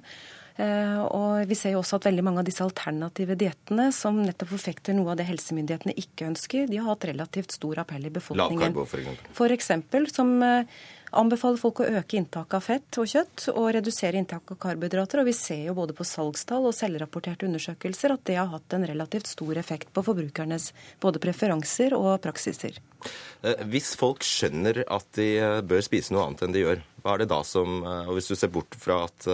Eh, 0.57 0.99
og 1.13 1.45
vi 1.45 1.55
ser 1.57 1.75
jo 1.75 1.83
også 1.83 1.99
at 1.99 2.07
veldig 2.09 2.23
mange 2.25 2.41
av 2.41 2.47
disse 2.47 2.65
alternative 2.65 3.37
diettene, 3.37 3.91
som 3.93 4.17
nettopp 4.23 4.55
forfekter 4.55 4.95
noe 4.97 5.13
av 5.13 5.19
det 5.19 5.27
helsemyndighetene 5.29 5.93
ikke 6.01 6.31
ønsker, 6.31 6.65
de 6.71 6.81
har 6.81 6.89
hatt 6.89 7.05
relativt 7.11 7.53
stor 7.59 7.83
appell 7.83 8.09
i 8.09 8.13
befolkningen. 8.13 8.63
Lavkarbo, 8.65 8.87
for 8.89 9.03
eksempel. 9.03 9.35
For 9.37 9.53
eksempel, 9.53 10.09
som 10.09 10.33
eh, 10.41 10.81
anbefaler 11.21 11.61
folk 11.61 11.83
å 11.83 11.91
øke 12.01 12.17
inntaket 12.17 12.57
av 12.57 12.65
fett 12.65 12.99
og 13.03 13.13
kjøtt 13.13 13.45
og 13.53 13.69
redusere 13.77 14.17
inntaket 14.17 14.57
av 14.57 14.61
karbohydrater. 14.65 15.21
Og 15.21 15.29
vi 15.29 15.37
ser 15.37 15.61
jo 15.69 15.77
både 15.77 15.93
på 15.97 16.09
salgstall 16.09 16.65
og 16.71 16.75
selvrapporterte 16.75 17.45
undersøkelser 17.45 18.17
at 18.17 18.25
det 18.25 18.41
har 18.41 18.49
hatt 18.49 18.73
en 18.73 18.89
relativt 18.89 19.29
stor 19.29 19.61
effekt 19.61 19.93
på 19.93 20.07
forbrukernes 20.09 20.71
både 21.03 21.21
preferanser 21.21 21.93
og 21.93 22.15
praksiser. 22.25 22.81
Eh, 23.45 23.65
hvis 23.69 23.93
folk 23.99 24.25
skjønner 24.25 24.87
at 24.89 25.11
de 25.21 25.35
bør 25.69 25.85
spise 25.85 26.17
noe 26.17 26.25
annet 26.25 26.47
enn 26.47 26.57
de 26.57 26.65
gjør, 26.65 26.87
hva 27.05 27.13
er 27.13 27.21
det 27.21 27.29
da 27.29 27.43
som 27.45 27.83
Og 27.85 28.17
hvis 28.17 28.27
du 28.27 28.35
ser 28.35 28.49
bort 28.51 28.73
fra 28.81 29.03
at 29.05 29.27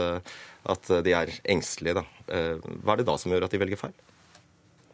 at 0.69 0.89
de 1.05 1.13
er 1.15 1.31
engstelige. 1.51 1.99
Da. 1.99 2.07
Eh, 2.33 2.73
hva 2.83 2.95
er 2.95 3.03
det 3.03 3.09
da 3.09 3.17
som 3.19 3.33
gjør 3.33 3.47
at 3.47 3.53
de 3.53 3.61
velger 3.61 3.79
feil? 3.79 3.95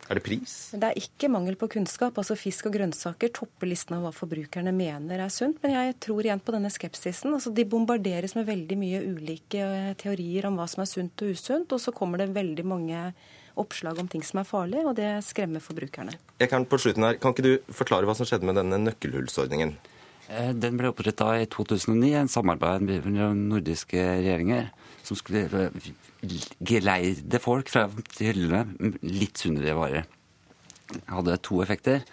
Er 0.10 0.18
det 0.18 0.24
pris? 0.26 0.54
Det 0.74 0.88
er 0.88 0.98
ikke 0.98 1.30
mangel 1.30 1.54
på 1.60 1.68
kunnskap. 1.70 2.18
Altså 2.18 2.34
Fisk 2.40 2.66
og 2.66 2.74
grønnsaker 2.74 3.30
topper 3.30 3.70
listen 3.70 3.94
av 3.94 4.08
hva 4.08 4.12
forbrukerne 4.16 4.74
mener 4.74 5.22
er 5.22 5.30
sunt. 5.34 5.60
Men 5.62 5.76
jeg 5.76 6.00
tror 6.02 6.26
igjen 6.26 6.42
på 6.42 6.56
denne 6.56 6.72
skepsisen. 6.74 7.36
Altså 7.36 7.54
De 7.54 7.68
bombarderes 7.70 8.34
med 8.38 8.48
veldig 8.50 8.78
mye 8.82 9.04
ulike 9.06 9.62
eh, 9.62 9.92
teorier 10.02 10.50
om 10.50 10.58
hva 10.58 10.66
som 10.72 10.82
er 10.82 10.90
sunt 10.90 11.26
og 11.26 11.38
usunt. 11.38 11.78
Og 11.78 11.84
så 11.84 11.94
kommer 11.94 12.24
det 12.24 12.32
veldig 12.34 12.66
mange 12.66 13.04
oppslag 13.60 14.02
om 14.02 14.10
ting 14.10 14.24
som 14.26 14.42
er 14.42 14.48
farlig, 14.48 14.82
og 14.88 14.96
det 14.98 15.12
skremmer 15.28 15.62
forbrukerne. 15.62 16.16
Jeg 16.40 16.50
kan 16.50 16.66
på 16.66 16.80
slutten 16.80 17.04
her, 17.04 17.18
kan 17.20 17.36
ikke 17.36 17.46
du 17.46 17.74
forklare 17.76 18.08
hva 18.08 18.16
som 18.16 18.28
skjedde 18.28 18.48
med 18.48 18.56
denne 18.58 18.80
nøkkelhullsordningen? 18.86 19.76
Eh, 20.30 20.52
den 20.58 20.80
ble 20.80 20.90
oppretta 20.94 21.34
i 21.38 21.46
2009, 21.52 22.14
en 22.22 22.32
samarbeid 22.32 22.86
mellom 22.88 23.46
nordiske 23.52 24.00
regjeringer 24.00 24.72
som 25.10 25.18
skulle 25.18 25.70
geleide 26.62 27.42
folk 27.42 27.72
fra 27.74 27.88
hyllene 28.20 28.94
litt 29.02 29.42
sunnere 29.42 29.78
varer. 29.78 30.06
Det 30.90 31.02
hadde 31.10 31.40
to 31.46 31.62
effekter. 31.64 32.04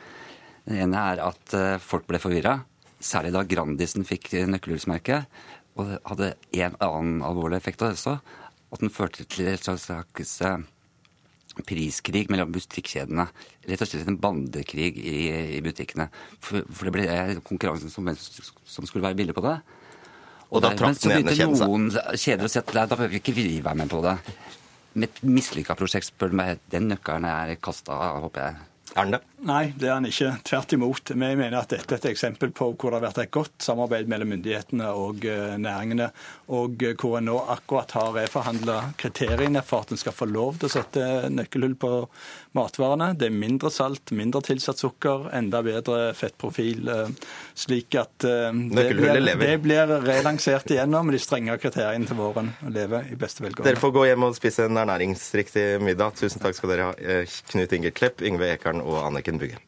Den 0.67 0.87
ene 0.87 1.03
er 1.13 1.23
at 1.25 1.57
eh, 1.57 1.77
folk 1.83 2.09
ble 2.09 2.21
forvirra, 2.21 2.59
særlig 3.01 3.35
da 3.37 3.45
Grandisen 3.49 4.07
fikk 4.09 4.33
nøkkelhullsmerket. 4.49 5.29
Og 5.77 5.91
det 5.91 6.01
hadde 6.09 6.33
en 6.65 6.79
annen 6.83 7.21
alvorlig 7.25 7.61
effekt 7.61 7.85
av 7.85 7.93
det 7.93 7.99
også, 7.99 8.17
at 8.73 8.83
den 8.83 8.93
førte 8.93 9.27
til 9.29 9.51
et 9.53 9.69
slags 9.69 10.35
eh, 10.45 10.65
priskrig 11.69 12.27
mellom 12.33 12.53
butikkjedene. 12.53 13.29
Rett 13.69 13.85
og 13.85 13.91
slett 13.91 14.09
en 14.11 14.21
bandekrig 14.21 14.91
i, 15.01 15.61
butikkene. 15.65 16.09
For, 16.45 16.65
det 16.65 16.95
ble 16.97 17.41
konkurransen 17.47 17.93
som, 17.93 18.09
som 18.17 18.89
skulle 18.89 19.07
være 19.07 19.21
billig 19.21 19.37
på 19.37 19.45
det. 19.45 19.59
Og, 20.51 20.63
da 20.63 20.73
trakk 20.79 21.01
den 21.03 21.17
ene 21.19 21.35
kjeden 21.35 21.59
seg. 21.59 21.67
Noen 21.67 21.91
kjeder 22.15 22.47
og 22.47 22.53
sier 22.53 22.63
at 22.63 22.91
da 22.93 22.99
bør 23.01 23.19
ikke 23.19 23.35
vi 23.35 23.49
være 23.65 23.81
med 23.83 23.91
på 23.91 24.03
det. 24.05 24.15
Med 24.97 25.11
et 25.11 25.21
mislykka 25.27 25.77
prosjekt 25.77 26.09
spør 26.09 26.33
du 26.33 26.39
meg 26.39 26.63
den 26.73 26.89
nøkkelen 26.93 27.27
er 27.29 27.57
kasta, 27.61 27.99
håper 28.23 28.47
jeg. 28.47 28.65
Er 28.97 29.05
den 29.05 29.17
det? 29.17 29.19
Nei, 29.45 29.63
det 29.77 29.89
er 29.91 29.99
han 29.99 30.07
ikke. 30.09 30.31
Tvert 30.47 30.73
imot. 30.73 31.11
Vi 31.13 31.19
mener 31.19 31.59
at 31.59 31.73
dette 31.75 31.99
er 31.99 31.99
et 31.99 32.07
eksempel 32.15 32.53
på 32.57 32.71
hvor 32.73 32.95
det 32.95 32.97
har 32.97 33.05
vært 33.05 33.19
et 33.27 33.33
godt 33.35 33.67
samarbeid 33.67 34.09
mellom 34.09 34.31
myndighetene 34.33 34.89
og 34.97 35.27
eh, 35.29 35.57
næringene, 35.61 36.07
og 36.57 36.81
eh, 36.87 36.95
hvor 36.97 37.19
en 37.19 37.29
nå 37.29 37.37
akkurat 37.53 37.93
har 37.99 38.15
reforhandla 38.17 38.79
kriteriene 38.97 39.61
for 39.67 39.85
at 39.85 39.93
en 39.93 40.01
skal 40.01 40.17
få 40.17 40.31
lov 40.31 40.57
til 40.57 40.71
å 40.71 40.75
sette 40.79 41.29
nøkkelhull 41.35 41.77
på 41.83 41.93
matvarene. 42.57 43.11
Det 43.19 43.29
er 43.29 43.37
mindre 43.37 43.71
salt, 43.75 44.13
mindre 44.17 44.43
tilsatt 44.47 44.81
sukker, 44.83 45.29
enda 45.37 45.63
bedre 45.67 46.11
fettprofil. 46.17 46.89
Eh, 46.93 47.33
slik 47.57 47.97
at 48.01 48.27
det 48.27 48.87
blir, 48.97 49.21
det 49.41 49.53
blir 49.65 49.93
relansert 50.05 50.71
igjennom 50.73 51.13
de 51.13 51.21
strenge 51.23 51.57
kriteriene 51.63 52.09
til 52.09 52.19
våren. 52.19 52.53
Å 52.67 52.73
leve 52.73 53.05
i 53.13 53.19
beste 53.19 53.45
velgående. 53.45 53.71
Dere 53.71 53.81
får 53.81 53.95
gå 53.97 54.07
hjem 54.11 54.29
og 54.29 54.37
spise 54.37 54.67
en 54.69 54.83
ernæringsriktig 54.83 55.67
middag. 55.85 56.19
Tusen 56.21 56.43
takk 56.43 56.59
skal 56.59 56.75
dere 56.75 56.91
ha, 56.91 57.23
Knut 57.53 57.77
Inger 57.77 57.97
Klepp, 57.97 58.25
Yngve 58.25 58.53
Ekern 58.57 58.85
og 58.85 59.01
Anniken 59.07 59.41
Bugge. 59.41 59.63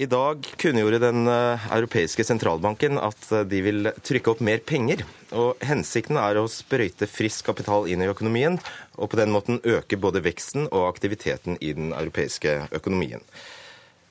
I 0.00 0.06
dag 0.06 0.46
kunngjorde 0.56 0.98
Den 0.98 1.26
eh, 1.28 1.64
europeiske 1.76 2.24
sentralbanken 2.24 2.96
at 2.96 3.26
eh, 3.36 3.42
de 3.44 3.58
vil 3.60 3.90
trykke 4.00 4.32
opp 4.32 4.38
mer 4.40 4.62
penger. 4.64 5.02
Og 5.36 5.60
Hensikten 5.68 6.16
er 6.16 6.38
å 6.40 6.46
sprøyte 6.48 7.04
frisk 7.04 7.50
kapital 7.50 7.84
inn 7.84 8.00
i 8.00 8.08
økonomien, 8.08 8.56
og 8.96 9.10
på 9.12 9.18
den 9.20 9.34
måten 9.34 9.60
øke 9.60 9.98
både 10.00 10.22
veksten 10.24 10.70
og 10.70 10.86
aktiviteten 10.86 11.60
i 11.60 11.74
den 11.76 11.92
europeiske 11.92 12.54
økonomien. 12.80 13.20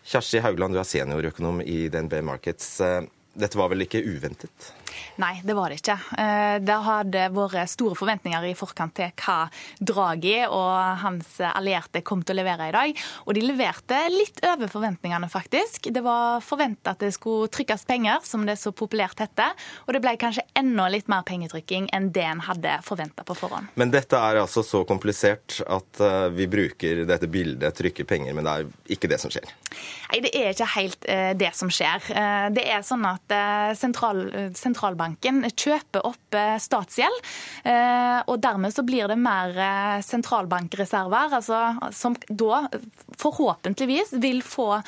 Kjersti 0.05 0.43
Haugland, 0.45 0.77
du 0.77 0.83
er 0.83 0.91
seniorøkonom 0.91 1.63
i 1.65 1.87
DNB 1.89 2.19
Markets. 2.27 2.69
Eh, 2.85 3.09
dette 3.33 3.57
var 3.57 3.73
vel 3.73 3.87
ikke 3.87 4.05
uventet? 4.05 4.69
Nei, 5.19 5.39
det 5.43 5.55
var 5.55 5.71
det 5.71 5.79
ikke. 5.81 5.97
Eh, 6.19 6.57
det 6.63 6.77
hadde 6.85 7.25
vært 7.35 7.71
store 7.71 7.97
forventninger 7.99 8.47
i 8.49 8.55
forkant 8.57 8.95
til 8.97 9.11
hva 9.19 9.37
Draghi 9.83 10.37
og 10.47 11.01
hans 11.03 11.37
allierte 11.43 12.01
kom 12.05 12.23
til 12.23 12.37
å 12.37 12.39
levere 12.39 12.69
i 12.69 12.75
dag. 12.75 13.01
Og 13.27 13.35
de 13.35 13.43
leverte 13.43 13.99
litt 14.13 14.39
over 14.47 14.71
forventningene, 14.71 15.29
faktisk. 15.31 15.91
Det 15.93 16.03
var 16.05 16.43
forventa 16.45 16.95
at 16.95 17.03
det 17.03 17.11
skulle 17.15 17.49
trykkes 17.51 17.85
penger, 17.89 18.23
som 18.23 18.45
det 18.47 18.57
så 18.61 18.71
populært 18.75 19.19
heter. 19.23 19.55
Og 19.87 19.95
det 19.95 20.03
ble 20.03 20.15
kanskje 20.19 20.45
enda 20.59 20.87
litt 20.91 21.09
mer 21.11 21.25
pengetrykking 21.27 21.89
enn 21.95 22.11
det 22.15 22.25
en 22.25 22.43
hadde 22.47 22.79
forventa 22.85 23.25
på 23.27 23.37
forhånd. 23.37 23.73
Men 23.79 23.93
dette 23.93 24.17
er 24.17 24.41
altså 24.41 24.63
så 24.65 24.85
komplisert 24.87 25.59
at 25.67 26.03
eh, 26.03 26.29
vi 26.35 26.47
bruker 26.51 27.03
dette 27.09 27.29
bildet, 27.31 27.75
trykker 27.75 28.07
penger, 28.07 28.35
men 28.37 28.47
det 28.47 28.55
er 28.55 28.95
ikke 28.95 29.11
det 29.11 29.19
som 29.21 29.33
skjer? 29.33 29.51
Nei, 30.09 30.21
det 30.23 30.33
er 30.37 30.53
ikke 30.53 30.71
helt 30.77 31.09
eh, 31.11 31.31
det 31.37 31.51
som 31.57 31.71
skjer. 31.73 32.07
Det 32.55 32.63
er 32.63 32.81
sånn 32.85 33.03
at 33.05 33.31
sentral, 33.77 34.21
sentral 34.57 34.78
sentralbanken 34.79 35.43
kjøper 35.51 36.05
opp 36.07 36.35
eh, 36.35 36.57
statsgjeld. 36.59 37.19
Eh, 37.67 38.19
og 38.29 38.39
dermed 38.39 38.73
så 38.73 38.83
blir 38.87 39.09
det 39.11 39.17
mer 39.19 39.51
eh, 39.59 39.99
sentralbankreserver, 40.05 41.35
altså, 41.35 41.91
som 41.91 42.15
da 42.29 42.67
forhåpentligvis 43.19 44.15
vil 44.21 44.41
få 44.45 44.81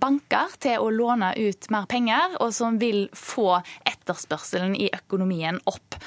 banker 0.00 0.50
til 0.60 0.82
å 0.82 0.90
låne 0.90 1.32
ut 1.38 1.70
mer 1.70 1.86
penger, 1.86 2.34
og 2.42 2.52
som 2.54 2.78
vil 2.80 3.06
få 3.14 3.60
etterspørselen 3.86 4.74
i 4.74 4.90
økonomien 4.96 5.60
opp. 5.70 6.00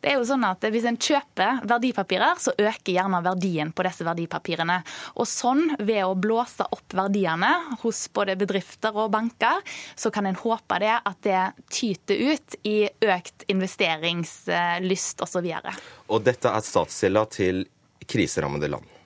Det 0.00 0.12
er 0.12 0.16
jo 0.16 0.26
sånn 0.28 0.44
at 0.48 0.64
Hvis 0.72 0.86
en 0.88 0.98
kjøper 1.00 1.60
verdipapirer, 1.68 2.40
så 2.40 2.54
øker 2.56 2.94
gjerne 2.94 3.20
verdien 3.24 3.72
på 3.72 3.84
disse 3.84 4.06
verdipapirene. 4.06 4.78
Og 5.20 5.28
sånn, 5.28 5.74
ved 5.78 6.04
å 6.06 6.14
blåse 6.18 6.64
opp 6.72 6.96
verdiene 6.96 7.50
hos 7.82 8.06
både 8.14 8.36
bedrifter 8.40 8.96
og 8.96 9.12
banker, 9.12 9.60
så 9.94 10.12
kan 10.14 10.28
en 10.30 10.38
håpe 10.40 10.80
det 10.82 10.94
at 10.96 11.20
det 11.26 11.42
tyter 11.72 12.22
ut 12.32 12.56
i 12.68 12.78
økt 12.88 13.44
investeringslyst 13.52 15.26
osv. 15.26 15.50
Og, 15.50 15.84
og 16.08 16.24
dette 16.24 16.52
er 16.52 16.64
statsgjelda 16.64 17.26
til 17.34 17.64
kriserammede 18.10 18.70
land? 18.72 18.99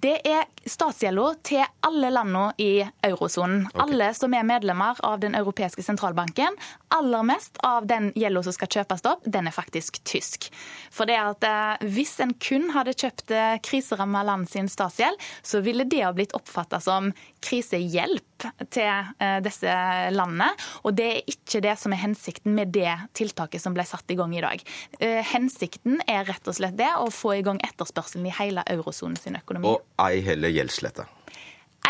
Det 0.00 0.16
er 0.24 0.46
statsgjelda 0.64 1.24
til 1.44 1.64
alle 1.84 2.08
landene 2.14 2.54
i 2.62 2.84
eurosonen. 3.04 3.66
Okay. 3.68 3.82
Alle 3.84 4.06
som 4.16 4.32
er 4.36 4.46
medlemmer 4.48 4.96
av 5.04 5.18
Den 5.20 5.34
europeiske 5.36 5.84
sentralbanken. 5.84 6.56
Aller 6.94 7.26
mest 7.26 7.58
av 7.66 7.84
den 7.90 8.08
gjelda 8.16 8.42
som 8.46 8.56
skal 8.56 8.70
kjøpes 8.76 9.04
opp, 9.10 9.26
den 9.28 9.50
er 9.50 9.54
faktisk 9.54 10.00
tysk. 10.08 10.48
For 10.90 11.10
det 11.10 11.18
at 11.20 11.44
eh, 11.46 11.84
Hvis 11.92 12.16
en 12.24 12.32
kun 12.40 12.70
hadde 12.74 12.96
kjøpt 12.96 13.34
eh, 13.34 13.58
kriseramma 13.64 14.24
land 14.26 14.48
sin 14.48 14.70
statsgjeld, 14.72 15.20
så 15.42 15.60
ville 15.64 15.84
det 15.84 16.02
ha 16.06 16.14
blitt 16.16 16.34
oppfatta 16.38 16.80
som 16.80 17.12
krisehjelp 17.44 18.24
til 18.72 18.88
eh, 19.20 19.38
disse 19.44 19.74
landene. 20.14 20.48
Og 20.84 20.96
det 20.96 21.08
er 21.10 21.30
ikke 21.30 21.62
det 21.64 21.76
som 21.80 21.92
er 21.94 22.02
hensikten 22.04 22.56
med 22.56 22.72
det 22.74 22.92
tiltaket 23.16 23.62
som 23.62 23.76
ble 23.76 23.84
satt 23.88 24.10
i 24.12 24.18
gang 24.18 24.32
i 24.36 24.42
dag. 24.44 24.64
Eh, 25.00 25.20
hensikten 25.34 26.00
er 26.08 26.26
rett 26.28 26.48
og 26.48 26.56
slett 26.56 26.78
det 26.80 26.90
å 26.96 27.10
få 27.14 27.36
i 27.38 27.44
gang 27.46 27.60
etterspørselen 27.66 28.28
i 28.28 28.34
hele 28.40 28.64
eurosonen 28.70 29.18
sin 29.20 29.38
økonomi. 29.40 29.74
Og 29.74 29.89
ei 29.98 30.20
heller 30.26 30.52
gjeldslette. 30.54 31.06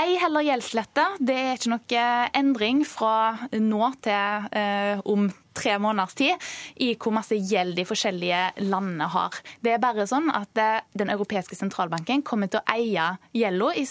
Ei 0.00 0.14
heller 0.22 0.44
gjeldslette. 0.46 1.04
Det 1.18 1.34
er 1.36 1.58
ikke 1.58 1.72
noe 1.72 2.04
endring 2.38 2.84
fra 2.88 3.48
nå 3.58 3.90
til 4.04 4.48
eh, 4.56 5.02
om 5.04 5.26
tre 5.56 5.74
måneders 5.82 6.14
tid 6.16 6.50
i 6.80 6.92
hvor 6.94 7.12
masse 7.16 7.36
gjeld 7.36 7.74
de 7.76 7.84
forskjellige 7.88 8.68
landene 8.70 9.10
har. 9.10 9.36
Det 9.60 9.74
er 9.74 9.82
bare 9.82 10.06
sånn 10.08 10.30
at 10.32 10.62
eh, 10.62 10.80
Den 10.96 11.10
europeiske 11.12 11.58
sentralbanken 11.58 12.22
kommer 12.22 12.50
til 12.50 12.62
å 12.62 12.76
eie 12.76 13.10
gjelda 13.36 13.72
i 13.76 13.86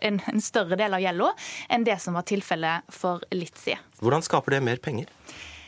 en, 0.00 0.20
en, 0.30 0.40
større 0.40 0.78
del 0.78 0.94
av 0.94 1.02
gjelda 1.02 1.32
enn 1.74 1.84
det 1.86 1.98
som 2.00 2.16
var 2.16 2.26
tilfellet 2.28 2.88
for 2.94 3.24
litt 3.34 3.58
siden. 3.60 3.82
Hvordan 4.00 4.24
skaper 4.24 4.56
det 4.56 4.62
mer 4.64 4.80
penger? 4.82 5.10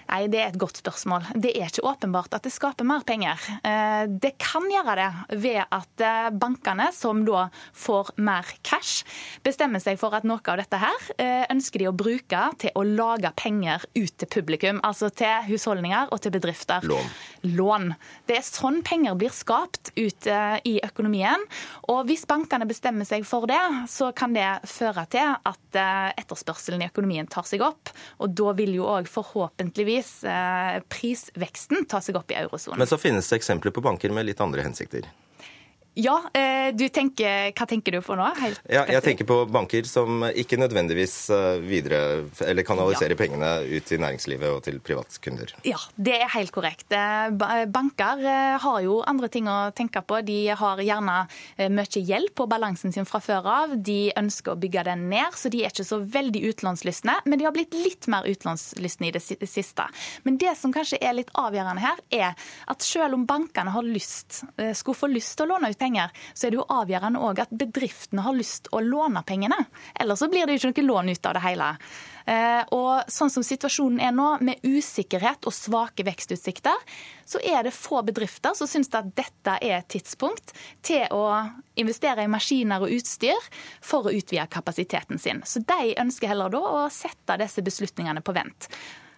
Nei, 0.09 0.27
Det 0.29 0.41
er 0.41 0.51
et 0.53 0.59
godt 0.61 0.79
spørsmål. 0.83 1.25
Det 1.41 1.53
er 1.57 1.71
ikke 1.71 1.87
åpenbart 1.89 2.35
at 2.37 2.45
det 2.45 2.53
skaper 2.53 2.87
mer 2.87 3.05
penger. 3.07 3.41
Eh, 3.65 4.05
det 4.09 4.35
kan 4.43 4.67
gjøre 4.69 4.97
det 4.99 5.39
ved 5.43 5.63
at 5.65 6.05
eh, 6.05 6.29
bankene, 6.31 6.91
som 6.93 7.25
da 7.27 7.49
får 7.73 8.13
mer 8.23 8.49
cash, 8.67 9.05
bestemmer 9.45 9.83
seg 9.83 9.99
for 10.01 10.15
at 10.17 10.27
noe 10.29 10.43
av 10.45 10.61
dette 10.61 10.81
her 10.81 11.09
eh, 11.17 11.45
ønsker 11.53 11.83
de 11.83 11.89
å 11.89 11.95
bruke 11.97 12.43
til 12.61 12.75
å 12.77 12.85
lage 12.85 13.33
penger 13.41 13.87
ut 13.95 14.15
til 14.21 14.31
publikum. 14.31 14.83
Altså 14.85 15.11
til 15.11 15.49
husholdninger 15.49 16.13
og 16.13 16.23
til 16.23 16.35
bedrifter. 16.35 16.85
Lån. 16.85 17.11
Lån. 17.55 17.89
Det 18.29 18.39
er 18.39 18.47
sånn 18.47 18.83
penger 18.85 19.17
blir 19.19 19.33
skapt 19.35 19.93
ut 19.97 20.29
i 20.65 20.79
økonomien. 20.85 21.43
Og 21.93 22.07
hvis 22.09 22.25
bankene 22.29 22.67
bestemmer 22.69 23.07
seg 23.09 23.27
for 23.29 23.47
det, 23.49 23.61
så 23.91 24.11
kan 24.17 24.35
det 24.37 24.47
føre 24.69 25.05
til 25.13 25.35
at 25.37 25.79
etterspørselen 26.21 26.83
i 26.83 26.89
økonomien 26.89 27.29
tar 27.31 27.47
seg 27.49 27.63
opp. 27.65 27.93
Og 28.25 28.33
da 28.37 28.55
vil 28.57 28.75
jo 28.79 28.89
òg 28.89 29.11
forhåpentligvis 29.11 29.94
sannsynligvis 29.95 30.25
eh, 30.25 30.83
prisveksten 30.89 31.85
ta 31.87 32.01
seg 32.01 32.17
opp 32.17 32.31
i 32.31 32.35
eurosonen. 32.35 32.79
Men 32.79 32.87
så 32.87 32.99
finnes 32.99 33.29
det 33.29 33.37
eksempler 33.37 33.71
på 33.71 33.81
banker 33.81 34.11
med 34.11 34.27
litt 34.27 34.41
andre 34.41 34.63
hensikter. 34.63 35.07
Ja, 35.95 36.17
eh, 36.35 36.75
du 36.75 36.89
tenker, 36.89 37.53
Hva 37.55 37.67
tenker 37.71 37.95
du 37.95 38.01
på 38.03 38.17
nå? 38.19 38.27
ja, 38.67 38.83
jeg 38.91 39.03
tenker 39.05 39.27
på 39.29 39.37
banker 39.47 39.87
som 39.87 40.25
ikke 40.27 40.59
nødvendigvis 40.59 41.15
eh, 41.31 41.61
videre, 41.63 42.01
eller 42.43 42.67
kanaliserer 42.67 43.15
ja. 43.15 43.19
pengene 43.21 43.51
ut 43.63 43.87
til 43.87 44.03
næringslivet 44.03 44.51
og 44.51 44.65
til 44.67 44.81
privatkunder. 44.83 45.55
Ja, 45.69 45.79
det 45.95 46.17
er 46.19 46.33
helt 46.35 46.51
korrekt. 46.55 46.91
Eh, 46.91 47.31
banker 47.71 48.25
har 48.65 48.81
jo 48.83 48.99
andre 49.07 49.31
ting 49.31 49.47
å 49.51 49.71
tenke 49.77 50.03
på. 50.03 50.19
De 50.27 50.39
har 50.59 50.83
gjerne 50.83 51.19
mye 51.71 52.03
gjeld 52.03 52.35
på 52.35 52.49
balansen 52.51 52.95
sin 52.95 53.07
fra 53.07 53.23
før 53.23 53.47
av. 53.53 53.77
De 53.79 54.11
ønsker 54.19 54.55
å 54.55 54.59
bygge 54.59 54.87
den 54.91 55.07
ned, 55.13 55.39
så 55.39 55.53
de 55.53 55.63
er 55.63 55.71
ikke 55.71 55.87
så 55.87 56.01
veldig 56.03 56.43
utlånslystne. 56.51 57.21
Men 57.29 57.39
de 57.39 57.47
har 57.47 57.55
blitt 57.55 57.77
litt 57.77 58.11
mer 58.11 58.27
utlånslystne 58.31 59.13
i 59.13 59.15
det 59.15 59.23
siste. 59.23 59.87
Men 60.27 60.41
det 60.43 60.57
som 60.59 60.75
kanskje 60.75 60.99
er 60.99 61.15
litt 61.21 61.31
avgjørende 61.39 61.87
her, 61.87 62.03
er 62.11 62.51
at 62.71 62.83
selv 62.83 63.15
om 63.15 63.29
bankene 63.29 63.71
har 63.75 63.87
lyst, 63.87 64.43
skulle 64.75 64.99
få 64.99 65.13
lyst 65.13 65.37
til 65.39 65.47
å 65.47 65.55
låne 65.55 65.71
ut 65.71 65.84
penger, 65.85 66.25
så 66.33 66.47
er 66.49 66.55
det 66.55 66.61
jo 66.63 66.67
avgjørende 66.73 67.23
òg 67.25 67.45
at 67.45 67.55
bedriftene 67.55 68.25
har 68.25 68.37
lyst 68.37 68.73
å 68.73 68.81
låne 68.85 69.23
pengene. 69.27 69.61
Ellers 70.01 70.25
så 70.25 70.31
blir 70.33 70.49
det 70.49 70.59
jo 70.59 70.73
ikke 70.73 70.83
noe 70.83 70.95
lån 70.95 71.15
ut 71.15 71.29
av 71.31 71.37
det 71.37 71.45
hele. 71.45 71.71
Eh, 72.25 72.63
og 72.73 73.11
sånn 73.13 73.33
som 73.33 73.45
situasjonen 73.45 74.01
er 74.01 74.15
nå, 74.17 74.29
med 74.45 74.65
usikkerhet 74.65 75.45
og 75.45 75.53
svake 75.53 76.07
vekstutsikter, 76.07 76.97
så 77.29 77.41
er 77.45 77.67
det 77.67 77.75
få 77.77 78.01
bedrifter 78.07 78.57
som 78.57 78.69
syns 78.69 78.93
at 78.97 79.13
dette 79.17 79.59
er 79.61 79.79
et 79.81 79.91
tidspunkt 79.93 80.55
til 80.85 81.05
å 81.13 81.27
investere 81.81 82.25
i 82.25 82.31
maskiner 82.31 82.85
og 82.85 82.97
utstyr 82.97 83.49
for 83.85 84.09
å 84.09 84.15
utvide 84.15 84.47
kapasiteten 84.53 85.21
sin. 85.21 85.43
Så 85.45 85.65
de 85.69 85.97
ønsker 86.01 86.33
heller 86.33 86.53
da 86.53 86.65
å 86.65 86.85
sette 86.93 87.39
disse 87.41 87.65
beslutningene 87.65 88.25
på 88.25 88.37
vent. 88.37 88.71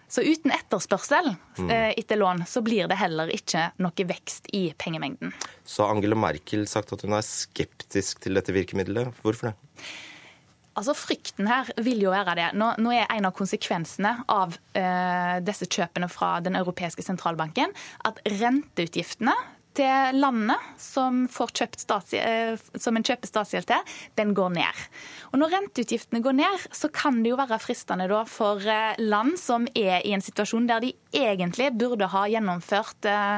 Så 0.07 0.23
uten 0.23 0.53
etterspørsel 0.55 1.33
mm. 1.35 1.69
eh, 1.69 1.89
etter 1.99 2.19
lån, 2.19 2.45
så 2.47 2.63
blir 2.63 2.87
det 2.87 2.99
heller 2.99 3.31
ikke 3.33 3.69
noe 3.83 4.07
vekst 4.07 4.47
i 4.55 4.69
pengemengden. 4.79 5.33
Så 5.67 5.83
har 5.83 5.95
Angela 5.95 6.15
Merkel 6.19 6.63
sagt 6.69 6.93
at 6.95 7.03
hun 7.03 7.15
er 7.17 7.25
skeptisk 7.27 8.23
til 8.23 8.39
dette 8.39 8.55
virkemidlet. 8.55 9.11
Hvorfor 9.23 9.51
det? 9.51 9.57
Altså 10.77 10.93
Frykten 10.93 11.49
her 11.49 11.69
vil 11.81 12.03
jo 12.05 12.13
være 12.13 12.35
det. 12.37 12.47
Nå, 12.55 12.69
nå 12.79 12.93
er 12.93 13.09
en 13.09 13.27
av 13.27 13.33
konsekvensene 13.35 14.13
av 14.29 14.55
eh, 14.77 15.37
disse 15.43 15.65
kjøpene 15.65 16.09
fra 16.11 16.37
Den 16.45 16.55
europeiske 16.59 17.03
sentralbanken 17.05 17.73
at 18.05 18.21
renteutgiftene 18.29 19.33
til 19.77 20.17
landet 20.17 20.81
som, 20.81 21.25
eh, 21.27 22.57
som 22.77 22.97
en 22.97 23.05
kjøper 23.05 23.29
statsgjeld 23.29 23.69
til, 23.69 23.95
den 24.17 24.33
går 24.37 24.53
ned. 24.57 24.83
Og 25.31 25.39
Når 25.41 25.53
renteutgiftene 25.53 26.23
går 26.23 26.37
ned, 26.39 26.67
så 26.73 26.89
kan 26.93 27.21
det 27.23 27.33
jo 27.33 27.39
være 27.39 27.59
fristende 27.61 28.07
for 28.29 28.63
eh, 28.63 28.95
land 28.97 29.37
som 29.39 29.67
er 29.75 30.01
i 30.05 30.13
en 30.15 30.23
situasjon 30.23 30.67
der 30.69 30.81
de 30.81 30.93
egentlig 31.13 31.69
burde 31.77 32.07
ha 32.09 32.25
gjennomført 32.29 33.05
eh, 33.05 33.37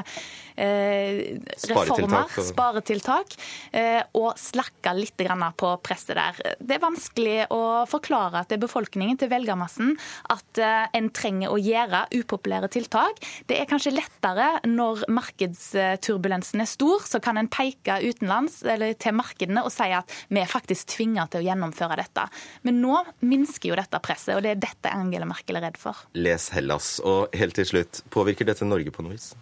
eh 0.59 1.39
reformer, 1.69 2.27
sparetiltak, 2.29 2.47
sparetiltak 2.49 3.35
eh, 3.73 4.01
og 4.13 4.37
slakka 4.39 4.93
litt 4.93 5.17
på 5.19 5.69
presset 5.83 6.15
der. 6.15 6.55
Det 6.59 6.77
er 6.77 6.83
vanskelig 6.83 7.37
å 7.51 7.85
forklare 7.89 8.45
til 8.47 8.59
befolkningen, 8.59 9.17
til 9.17 9.29
velgermassen, 9.29 9.97
at 10.29 10.57
eh, 10.57 10.87
en 10.93 11.09
trenger 11.09 11.51
å 11.51 11.57
gjøre 11.59 12.05
upopulære 12.15 12.69
tiltak. 12.71 13.19
Det 13.47 13.59
er 13.59 13.67
kanskje 13.69 13.95
lettere 13.95 14.59
når 14.67 15.05
markedsturbulensen 15.09 16.28
turbulensen 16.30 16.61
er 16.61 16.69
stor, 16.69 17.01
så 17.07 17.19
kan 17.19 17.38
en 17.38 17.49
peke 17.49 17.99
utenlands 18.05 18.61
eller 18.63 18.93
til 18.99 19.15
markedene 19.17 19.63
og 19.65 19.71
si 19.73 19.89
at 19.95 20.09
vi 20.30 20.41
er 20.41 20.49
faktisk 20.49 20.93
tvinga 20.95 21.27
til 21.30 21.41
å 21.41 21.47
gjennomføre 21.47 21.97
dette. 21.97 22.27
Men 22.63 22.82
nå 22.84 23.01
minsker 23.21 23.71
jo 23.71 23.80
dette 23.80 23.99
presset, 24.03 24.36
og 24.36 24.43
det 24.45 24.53
er 24.53 24.61
dette 24.61 24.93
Angela 24.93 25.25
Merkel 25.25 25.57
er 25.57 25.69
redd 25.69 25.80
for. 25.82 25.97
Les 26.13 26.49
Hellas. 26.53 26.99
Og 27.01 27.34
helt 27.36 27.57
til 27.57 27.65
slutt, 27.65 28.03
påvirker 28.13 28.45
dette 28.45 28.67
Norge 28.67 28.93
på 28.93 29.05
noe 29.05 29.17
vis? 29.17 29.34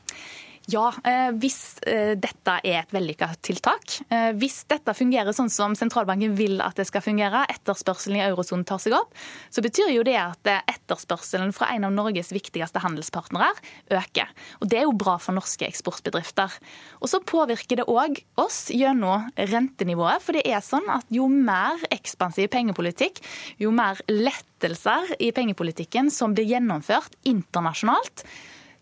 Ja, 0.67 0.89
eh, 1.07 1.29
hvis 1.39 1.77
eh, 1.87 2.17
dette 2.19 2.57
er 2.59 2.81
et 2.81 2.89
vellykka 2.91 3.29
tiltak. 3.39 4.01
Eh, 4.11 4.33
hvis 4.35 4.65
dette 4.67 4.91
fungerer 4.91 5.31
sånn 5.31 5.47
som 5.51 5.77
sentralbanken 5.79 6.33
vil 6.35 6.59
at 6.59 6.75
det 6.75 6.89
skal 6.89 7.05
fungere, 7.05 7.45
etterspørselen 7.53 8.17
i 8.19 8.25
eurosonen 8.25 8.65
tar 8.67 8.81
seg 8.83 8.97
opp, 8.97 9.15
så 9.47 9.63
betyr 9.63 9.93
jo 9.93 10.03
det 10.03 10.17
at 10.19 10.49
etterspørselen 10.57 11.53
fra 11.55 11.69
en 11.71 11.87
av 11.87 11.93
Norges 11.95 12.33
viktigste 12.35 12.83
handelspartnere 12.83 13.47
øker. 13.95 14.35
Og 14.59 14.67
Det 14.67 14.81
er 14.81 14.83
jo 14.89 14.97
bra 14.99 15.15
for 15.23 15.39
norske 15.39 15.63
eksportbedrifter. 15.69 16.59
Og 16.99 17.07
Så 17.07 17.23
påvirker 17.23 17.79
det 17.79 17.87
òg 17.87 18.19
oss 18.35 18.67
gjennom 18.67 19.31
rentenivået. 19.39 20.19
For 20.19 20.35
det 20.35 20.43
er 20.51 20.59
sånn 20.59 20.91
at 20.91 21.07
jo 21.07 21.29
mer 21.31 21.79
ekspansiv 21.95 22.51
pengepolitikk, 22.51 23.23
jo 23.57 23.71
mer 23.71 24.03
lettelser 24.11 25.15
i 25.23 25.31
pengepolitikken 25.31 26.11
som 26.11 26.35
blir 26.35 26.51
gjennomført 26.51 27.15
internasjonalt, 27.23 28.27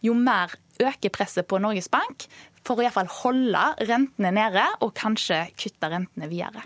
jo 0.01 0.17
mer 0.17 0.49
øke 0.83 1.11
presset 1.13 1.47
på 1.47 1.59
Norges 1.61 1.89
Bank 1.91 2.27
for 2.65 2.79
å 2.79 2.85
i 2.85 2.91
fall 2.93 3.09
holde 3.21 3.65
rentene 3.85 4.31
nede, 4.33 4.65
og 4.81 4.95
kanskje 4.97 5.45
kutte 5.59 5.91
rentene 5.91 6.29
videre. 6.31 6.65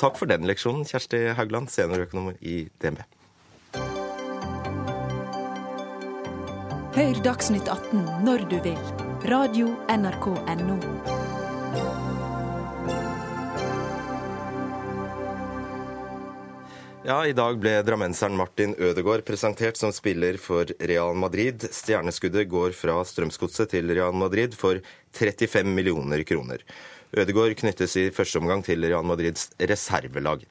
Takk 0.00 0.16
for 0.16 0.30
den 0.30 0.48
leksjonen, 0.48 0.86
Kjersti 0.88 1.26
Haugland, 1.36 1.70
seniorøkonom 1.70 2.32
i 2.40 2.64
DNB. 2.80 3.04
Hør 6.96 7.22
Dagsnytt 7.22 7.70
18 7.70 8.24
når 8.26 8.48
du 8.50 8.58
vil. 8.64 8.80
Radio 9.30 9.74
NRK 9.92 10.32
Radio.nrk.no. 10.48 11.19
Ja, 17.00 17.22
I 17.24 17.32
dag 17.32 17.56
ble 17.56 17.78
drammenseren 17.80 18.34
Martin 18.36 18.74
Ødegaard 18.76 19.22
presentert 19.24 19.78
som 19.80 19.88
spiller 19.88 20.36
for 20.36 20.68
Real 20.84 21.14
Madrid. 21.16 21.62
Stjerneskuddet 21.72 22.44
går 22.52 22.74
fra 22.76 22.98
Strømsgodset 23.08 23.70
til 23.72 23.88
Real 23.88 24.12
Madrid 24.12 24.52
for 24.52 24.82
35 25.16 25.64
millioner 25.64 26.20
kroner. 26.28 26.60
Ødegaard 27.16 27.56
knyttes 27.56 27.96
i 27.96 28.10
første 28.12 28.42
omgang 28.42 28.60
til 28.66 28.84
Real 28.84 29.06
Madrids 29.08 29.48
reservelag. 29.56 30.44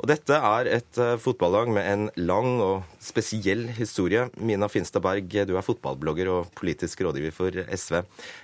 Og 0.00 0.10
Dette 0.12 0.36
er 0.36 0.68
et 0.68 1.00
uh, 1.00 1.14
fotballag 1.20 1.72
med 1.72 1.88
en 1.88 2.04
lang 2.28 2.60
og 2.60 2.84
spesiell 3.00 3.64
historie. 3.80 4.26
Mina 4.36 4.68
Finstad 4.68 5.00
Berg, 5.04 5.32
du 5.32 5.54
er 5.56 5.64
fotballblogger 5.64 6.28
og 6.34 6.52
politisk 6.60 7.00
rådgiver 7.08 7.32
for 7.32 7.56
SV. 7.56 8.02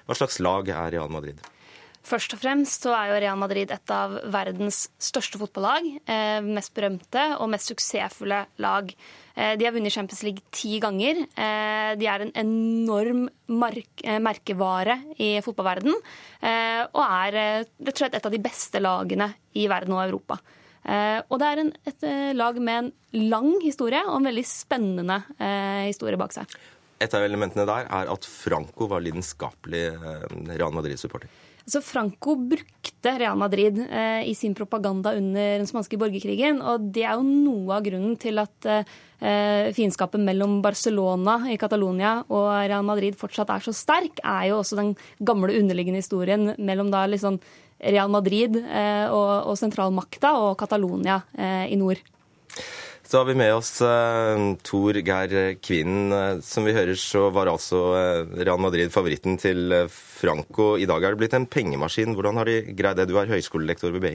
Hva 0.09 0.16
slags 0.16 0.41
lag 0.41 0.72
er 0.72 0.97
Real 0.97 1.12
Madrid? 1.12 1.45
Først 2.07 2.36
og 2.36 2.38
fremst 2.38 2.84
så 2.86 2.92
er 2.94 3.09
jo 3.11 3.18
Real 3.18 3.38
Madrid 3.40 3.72
et 3.74 3.90
av 3.90 4.12
verdens 4.30 4.84
største 5.02 5.40
fotballag. 5.40 5.86
Eh, 6.07 6.38
mest 6.44 6.70
berømte 6.76 7.22
og 7.40 7.48
mest 7.50 7.72
suksessfulle 7.72 8.44
lag. 8.62 8.92
Eh, 9.34 9.54
de 9.59 9.66
har 9.66 9.74
vunnet 9.74 9.90
Champions 9.90 10.22
League 10.22 10.44
ti 10.54 10.78
ganger. 10.82 11.24
Eh, 11.34 11.94
de 11.98 12.07
er 12.07 12.22
en 12.22 12.30
enorm 12.44 13.24
merkevare 13.50 15.00
i 15.18 15.32
fotballverden. 15.42 15.96
Og 15.96 17.02
er 17.02 17.34
rett 17.34 17.90
og 17.90 17.98
slett 17.98 18.14
et 18.14 18.28
av 18.28 18.34
de 18.34 18.42
beste 18.42 18.82
lagene 18.82 19.32
i 19.59 19.66
verden 19.70 19.96
og 19.96 20.04
Europa. 20.04 20.38
Og 20.86 21.40
det 21.42 21.48
er 21.48 21.62
en, 21.62 21.72
et 21.90 22.04
lag 22.38 22.59
med 22.62 22.76
en 22.78 22.90
lang 23.32 23.48
historie 23.64 24.02
og 24.04 24.20
en 24.20 24.28
veldig 24.28 24.44
spennende 24.46 25.18
historie 25.86 26.18
bak 26.20 26.36
seg. 26.36 26.54
Et 27.02 27.14
av 27.14 27.26
elementene 27.26 27.66
der 27.66 27.90
er 27.90 28.12
at 28.12 28.28
Franco 28.30 28.86
var 28.90 29.02
lidenskapelig 29.02 29.84
Real 30.52 30.74
Madrid-supporter. 30.74 31.30
Så 31.66 31.80
Franco 31.82 32.36
brukte 32.38 33.16
Real 33.18 33.38
Madrid 33.38 33.80
eh, 33.90 34.22
i 34.30 34.34
sin 34.38 34.54
propaganda 34.54 35.16
under 35.18 35.58
den 35.58 35.66
spanske 35.66 35.98
borgerkrigen. 35.98 36.60
Og 36.62 36.92
det 36.94 37.02
er 37.02 37.18
jo 37.18 37.26
noe 37.26 37.80
av 37.80 37.82
grunnen 37.86 38.14
til 38.22 38.38
at 38.38 38.68
eh, 38.70 39.72
fiendskapet 39.74 40.22
mellom 40.22 40.60
Barcelona 40.62 41.40
i 41.50 41.58
Catalonia 41.58 42.20
og 42.28 42.48
Real 42.68 42.86
Madrid 42.86 43.18
fortsatt 43.18 43.50
er 43.50 43.66
så 43.66 43.74
sterk, 43.74 44.22
er 44.22 44.52
jo 44.52 44.60
også 44.60 44.78
den 44.78 44.94
gamle 45.18 45.58
underliggende 45.58 46.04
historien 46.04 46.52
mellom 46.54 46.92
da 46.94 47.02
liksom 47.10 47.40
Real 47.82 48.14
Madrid 48.14 48.56
eh, 48.62 49.06
og, 49.10 49.50
og 49.50 49.58
sentralmakta 49.58 50.36
og 50.38 50.54
Catalonia 50.60 51.20
eh, 51.34 51.66
i 51.74 51.80
nord. 51.80 51.98
Så 53.07 53.18
har 53.18 53.24
vi 53.24 53.34
med 53.38 53.54
oss 53.54 53.82
uh, 53.86 54.57
Tor 54.66 54.96
Geir 54.98 55.54
Kvinnen. 55.62 56.11
Uh, 56.11 56.40
som 56.42 56.64
vi 56.66 56.72
hører, 56.74 56.98
så 56.98 57.28
var 57.30 57.46
altså 57.46 57.82
uh, 57.94 58.32
Real 58.34 58.59
Madrid 58.59 58.90
favoritten 58.90 59.36
til 59.38 59.70
Franco. 59.94 60.72
I 60.74 60.88
dag 60.90 61.04
er 61.04 61.14
det 61.14 61.20
blitt 61.20 61.36
en 61.38 61.46
pengemaskin. 61.46 62.16
Hvordan 62.18 62.40
har 62.40 62.50
de 62.50 62.74
greid 62.74 62.98
det? 62.98 63.04
Du 63.07 63.14
er 63.20 63.30
høyskolelektor 63.30 63.94
ved 63.94 64.02
BI. 64.02 64.12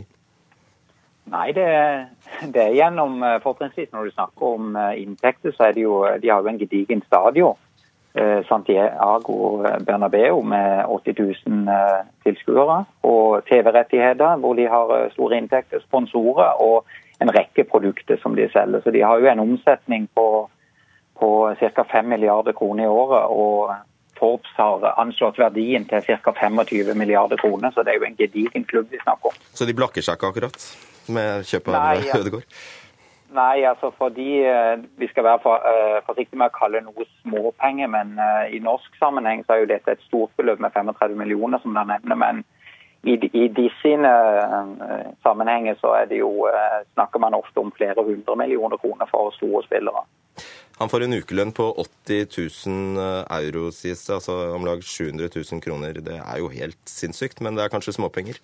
Nei, 1.32 1.46
det, 1.56 1.70
det 2.52 2.66
er 2.66 2.76
gjennom 2.76 3.24
Fortrinnsvis 3.46 3.94
når 3.94 4.10
du 4.10 4.16
snakker 4.18 4.58
om 4.58 4.76
inntekter, 5.00 5.54
så 5.56 5.70
er 5.70 5.78
det 5.78 5.86
jo 5.86 6.02
De 6.20 6.28
har 6.28 6.44
jo 6.44 6.52
en 6.52 6.60
gedigen 6.60 7.04
stadion. 7.06 7.56
Santiago 8.50 9.62
Bernabeu 9.88 10.42
med 10.44 10.84
80 10.92 11.16
000 11.48 11.78
tilskuere. 12.26 12.82
Og 13.08 13.46
TV-rettigheter 13.48 14.36
hvor 14.44 14.60
de 14.60 14.68
har 14.68 14.92
store 15.16 15.39
inntekter. 15.39 15.80
Sponsorer. 15.86 16.60
og 16.60 16.84
en 17.22 17.32
rekke 17.34 17.68
produkter 17.70 18.20
som 18.22 18.36
de 18.36 18.48
selger. 18.54 18.82
Så 18.84 18.92
de 18.94 19.04
har 19.06 19.22
jo 19.22 19.30
en 19.30 19.44
omsetning 19.44 20.08
på, 20.18 20.28
på 21.20 21.30
ca. 21.60 21.86
5 21.92 22.10
milliarder 22.10 22.56
kroner 22.58 22.88
i 22.88 22.92
året. 22.92 23.30
og 23.30 23.74
Forbes 24.22 24.54
har 24.58 24.86
anslått 25.02 25.40
verdien 25.42 25.88
til 25.90 26.04
ca. 26.06 26.34
25 26.34 26.94
milliarder 26.98 27.38
kroner, 27.42 27.72
så 27.74 27.84
det 27.84 27.96
er 27.96 28.04
jo 28.04 28.10
en 28.10 28.20
gedigen 28.20 28.66
klubb 28.70 28.92
vi 28.92 29.02
snakker 29.02 29.34
om. 29.34 29.42
Så 29.54 29.66
de 29.66 29.78
blakker 29.78 30.06
seg 30.06 30.20
ikke 30.20 30.30
akkurat 30.34 30.68
med 31.10 31.50
kjøpet 31.50 31.78
av 31.78 32.06
ja. 32.06 32.20
Ødegaard? 32.20 32.62
Nei, 33.32 33.64
altså 33.64 33.94
fordi 33.96 34.42
eh, 34.44 34.74
vi 35.00 35.08
skal 35.08 35.24
være 35.24 35.40
for, 35.44 35.64
uh, 35.64 36.02
forsiktige 36.04 36.38
med 36.38 36.52
å 36.52 36.58
kalle 36.58 36.82
noe 36.84 37.06
småpenger, 37.22 37.88
men 37.88 38.18
uh, 38.20 38.44
i 38.52 38.60
norsk 38.60 38.98
sammenheng 39.00 39.46
så 39.46 39.56
er 39.56 39.64
jo 39.64 39.70
dette 39.70 39.94
et 39.96 40.04
stort 40.04 40.34
beløp 40.36 40.60
med 40.60 40.76
35 40.76 41.16
millioner, 41.16 41.62
som 41.64 41.78
dere 41.78 41.94
nevner. 41.94 42.20
men 42.20 42.44
i, 43.04 43.18
i 43.34 43.47
disse 43.47 43.93
uh, 43.97 45.12
sammenhenger 45.24 45.78
så 45.82 45.95
det 46.10 46.22
jo, 46.22 46.45
uh, 46.45 46.82
snakker 46.93 47.20
man 47.20 47.34
ofte 47.34 47.60
om 47.64 47.72
flere 47.74 48.04
hundre 48.06 48.36
millioner 48.38 48.78
kroner 48.78 49.10
for 49.10 49.34
store 49.38 49.64
spillere. 49.66 50.06
Han 50.82 50.89
får 50.89 51.06
en 51.06 51.14
ukelønn 51.14 51.52
på 51.54 51.68
80 51.78 52.24
000 52.66 53.02
eh, 53.02 53.26
euro, 53.38 53.68
sies 53.76 53.99
det. 54.08 54.16
Altså 54.16 54.34
om 54.56 54.66
lag 54.66 54.82
700 54.82 55.30
000 55.36 55.62
kroner. 55.62 55.99
Det 56.02 56.16
er 56.18 56.39
jo 56.41 56.49
helt 56.49 56.80
sinnssykt, 56.89 57.38
men 57.45 57.54
det 57.54 57.68
er 57.68 57.74
kanskje 57.74 57.93
småpenger? 57.99 58.39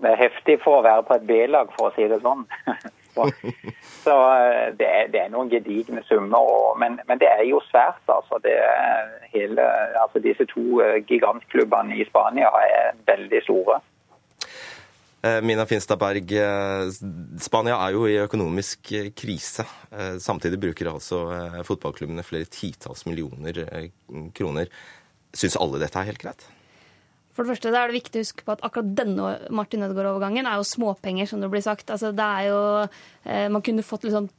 Det 0.00 0.08
er 0.08 0.22
heftig 0.22 0.56
for 0.64 0.78
å 0.78 0.86
være 0.86 1.04
på 1.04 1.18
et 1.18 1.26
B-lag, 1.28 1.68
for 1.76 1.90
å 1.90 1.94
si 1.98 2.06
det 2.08 2.22
sånn. 2.24 2.46
Så 4.04 4.14
eh, 4.14 4.68
det 4.78 4.86
er, 4.88 5.08
det 5.12 5.20
er, 5.22 5.32
noen 5.32 5.50
gedigne 5.52 6.02
summer. 6.08 6.42
Og, 6.42 6.78
men, 6.80 6.98
men, 7.08 7.20
det 7.20 7.30
er 7.30 7.44
jo 7.48 7.60
svært. 7.70 8.02
altså. 8.10 8.40
Hele, 9.34 9.66
altså 10.02 10.22
disse 10.24 10.46
to 10.50 10.80
eh, 10.84 11.00
gigantklubbene 11.08 11.98
i 11.98 12.06
Spania 12.08 12.50
er 12.60 12.96
veldig 13.08 13.42
store. 13.46 13.80
Eh, 15.24 15.40
Mina 15.46 15.66
Finstad 15.68 16.00
Berg, 16.00 16.34
Spania 17.42 17.78
er 17.86 17.96
jo 17.96 18.08
i 18.10 18.18
økonomisk 18.24 18.92
krise. 19.16 19.66
Samtidig 20.20 20.60
bruker 20.66 20.92
altså 20.92 21.24
fotballklubbene 21.64 22.26
flere 22.26 22.50
titalls 22.50 23.06
millioner 23.08 23.64
kroner. 24.36 24.68
Syns 25.34 25.56
alle 25.58 25.80
dette 25.82 25.98
er 25.98 26.12
helt 26.12 26.22
greit? 26.22 26.44
For 27.34 27.42
det 27.42 27.54
første 27.54 27.72
er 27.72 27.90
det 27.90 27.98
viktig 27.98 28.20
å 28.20 28.24
huske 28.24 28.46
på 28.46 28.54
at 28.54 28.62
akkurat 28.66 28.92
denne 28.96 29.30
Martin 29.50 29.82
Ødegaard-overgangen 29.86 30.46
er 30.46 30.60
jo 30.60 30.68
småpenger, 30.68 31.26
som 31.30 31.42
det 31.42 31.50
blir 31.50 31.64
sagt. 31.64 31.90
Altså, 31.90 32.12
det 32.14 32.24
er 32.24 32.50
jo, 32.50 32.60
eh, 33.26 33.48
Man 33.48 33.62
kunne 33.62 33.82
fått 33.82 34.06
liksom 34.06 34.30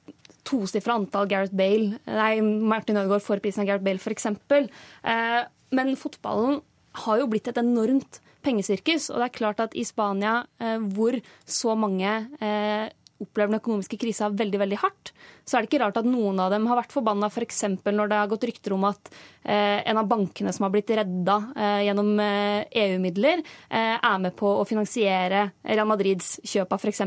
tosifra 0.46 0.96
antall 0.96 1.28
Gareth 1.28 1.56
Bale, 1.58 2.00
nei, 2.06 2.42
Martin 2.42 2.98
Ødegaard 2.98 3.26
får 3.26 3.42
prisen 3.44 3.64
av 3.64 3.68
Gareth 3.68 3.84
Bale, 3.84 4.00
f.eks. 4.00 4.26
Eh, 4.26 5.42
men 5.76 5.96
fotballen 6.00 6.62
har 7.06 7.20
jo 7.20 7.28
blitt 7.28 7.50
et 7.52 7.60
enormt 7.60 8.22
pengesirkus. 8.46 9.10
Og 9.12 9.20
det 9.20 9.30
er 9.30 9.40
klart 9.40 9.64
at 9.64 9.76
i 9.76 9.84
Spania, 9.88 10.46
eh, 10.62 10.78
hvor 10.96 11.18
så 11.46 11.76
mange 11.76 12.14
eh, 12.40 12.88
opplever 13.24 13.52
den 13.52 13.60
økonomiske 13.62 13.98
krisa 14.00 14.30
veldig 14.34 14.60
veldig 14.60 14.80
hardt, 14.82 15.12
så 15.46 15.56
er 15.56 15.64
det 15.64 15.70
ikke 15.70 15.82
rart 15.86 16.00
at 16.02 16.08
noen 16.10 16.40
av 16.42 16.52
dem 16.52 16.66
har 16.68 16.80
vært 16.82 16.96
forbanna 16.96 17.30
f.eks. 17.32 17.62
For 17.84 17.96
når 17.96 18.12
det 18.12 18.20
har 18.20 18.32
gått 18.32 18.48
rykter 18.50 18.76
om 18.76 18.88
at 18.90 19.12
eh, 19.44 19.82
en 19.88 20.00
av 20.02 20.10
bankene 20.10 20.52
som 20.56 20.66
har 20.66 20.74
blitt 20.74 20.92
redda 20.98 21.38
eh, 21.56 21.82
gjennom 21.88 22.12
eh, 22.20 22.66
EU-midler, 22.84 23.44
eh, 23.70 23.96
er 23.96 24.24
med 24.24 24.36
på 24.36 24.50
å 24.60 24.66
finansiere 24.68 25.46
Real 25.64 25.88
Madrids 25.88 26.36
kjøp 26.44 26.76
av 26.76 26.84
f.eks. 26.84 27.06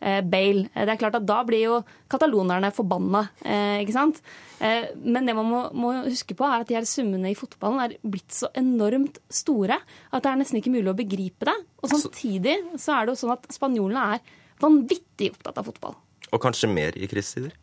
Eh, 0.00 0.20
Bale. 0.22 0.68
Eh, 0.74 0.84
det 0.86 0.94
er 0.94 1.00
klart 1.00 1.18
at 1.18 1.26
Da 1.28 1.40
blir 1.46 1.64
jo 1.64 1.80
katalonerne 2.10 2.72
forbanna, 2.74 3.26
eh, 3.44 3.80
ikke 3.84 3.96
sant? 3.96 4.22
men 4.60 5.24
det 5.24 5.32
man 5.32 5.46
må, 5.48 5.58
må, 5.72 5.90
huske 6.04 6.34
på, 6.36 6.44
er 6.44 6.60
at 6.60 6.68
de 6.68 6.74
her 6.76 6.84
summene 6.84 7.30
i 7.30 7.36
fotballen 7.38 7.78
er 7.80 7.94
blitt 8.04 8.34
så 8.36 8.50
enormt 8.60 9.16
store 9.32 9.78
at 9.80 10.20
det 10.20 10.28
er 10.28 10.36
nesten 10.36 10.58
ikke 10.60 10.74
mulig 10.74 10.90
å 10.92 10.98
begripe 10.98 11.48
det. 11.48 11.54
Og 11.80 11.88
samtidig 11.88 12.58
så 12.76 12.98
er 12.98 13.08
det 13.08 13.14
jo 13.14 13.20
sånn 13.22 13.32
at 13.38 13.48
spanjolene 13.56 14.02
er 14.18 14.36
vanvittig 14.62 15.32
opptatt 15.34 15.60
av 15.60 15.68
fotball. 15.68 15.98
Og 16.30 16.42
kanskje 16.42 16.70
mer 16.70 16.96
i 16.96 17.08
krisetider? 17.10 17.56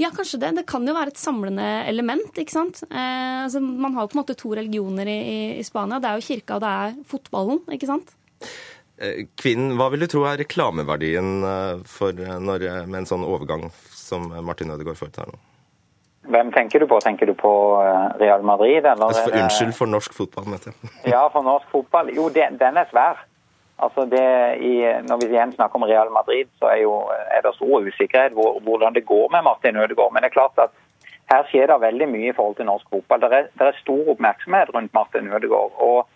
Ja, 0.00 0.10
kanskje 0.16 0.40
det. 0.40 0.50
Det 0.56 0.66
kan 0.68 0.86
jo 0.88 0.94
være 0.96 1.12
et 1.12 1.20
samlende 1.20 1.66
element. 1.88 2.32
ikke 2.38 2.54
sant? 2.54 2.82
Eh, 2.90 3.44
altså, 3.44 3.60
man 3.60 3.94
har 3.94 4.06
jo 4.06 4.12
på 4.12 4.18
en 4.18 4.22
måte 4.22 4.38
to 4.38 4.54
religioner 4.56 5.08
i, 5.08 5.22
i, 5.58 5.64
Spania. 5.66 6.00
Det 6.00 6.10
er 6.10 6.18
jo 6.18 6.26
kirka, 6.26 6.56
og 6.56 6.64
det 6.64 6.72
er 6.72 6.96
fotballen. 7.08 7.62
ikke 7.76 7.90
sant? 7.90 8.14
Eh, 8.98 9.26
kvinnen, 9.38 9.76
hva 9.78 9.90
vil 9.92 10.04
du 10.04 10.08
tro 10.10 10.24
er 10.28 10.40
reklameverdien 10.40 11.32
eh, 11.48 11.86
for 11.88 12.16
Norge 12.16 12.42
når, 12.48 12.68
med 12.88 13.02
en 13.02 13.10
sånn 13.12 13.26
overgang 13.28 13.68
som 13.92 14.30
Martin 14.44 14.72
Ødegaard 14.72 15.00
foretar 15.00 15.28
nå? 15.30 15.40
Hvem 16.32 16.52
tenker 16.54 16.78
du 16.78 16.86
på? 16.86 17.00
Tenker 17.02 17.26
du 17.26 17.34
på 17.34 17.50
Real 18.20 18.44
Madrid? 18.46 18.84
Eller? 18.84 19.08
Altså 19.08 19.24
for, 19.26 19.34
unnskyld 19.34 19.72
for 19.74 19.90
norsk 19.90 20.14
fotball, 20.14 20.46
mente 20.52 20.70
jeg. 20.70 20.92
ja, 21.10 21.24
for 21.34 21.42
norsk 21.42 21.66
fotball. 21.72 22.12
Jo, 22.14 22.28
den, 22.30 22.60
den 22.60 22.78
er 22.78 22.86
svær. 22.92 23.24
Altså 23.78 24.04
det, 24.06 24.28
i, 24.62 24.74
når 25.08 25.18
vi 25.22 25.32
igjen 25.32 25.52
snakker 25.52 25.80
om 25.80 25.88
Real 25.88 26.10
Madrid, 26.14 26.50
så 26.60 26.70
er, 26.70 26.82
jo, 26.84 26.94
er 27.10 27.42
det 27.42 27.54
stor 27.56 27.88
usikkerhet 27.88 28.36
hvor, 28.36 28.60
hvordan 28.60 28.94
det 28.94 29.06
går 29.08 29.28
med 29.32 29.42
Martin 29.42 29.76
Ødegaard. 29.76 30.12
Men 30.12 30.22
det 30.22 30.30
er 30.30 30.38
klart 30.38 30.58
at 30.62 30.74
her 31.32 31.46
skjer 31.48 31.70
det 31.70 31.80
veldig 31.80 32.08
mye 32.08 32.30
i 32.30 32.36
forhold 32.36 32.56
til 32.58 32.68
norsk 32.68 32.86
fotball. 32.90 33.22
Det 33.22 33.32
er, 33.38 33.48
det 33.58 33.68
er 33.68 33.80
stor 33.80 34.12
oppmerksomhet 34.14 34.74
rundt 34.74 34.94
Martin 34.94 35.32
Ødegaard. 35.32 35.72
og 35.78 36.08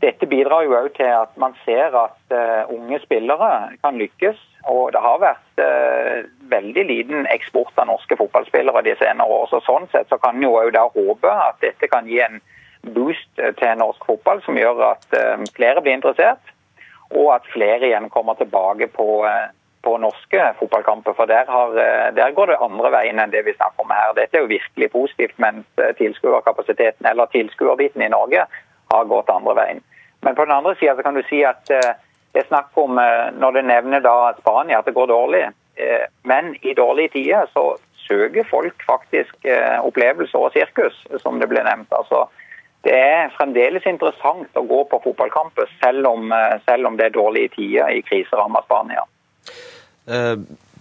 dette 0.00 0.26
bidrar 0.28 0.62
jo 0.62 0.74
også 0.76 0.92
til 0.96 1.08
at 1.08 1.38
man 1.40 1.54
ser 1.64 1.94
at 1.96 2.34
uh, 2.38 2.74
unge 2.74 2.98
spillere 3.00 3.52
kan 3.84 3.96
lykkes. 3.96 4.36
Og 4.68 4.92
det 4.92 5.00
har 5.00 5.22
vært 5.22 5.62
uh, 5.62 6.26
veldig 6.50 6.84
liten 6.90 7.28
eksport 7.32 7.72
av 7.80 7.88
norske 7.88 8.18
fotballspillere 8.20 8.82
de 8.84 8.96
senere 9.00 9.38
år. 9.38 9.46
Så 9.48 9.62
sånn 9.64 9.88
sett 9.92 10.12
så 10.12 10.18
kan 10.20 10.42
jo 10.42 10.52
òg 10.60 10.76
håpe 10.98 11.32
at 11.32 11.62
dette 11.64 11.88
kan 11.88 12.08
gi 12.10 12.20
en 12.20 12.42
boost 12.92 13.32
til 13.40 13.80
norsk 13.80 14.04
fotball 14.04 14.44
som 14.44 14.58
gjør 14.60 14.84
at 14.90 15.08
uh, 15.16 15.48
flere 15.56 15.80
blir 15.80 15.96
interessert 15.96 16.52
og 17.10 17.34
at 17.34 17.46
flere 17.52 17.86
igjen 17.86 18.10
kommer 18.10 18.34
tilbake 18.34 18.86
på, 18.86 19.26
eh, 19.26 19.48
på 19.82 19.96
norske 19.98 20.54
fotballkamper. 20.58 21.12
For 21.12 21.26
der, 21.26 21.44
har, 21.48 21.76
eh, 21.78 22.14
der, 22.14 22.30
går 22.30 22.46
det 22.46 22.62
andre 22.62 22.90
veien 22.90 23.18
enn 23.18 23.30
det 23.30 23.44
vi 23.46 23.54
snakker 23.54 23.84
om 23.84 23.90
her. 23.94 24.14
Dette 24.14 24.36
er 24.36 24.46
jo 24.46 24.54
virkelig 24.54 24.90
positivt, 24.92 25.38
mens 25.38 25.66
eh, 25.78 25.94
tilskuerkapasiteten, 25.98 27.06
eller 27.06 27.26
tilskuerbiten 27.26 28.02
i 28.02 28.08
Norge, 28.08 28.46
har 28.90 29.04
gått 29.04 29.30
andre 29.30 29.54
veien. 29.54 29.84
Men 30.22 30.34
på 30.34 30.44
den 30.44 30.56
andre 30.56 30.74
sida 30.74 31.02
kan 31.02 31.14
du 31.14 31.22
si 31.28 31.44
at 31.44 31.62
det 31.66 32.42
er 32.42 32.46
snakk 32.48 32.70
om, 32.78 32.98
når 33.38 33.52
du 33.52 33.60
nevner 33.62 34.00
da 34.00 34.32
Spania, 34.38 34.78
at 34.78 34.86
det 34.86 34.94
går 34.94 35.06
dårlig. 35.06 35.42
Men 36.24 36.54
i 36.62 36.74
dårlige 36.74 37.12
tider 37.14 37.46
så 37.52 37.76
søker 38.06 38.48
folk 38.48 38.82
faktisk 38.86 39.46
opplevelser 39.82 40.38
og 40.38 40.54
sirkus, 40.54 40.96
som 41.22 41.38
det 41.40 41.48
ble 41.50 41.62
nevnt. 41.66 41.92
altså 41.92 42.24
det 42.84 42.94
er 42.94 43.32
fremdeles 43.34 43.86
interessant 43.88 44.58
å 44.58 44.64
gå 44.66 44.82
på 44.90 45.00
fotballkamper, 45.04 45.70
selv 45.80 46.06
eh, 46.34 46.58
selv 46.68 46.90
om 46.90 46.98
det 46.98 47.08
er 47.08 47.16
dårlige 47.16 47.54
tider 47.56 47.94
i 47.94 48.02
kriseramma 48.06 48.62
Spania. 48.66 49.06
Eh, 50.06 50.34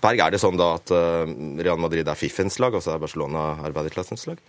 Berg, 0.04 0.22
er 0.22 0.36
det 0.36 0.42
sånn 0.44 0.60
da 0.60 0.76
at 0.78 0.92
eh, 0.94 1.32
Real 1.66 1.82
Madrid 1.82 2.08
er 2.08 2.20
fiffens 2.20 2.60
lag, 2.62 2.76
altså 2.78 2.94
er 2.94 3.02
Barcelona 3.02 3.56
arbeiderklassens 3.66 4.28
lag? 4.30 4.42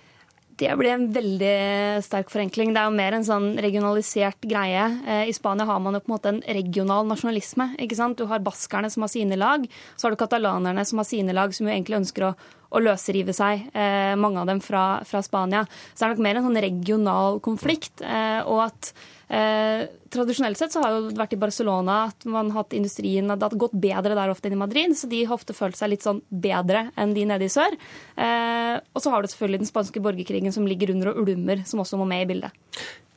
Det 0.56 0.70
blir 0.80 0.94
en 0.94 1.08
veldig 1.12 1.56
sterk 2.04 2.30
forenkling. 2.32 2.70
Det 2.72 2.80
er 2.80 2.88
jo 2.88 2.96
mer 2.96 3.12
en 3.12 3.26
sånn 3.28 3.48
regionalisert 3.60 4.40
greie. 4.48 4.86
I 5.28 5.34
Spania 5.36 5.66
har 5.68 5.82
man 5.84 5.98
jo 5.98 6.00
på 6.00 6.08
en 6.08 6.14
måte 6.14 6.30
en 6.32 6.40
regional 6.56 7.04
nasjonalisme. 7.04 7.74
ikke 7.84 7.98
sant? 7.98 8.16
Du 8.16 8.24
har 8.30 8.40
baskerne 8.40 8.88
som 8.88 9.04
har 9.04 9.12
sine 9.12 9.36
lag, 9.36 9.66
så 9.96 10.06
har 10.06 10.16
du 10.16 10.20
katalanerne 10.22 10.86
som 10.88 11.02
har 11.02 11.08
sine 11.10 11.36
lag, 11.36 11.52
som 11.52 11.68
jo 11.68 11.74
egentlig 11.74 12.00
ønsker 12.00 12.30
å 12.30 12.32
å 12.74 12.82
løsrive 12.82 13.34
seg, 13.36 13.68
eh, 13.74 14.14
mange 14.18 14.40
av 14.42 14.48
dem 14.50 14.60
fra, 14.64 15.02
fra, 15.06 15.22
Spania. 15.24 15.64
Så 15.94 16.02
det 16.02 16.06
er 16.06 16.14
nok 16.14 16.24
mer 16.26 16.40
en 16.40 16.48
sånn 16.48 16.62
regional 16.66 17.40
konflikt. 17.44 18.02
Eh, 18.02 18.40
og 18.44 18.66
at 18.68 18.92
eh, 19.28 19.86
Tradisjonelt 20.12 20.58
sett 20.58 20.72
så 20.72 20.80
har 20.84 20.94
det 20.94 21.18
vært 21.18 21.34
i 21.34 21.40
Barcelona 21.40 21.96
at 22.08 22.26
man 22.30 22.52
har 22.52 22.62
hatt 22.62 22.76
industrien 22.78 23.28
det 23.28 23.42
har 23.42 23.56
gått 23.58 23.74
bedre 23.76 24.14
der 24.16 24.32
ofte 24.32 24.48
enn 24.48 24.56
i 24.56 24.60
Madrid, 24.60 24.94
så 24.96 25.10
de 25.10 25.24
har 25.24 25.36
ofte 25.36 25.56
følt 25.56 25.76
seg 25.78 25.92
litt 25.92 26.06
sånn 26.06 26.22
bedre 26.30 26.86
enn 26.96 27.14
de 27.16 27.26
nede 27.28 27.48
i 27.48 27.52
sør. 27.52 27.74
Eh, 28.16 28.76
og 28.94 29.02
så 29.02 29.12
har 29.12 29.22
du 29.22 29.30
selvfølgelig 29.32 29.64
den 29.64 29.72
spanske 29.72 30.02
borgerkrigen 30.04 30.54
som 30.54 30.68
ligger 30.68 30.94
under 30.94 31.12
og 31.12 31.26
ulmer, 31.26 31.66
som 31.68 31.82
også 31.82 32.00
må 32.00 32.08
med 32.08 32.24
i 32.24 32.30
bildet. 32.32 32.54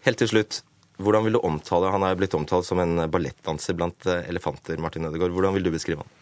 Helt 0.07 0.19
til 0.19 0.31
slutt, 0.31 0.61
hvordan 0.99 1.27
vil 1.27 1.37
du 1.37 1.43
omtale, 1.47 1.91
Han 1.91 2.03
er 2.03 2.17
blitt 2.19 2.35
omtalt 2.35 2.67
som 2.67 2.79
en 2.79 3.05
ballettdanser 3.11 3.77
blant 3.77 4.05
eh, 4.05 4.25
elefanter. 4.27 4.77
Martin 4.77 5.05
Ødegaard. 5.07 5.31
Hvordan 5.31 5.55
vil 5.55 5.69
du 5.69 5.71
beskrive 5.71 6.03
han? 6.03 6.18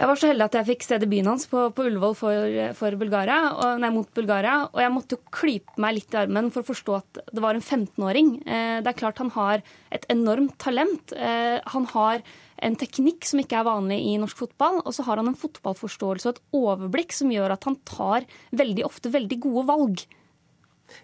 Jeg 0.00 0.08
var 0.08 0.16
så 0.16 0.30
heldig 0.30 0.44
at 0.46 0.54
jeg 0.56 0.66
fikk 0.70 0.84
se 0.86 0.96
debuten 0.96 1.28
hans 1.28 1.42
på, 1.50 1.66
på 1.76 1.84
Ullevål 1.84 2.14
for, 2.16 2.54
for 2.78 2.94
Bulgaria, 2.96 3.50
og, 3.52 3.82
nei, 3.82 3.90
mot 3.92 4.08
Bulgaria. 4.16 4.62
Og 4.70 4.80
jeg 4.80 4.92
måtte 4.94 5.18
jo 5.18 5.34
klype 5.36 5.76
meg 5.84 5.98
litt 5.98 6.16
i 6.16 6.20
armen 6.22 6.48
for 6.54 6.64
å 6.64 6.68
forstå 6.70 6.94
at 6.96 7.20
det 7.28 7.42
var 7.44 7.58
en 7.58 7.60
15-åring. 7.60 8.30
Eh, 8.48 8.78
det 8.80 8.88
er 8.88 8.96
klart 8.96 9.20
han 9.20 9.32
har 9.34 9.60
et 9.92 10.06
enormt 10.08 10.56
talent. 10.62 11.12
Eh, 11.12 11.58
han 11.74 11.88
har 11.92 12.24
en 12.64 12.78
teknikk 12.80 13.28
som 13.28 13.44
ikke 13.44 13.60
er 13.60 13.68
vanlig 13.68 14.00
i 14.08 14.16
norsk 14.22 14.40
fotball. 14.40 14.80
Og 14.86 14.96
så 14.96 15.04
har 15.04 15.20
han 15.20 15.28
en 15.34 15.36
fotballforståelse 15.36 16.30
og 16.30 16.32
et 16.32 16.58
overblikk 16.62 17.12
som 17.20 17.36
gjør 17.36 17.58
at 17.58 17.68
han 17.68 17.76
tar 17.84 18.24
veldig 18.56 18.88
ofte 18.88 19.12
veldig 19.12 19.40
gode 19.44 19.68
valg. 19.68 20.06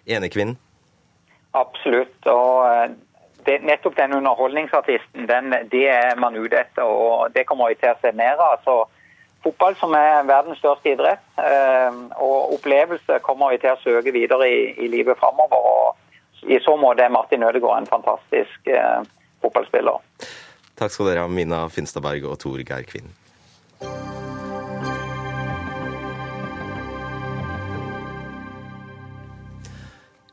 Enekvinnen? 0.09 0.57
Absolutt. 1.53 2.17
og 2.33 2.65
eh, 2.65 2.97
det, 3.47 3.61
nettopp 3.63 3.95
den 3.97 4.13
underholdningsartisten, 4.17 5.27
den, 5.29 5.55
det 5.71 5.85
er 5.89 6.19
man 6.19 6.35
ute 6.35 6.59
etter, 6.59 6.83
og 6.83 7.31
det 7.35 7.45
kommer 7.47 7.71
vi 7.71 7.79
til 7.79 7.93
å 7.93 7.99
se 8.01 8.11
mer 8.15 8.39
av. 8.43 8.59
Så 8.65 8.75
fotball, 9.45 9.77
som 9.79 9.95
er 9.97 10.27
verdens 10.27 10.59
største 10.61 10.91
idrett, 10.91 11.23
eh, 11.39 12.01
og 12.19 12.57
opplevelse 12.57 13.21
kommer 13.25 13.53
vi 13.53 13.61
til 13.63 13.73
å 13.73 13.81
søke 13.83 14.13
videre 14.15 14.49
i, 14.51 14.59
i 14.83 14.89
livet 14.91 15.19
framover. 15.21 15.95
I 16.47 16.59
så 16.63 16.75
måte 16.79 17.05
er 17.05 17.13
Martin 17.13 17.45
Ødegaard 17.47 17.83
en 17.85 17.89
fantastisk 17.89 18.67
eh, 18.71 18.99
fotballspiller. 19.43 20.03
Takk 20.77 20.93
skal 20.93 21.09
dere 21.09 21.23
ha, 21.25 21.31
Mina 21.31 21.63
Finstadberg 21.73 22.27
og 22.29 22.37
Tor 22.43 22.61
Geir 22.61 22.85
Kvinn. 22.89 23.09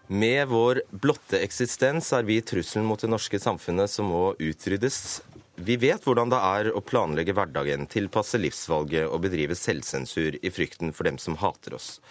Med 0.06 0.48
vår 0.48 0.82
blotte 0.90 1.38
eksistens 1.40 2.10
er 2.12 2.26
vi 2.28 2.42
trusselen 2.44 2.84
mot 2.84 3.00
det 3.00 3.08
norske 3.08 3.38
samfunnet 3.40 3.88
som 3.88 4.10
må 4.12 4.34
utryddes. 4.36 5.22
Vi 5.56 5.78
vet 5.80 6.04
hvordan 6.04 6.28
det 6.28 6.40
er 6.44 6.68
å 6.76 6.82
planlegge 6.84 7.32
hverdagen, 7.32 7.86
tilpasse 7.88 8.36
livsvalget 8.36 9.08
og 9.08 9.22
bedrive 9.24 9.56
selvsensur 9.56 10.36
i 10.36 10.50
frykten 10.52 10.92
for 10.92 11.08
dem 11.08 11.16
som 11.16 11.38
hater 11.40 11.78
oss. 11.78 12.02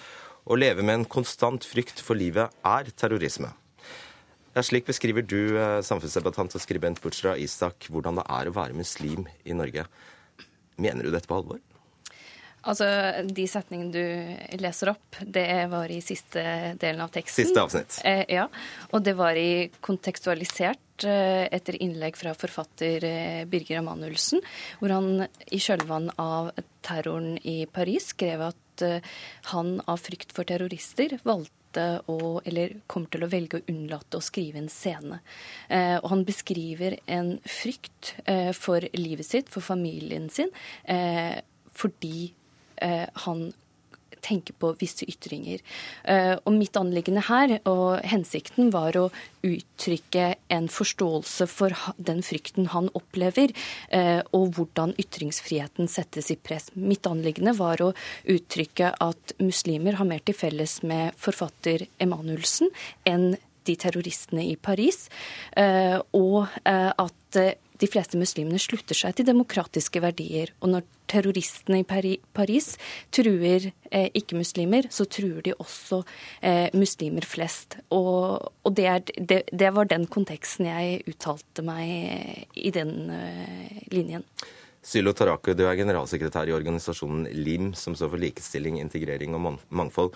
Å 0.49 0.57
leve 0.57 0.81
med 0.81 1.03
en 1.03 1.05
konstant 1.05 1.67
frykt 1.69 2.01
for 2.01 2.17
livet 2.17 2.49
er 2.65 2.89
terrorisme. 2.97 3.51
Ja, 4.57 4.63
slik 4.65 4.89
beskriver 4.89 5.21
du, 5.21 5.59
eh, 5.59 5.81
samfunnsdebattant 5.85 6.55
og 6.55 6.61
skribent 6.65 7.01
Butchra 7.01 7.37
Isak, 7.37 7.91
hvordan 7.93 8.17
det 8.17 8.25
er 8.25 8.49
å 8.49 8.55
være 8.57 8.73
muslim 8.73 9.27
i 9.45 9.53
Norge. 9.53 9.85
Mener 10.77 11.03
du 11.03 11.11
dette 11.11 11.29
på 11.29 11.37
alvor? 11.37 11.61
Altså, 12.69 12.87
De 13.27 13.45
setningene 13.49 13.91
du 13.91 14.59
leser 14.61 14.93
opp, 14.93 15.19
det 15.19 15.47
var 15.71 15.91
i 15.91 15.99
siste 16.03 16.43
delen 16.79 17.03
av 17.03 17.11
teksten. 17.11 17.49
Siste 17.49 17.63
avsnitt. 17.63 17.97
Eh, 18.07 18.23
ja, 18.31 18.47
Og 18.91 19.03
det 19.03 19.15
var 19.19 19.35
i 19.39 19.67
kontekstualisert 19.83 21.07
eh, 21.07 21.47
etter 21.51 21.75
innlegg 21.83 22.15
fra 22.19 22.31
forfatter 22.37 23.03
eh, 23.07 23.41
Birger 23.49 23.81
Emanuelsen, 23.81 24.43
hvor 24.79 24.93
han 24.95 25.25
i 25.51 25.59
kjølvann 25.59 26.13
av 26.21 26.53
terroren 26.85 27.35
i 27.43 27.65
Paris 27.67 28.13
skrev 28.13 28.45
at 28.47 28.85
eh, 28.85 29.03
han 29.51 29.75
av 29.83 29.99
frykt 30.03 30.31
for 30.35 30.47
terrorister 30.47 31.17
valgte 31.27 31.87
å, 32.07 32.39
eller 32.45 32.77
kommer 32.87 33.11
til 33.11 33.25
å 33.25 33.31
velge 33.31 33.59
å 33.59 33.65
unnlate 33.73 34.19
å 34.19 34.23
skrive 34.23 34.61
en 34.61 34.69
scene. 34.71 35.19
Eh, 35.67 35.97
og 35.97 36.07
han 36.13 36.23
beskriver 36.27 36.95
en 37.11 37.35
frykt 37.43 38.13
eh, 38.23 38.53
for 38.55 38.87
livet 38.95 39.27
sitt, 39.27 39.51
for 39.51 39.65
familien 39.65 40.29
sin, 40.31 40.53
eh, 40.87 41.41
fordi 41.73 42.29
han 43.25 43.45
tenker 44.23 44.55
på 44.59 44.71
visse 44.79 45.05
ytringer. 45.09 45.61
Eh, 46.03 46.35
og 46.39 46.55
mitt 46.55 46.77
anliggende 46.79 47.25
her, 47.27 47.57
og 47.69 48.03
hensikten, 48.07 48.71
var 48.73 48.97
å 48.97 49.07
uttrykke 49.43 50.29
en 50.53 50.69
forståelse 50.71 51.47
for 51.51 51.75
den 51.97 52.23
frykten 52.25 52.71
han 52.73 52.89
opplever, 52.97 53.53
eh, 53.89 54.21
og 54.31 54.55
hvordan 54.57 54.95
ytringsfriheten 55.01 55.91
settes 55.91 56.31
i 56.31 56.39
press. 56.39 56.71
Mitt 56.75 57.07
anliggende 57.09 57.55
var 57.57 57.83
å 57.83 57.93
uttrykke 58.29 58.93
at 59.03 59.35
muslimer 59.43 59.99
har 59.99 60.09
mer 60.09 60.23
til 60.23 60.37
felles 60.37 60.79
med 60.87 61.17
forfatter 61.19 61.87
Emanuelsen 62.03 62.71
enn 63.09 63.33
de 63.63 63.75
terroristene 63.79 64.43
i 64.43 64.57
Paris, 64.59 65.05
og 66.19 66.49
at 66.67 67.37
de 67.83 67.89
fleste 67.91 68.19
muslimene 68.19 68.61
slutter 68.61 68.97
seg 68.97 69.17
til 69.17 69.27
demokratiske 69.27 70.01
verdier. 70.03 70.53
Og 70.63 70.71
når 70.71 70.87
terroristene 71.11 71.81
i 71.81 71.87
Paris 71.87 72.73
truer 73.13 73.69
eh, 73.91 74.07
ikke-muslimer, 74.15 74.87
så 74.93 75.05
truer 75.11 75.43
de 75.45 75.55
også 75.57 76.01
eh, 76.41 76.71
muslimer 76.77 77.27
flest. 77.27 77.77
Og, 77.93 78.39
og 78.63 78.75
det, 78.77 78.87
er, 78.89 79.03
det, 79.17 79.41
det, 79.51 79.71
var 79.75 79.91
den 79.91 80.07
konteksten 80.11 80.69
jeg 80.71 81.03
uttalte 81.11 81.65
meg 81.65 82.47
i 82.55 82.71
den 82.73 83.11
eh, 83.11 83.83
linjen. 83.93 84.23
Sylo 84.83 85.13
Taraku, 85.15 85.53
du 85.55 85.63
er 85.67 85.77
generalsekretær 85.79 86.49
i 86.49 86.55
organisasjonen 86.55 87.29
LIM, 87.31 87.71
som 87.79 87.95
står 87.95 88.15
for 88.15 88.23
likestilling, 88.23 88.81
integrering 88.81 89.35
og 89.37 89.61
mangfold. 89.71 90.11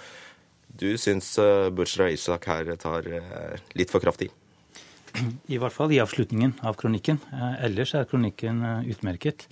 Du 0.67 0.89
syns 0.99 1.29
uh, 1.39 1.69
Bushra 1.71 2.09
Ishak 2.11 2.49
her 2.51 2.73
tar 2.75 3.07
uh, 3.07 3.55
litt 3.79 3.93
for 3.93 4.03
kraftig? 4.03 4.27
I 5.53 5.59
hvert 5.61 5.73
fall 5.75 5.93
i 5.93 6.01
avslutningen 6.03 6.57
av 6.67 6.77
kronikken. 6.79 7.19
Eh, 7.33 7.65
ellers 7.67 7.93
er 7.97 8.07
kronikken 8.09 8.61
eh, 8.65 8.91
utmerket. 8.93 9.47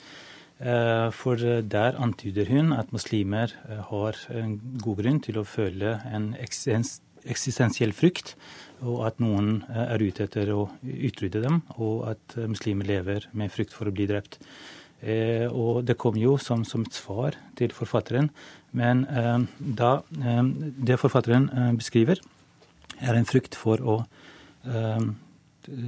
Eh, 0.59 1.09
for 1.15 1.41
der 1.75 1.97
antyder 2.01 2.49
hun 2.51 2.71
at 2.75 2.93
muslimer 2.95 3.53
har 3.89 4.19
en 4.31 4.55
god 4.83 5.01
grunn 5.01 5.19
til 5.23 5.41
å 5.41 5.47
føle 5.47 5.97
en 6.07 6.31
eksistensiell 6.39 7.91
frykt, 7.95 8.35
og 8.85 9.03
at 9.07 9.19
noen 9.23 9.65
er 9.71 10.03
ute 10.03 10.27
etter 10.27 10.51
å 10.53 10.69
utrydde 10.83 11.41
dem, 11.43 11.61
og 11.75 12.05
at 12.13 12.37
muslimer 12.47 12.87
lever 12.87 13.27
med 13.33 13.53
frykt 13.53 13.75
for 13.75 13.89
å 13.89 13.95
bli 13.95 14.07
drept. 14.09 14.37
Og 15.51 15.83
det 15.85 15.97
kom 15.99 16.15
jo 16.19 16.35
som, 16.41 16.63
som 16.67 16.83
et 16.85 16.95
svar 16.95 17.35
til 17.59 17.73
forfatteren. 17.75 18.29
Men 18.75 19.03
da 19.59 19.97
det 20.11 20.99
forfatteren 21.01 21.47
beskriver, 21.79 22.19
er 22.99 23.15
en 23.15 23.27
frykt 23.27 23.57
for 23.59 23.79
å 23.83 23.97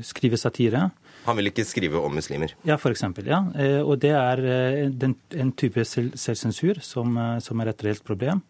skrive 0.06 0.38
satire. 0.40 0.90
Han 1.28 1.38
vil 1.40 1.50
ikke 1.50 1.66
skrive 1.68 2.00
om 2.00 2.16
muslimer? 2.16 2.54
Ja, 2.68 2.78
f.eks. 2.78 3.04
Ja. 3.28 3.42
Eh, 3.60 3.82
og 3.82 4.00
det 4.04 4.14
er 4.16 4.44
eh, 4.48 5.10
en 5.42 5.54
type 5.60 5.84
selvsensur 5.84 6.82
som, 6.86 7.18
eh, 7.18 7.38
som, 7.44 7.60
er 7.62 7.74
et 7.74 7.86
reelt 7.88 8.06
problem, 8.08 8.44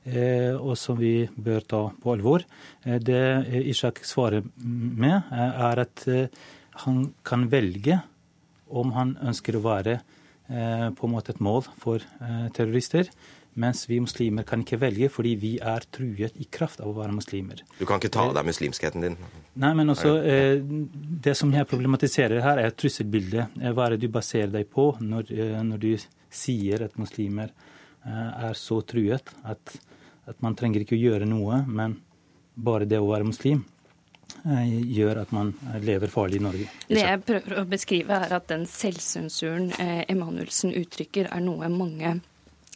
og 0.00 0.78
som 0.80 0.96
vi 0.96 1.28
bør 1.28 1.64
ta 1.68 1.80
på 2.00 2.12
alvor. 2.14 2.40
Det 2.80 3.18
Ishak 3.68 3.98
svarer 4.08 4.46
med, 4.56 5.28
er 5.28 5.82
at 5.82 6.06
han 6.86 7.02
kan 7.20 7.44
velge 7.52 7.98
om 8.72 8.94
han 8.96 9.12
ønsker 9.20 9.58
å 9.58 9.62
være 9.66 9.98
på 10.48 11.04
en 11.04 11.12
måte 11.12 11.34
et 11.34 11.44
mål 11.44 11.68
for 11.84 12.00
terrorister. 12.56 13.12
Mens 13.58 13.88
vi 13.90 13.98
muslimer 14.00 14.44
kan 14.46 14.60
ikke 14.62 14.78
velge 14.78 15.08
fordi 15.10 15.32
vi 15.40 15.50
er 15.58 15.82
truet 15.90 16.36
i 16.38 16.46
kraft 16.54 16.80
av 16.80 16.92
å 16.92 16.94
være 17.00 17.14
muslimer. 17.16 17.64
Du 17.80 17.82
kan 17.88 17.98
ikke 17.98 18.12
ta 18.14 18.28
av 18.28 18.36
deg 18.36 18.46
muslimskheten 18.46 19.02
din? 19.02 19.16
Nei, 19.58 19.72
men 19.74 19.90
også 19.90 20.12
eh, 20.22 20.62
Det 21.26 21.34
som 21.38 21.50
jeg 21.54 21.66
problematiserer 21.70 22.44
her, 22.44 22.62
er 22.62 22.76
trusselbildet. 22.78 23.58
Eh, 23.58 23.74
hva 23.74 23.88
er 23.88 23.96
det 23.96 24.06
du 24.06 24.14
baserer 24.14 24.52
deg 24.54 24.70
på 24.70 24.92
når, 25.02 25.34
eh, 25.34 25.58
når 25.66 25.82
du 25.82 25.90
sier 26.30 26.86
at 26.86 26.94
muslimer 27.00 27.50
eh, 27.50 28.46
er 28.46 28.54
så 28.54 28.80
truet 28.86 29.34
at, 29.42 29.74
at, 30.30 30.38
man 30.38 30.54
trenger 30.54 30.86
ikke 30.86 30.94
å 30.94 31.02
gjøre 31.02 31.26
noe, 31.26 31.64
men 31.66 31.98
bare 32.54 32.86
det 32.86 33.02
å 33.02 33.10
være 33.10 33.28
muslim 33.32 33.66
gjør 34.30 35.24
at 35.24 35.32
man 35.34 35.48
lever 35.82 36.08
farlig 36.08 36.38
i 36.38 36.42
Norge. 36.44 36.66
Det 36.86 37.02
jeg 37.02 37.22
prøver 37.26 37.56
å 37.58 37.64
beskrive, 37.68 38.14
er 38.14 38.36
at 38.36 38.46
den 38.48 38.62
selvsensuren 38.70 39.72
Emanuelsen 40.06 40.70
uttrykker, 40.78 41.26
er 41.34 41.42
noe 41.42 41.66
mange 41.74 42.20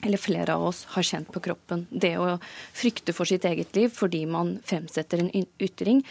eller 0.05 0.21
flere 0.21 0.55
av 0.55 0.69
oss 0.69 0.85
har 0.95 1.07
kjent 1.07 1.33
på 1.33 1.43
kroppen. 1.45 1.87
Det 1.91 2.15
å 2.21 2.37
frykte 2.77 3.15
for 3.17 3.29
sitt 3.29 3.45
eget 3.49 3.75
liv 3.77 3.93
fordi 3.95 4.25
man 4.31 4.59
fremsetter 4.67 5.25
en 5.25 5.33
ytring 5.63 6.05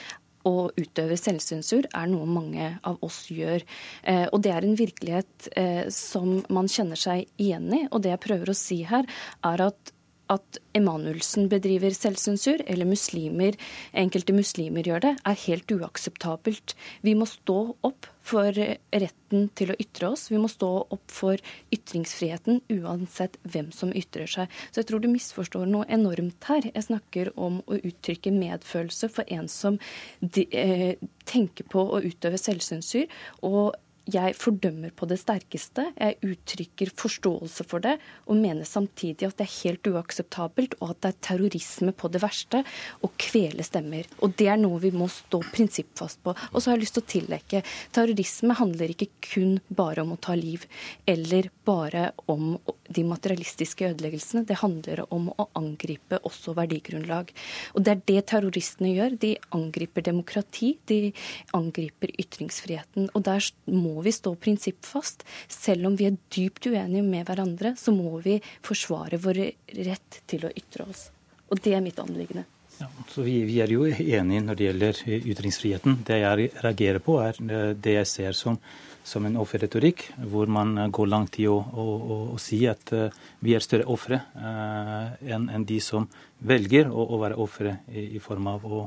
og 0.50 0.76
utøver 0.76 1.16
selvsensur, 1.20 1.88
er 1.96 2.10
noe 2.12 2.28
mange 2.28 2.74
av 2.84 3.00
oss 3.06 3.26
gjør. 3.32 3.64
Eh, 4.04 4.26
og 4.28 4.42
det 4.44 4.52
er 4.52 4.68
en 4.68 4.76
virkelighet 4.76 5.50
eh, 5.60 5.86
som 5.94 6.42
man 6.54 6.68
kjenner 6.72 7.00
seg 7.00 7.30
igjen 7.40 7.70
i. 7.72 7.84
Og 7.92 8.04
det 8.04 8.12
jeg 8.12 8.24
prøver 8.26 8.52
å 8.52 8.58
si 8.58 8.82
her, 8.90 9.08
er 9.48 9.68
at 9.70 9.93
at 10.32 10.60
Emanuelsen 10.74 11.50
bedriver 11.52 11.94
selvsensur, 11.96 12.62
eller 12.66 12.88
muslimer, 12.88 13.58
enkelte 13.98 14.34
muslimer 14.36 14.86
gjør 14.88 15.04
det, 15.04 15.14
er 15.28 15.42
helt 15.46 15.74
uakseptabelt. 15.76 16.76
Vi 17.04 17.14
må 17.18 17.28
stå 17.30 17.58
opp 17.86 18.08
for 18.24 18.56
retten 18.56 19.50
til 19.58 19.74
å 19.74 19.78
ytre 19.84 20.14
oss. 20.14 20.30
Vi 20.32 20.40
må 20.40 20.50
stå 20.52 20.72
opp 20.96 21.12
for 21.12 21.42
ytringsfriheten 21.76 22.62
uansett 22.72 23.38
hvem 23.44 23.72
som 23.76 23.92
ytrer 23.94 24.30
seg. 24.32 24.52
Så 24.72 24.82
jeg 24.82 24.90
tror 24.90 25.04
du 25.04 25.10
misforstår 25.12 25.68
noe 25.70 25.88
enormt 25.92 26.50
her. 26.50 26.70
Jeg 26.72 26.88
snakker 26.88 27.34
om 27.36 27.60
å 27.68 27.80
uttrykke 27.82 28.34
medfølelse 28.34 29.12
for 29.12 29.28
en 29.34 29.52
som 29.52 29.80
de, 30.22 30.48
eh, 30.52 30.96
tenker 31.26 31.68
på 31.68 31.84
å 31.84 32.04
utøve 32.04 32.40
selvsensur. 32.40 33.08
og 33.42 33.76
jeg 34.12 34.36
fordømmer 34.36 34.92
på 34.96 35.08
det 35.08 35.18
sterkeste. 35.22 35.86
Jeg 35.96 36.18
uttrykker 36.26 36.92
forståelse 37.00 37.64
for 37.68 37.84
det, 37.84 37.96
og 38.28 38.40
mener 38.42 38.68
samtidig 38.68 39.30
at 39.30 39.38
det 39.40 39.48
er 39.48 39.54
helt 39.62 39.88
uakseptabelt, 39.94 40.76
og 40.82 40.92
at 40.92 41.02
det 41.04 41.12
er 41.14 41.22
terrorisme 41.30 41.94
på 41.96 42.12
det 42.12 42.24
verste 42.24 42.64
å 43.04 43.12
kvele 43.22 43.64
stemmer. 43.64 44.10
Og 44.20 44.36
det 44.40 44.50
er 44.52 44.60
noe 44.60 44.82
vi 44.84 44.92
må 44.96 45.08
stå 45.12 45.40
prinsippfast 45.54 46.24
på. 46.26 46.36
Og 46.52 46.58
så 46.60 46.72
har 46.72 46.78
jeg 46.78 46.86
lyst 46.86 46.98
til 47.00 47.06
å 47.06 47.12
tillegge 47.14 47.64
terrorisme 47.96 48.58
handler 48.60 48.92
ikke 48.94 49.10
kun 49.24 49.58
bare 49.70 50.04
om 50.04 50.14
å 50.16 50.20
ta 50.22 50.36
liv, 50.36 50.66
eller 51.08 51.50
bare 51.64 52.12
om 52.32 52.58
de 52.94 53.06
materialistiske 53.08 53.88
ødeleggelsene. 53.94 54.44
Det 54.48 54.60
handler 54.60 55.06
om 55.14 55.30
å 55.40 55.48
angripe 55.60 56.20
også 56.28 56.56
verdigrunnlag. 56.58 57.32
Og 57.74 57.86
det 57.86 57.96
er 57.96 58.04
det 58.12 58.26
terroristene 58.34 58.92
gjør. 58.92 59.18
De 59.22 59.34
angriper 59.56 60.06
demokrati, 60.06 60.76
de 60.92 61.14
angriper 61.56 62.12
ytringsfriheten. 62.20 63.10
Og 63.14 63.26
der 63.26 63.48
må 63.72 63.93
vi 64.02 64.14
stå 64.16 64.34
prinsippfast. 64.36 65.24
Selv 65.48 65.88
om 65.90 65.98
vi 66.00 66.08
er 66.10 66.18
dypt 66.34 66.68
uenige 66.72 67.04
med 67.06 67.28
hverandre, 67.28 67.76
så 67.80 67.94
må 67.96 68.18
vi 68.24 68.40
forsvare 68.66 69.20
vår 69.22 69.44
rett 69.86 70.24
til 70.30 70.48
å 70.48 70.54
ytre 70.54 70.88
oss. 70.90 71.08
Og 71.52 71.62
det 71.62 71.76
er 71.78 71.86
mitt 71.86 72.00
anliggende. 72.02 72.48
Ja, 72.80 72.88
så 73.10 73.22
vi, 73.22 73.44
vi, 73.46 73.60
er 73.62 73.70
jo 73.70 73.86
enige 73.86 74.42
når 74.48 74.58
det 74.58 74.66
gjelder 74.66 75.02
ytringsfriheten. 75.20 76.00
Det 76.08 76.18
jeg 76.24 76.50
reagerer 76.64 77.04
på, 77.06 77.20
er 77.22 77.76
det 77.78 78.00
jeg 78.00 78.10
ser 78.10 78.38
som 78.38 78.58
som 79.04 79.26
en 79.28 79.38
offerretorikk, 79.42 80.06
hvor 80.32 80.50
man 80.52 80.76
går 80.92 81.10
langt 81.12 81.40
i 81.42 81.48
å, 81.52 81.58
å, 81.60 81.84
å, 81.84 82.18
å 82.34 82.38
si 82.42 82.62
at 82.70 82.94
uh, 82.96 83.08
vi 83.44 83.56
er 83.56 83.64
større 83.64 83.88
ofre 83.92 84.22
uh, 84.38 85.12
enn 85.28 85.50
en 85.52 85.66
de 85.68 85.80
som 85.84 86.08
velger 86.44 86.90
å, 86.92 87.20
være 87.22 87.38
ofre 87.40 87.78
i, 87.92 88.18
i, 88.18 88.20
form 88.24 88.48
av 88.52 88.64
å, 88.68 88.82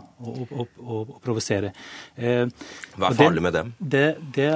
provosere. 1.24 1.72
Uh, 2.16 2.48
Hva 2.96 3.10
er 3.10 3.18
farlig 3.18 3.40
den, 3.40 3.44
med 3.46 3.56
dem? 3.56 3.74
Det, 3.78 4.04
det, 4.36 4.48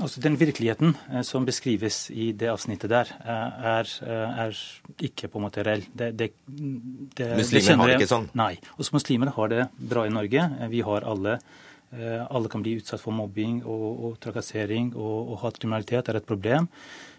altså 0.00 0.24
den 0.24 0.38
virkeligheten 0.40 0.96
som 1.24 1.44
beskrives 1.48 2.06
i 2.12 2.32
det 2.36 2.48
avsnittet 2.52 2.92
der, 2.92 3.12
er, 3.24 3.92
er, 4.04 4.64
ikke 5.04 5.28
på 5.32 5.40
en 5.40 5.46
måte 5.46 5.64
reell. 5.64 5.84
Det, 5.92 6.12
det, 6.16 6.30
muslimer 6.48 7.80
har 7.80 7.92
det 7.92 8.00
ikke 8.00 8.12
sånn? 8.12 8.30
Nei. 8.36 8.54
Også 8.78 8.96
muslimer 8.96 9.32
har 9.36 9.52
det 9.52 9.68
bra 9.76 10.08
i 10.08 10.12
Norge. 10.12 10.48
Vi 10.72 10.84
har 10.84 11.08
alle 11.08 11.38
Eh, 11.38 11.73
alle 11.94 12.50
kan 12.50 12.62
bli 12.64 12.78
utsatt 12.80 13.02
for 13.02 13.14
mobbing 13.14 13.60
og, 13.62 13.88
og 14.06 14.14
trakassering, 14.22 14.92
og, 14.96 15.34
og 15.34 15.42
hatkriminalitet 15.44 16.08
er 16.10 16.18
et 16.18 16.26
problem. 16.26 16.66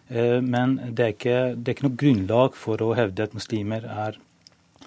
Eh, 0.07 0.41
men 0.41 0.77
det 0.93 1.05
er, 1.05 1.13
ikke, 1.15 1.37
det 1.57 1.69
er, 1.69 1.77
ikke, 1.77 1.87
noe 1.87 1.99
grunnlag 2.01 2.57
for 2.59 2.81
å 2.85 2.93
hevde 2.97 3.25
at 3.25 3.37
muslimer 3.37 3.87
er, 3.89 4.19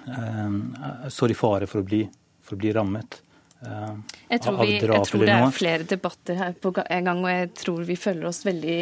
eh, 0.07 1.09
står 1.11 1.35
i 1.35 1.39
fare 1.39 1.71
for 1.71 1.83
å 1.83 1.89
bli, 1.89 2.05
for 2.45 2.59
å 2.59 2.63
bli 2.63 2.77
rammet. 2.77 3.23
Jeg 3.59 4.39
tror, 4.45 4.61
vi, 4.61 4.77
jeg 4.77 4.87
tror, 4.87 5.23
det 5.27 5.33
er 5.35 5.49
flere 5.51 5.87
debatter 5.91 6.37
her 6.39 6.53
på 6.63 6.71
en 6.79 7.09
gang, 7.09 7.25
og 7.25 7.33
jeg 7.33 7.49
tror 7.59 7.81
vi 7.89 7.97
føler 7.99 8.29
oss 8.29 8.45
veldig 8.47 8.77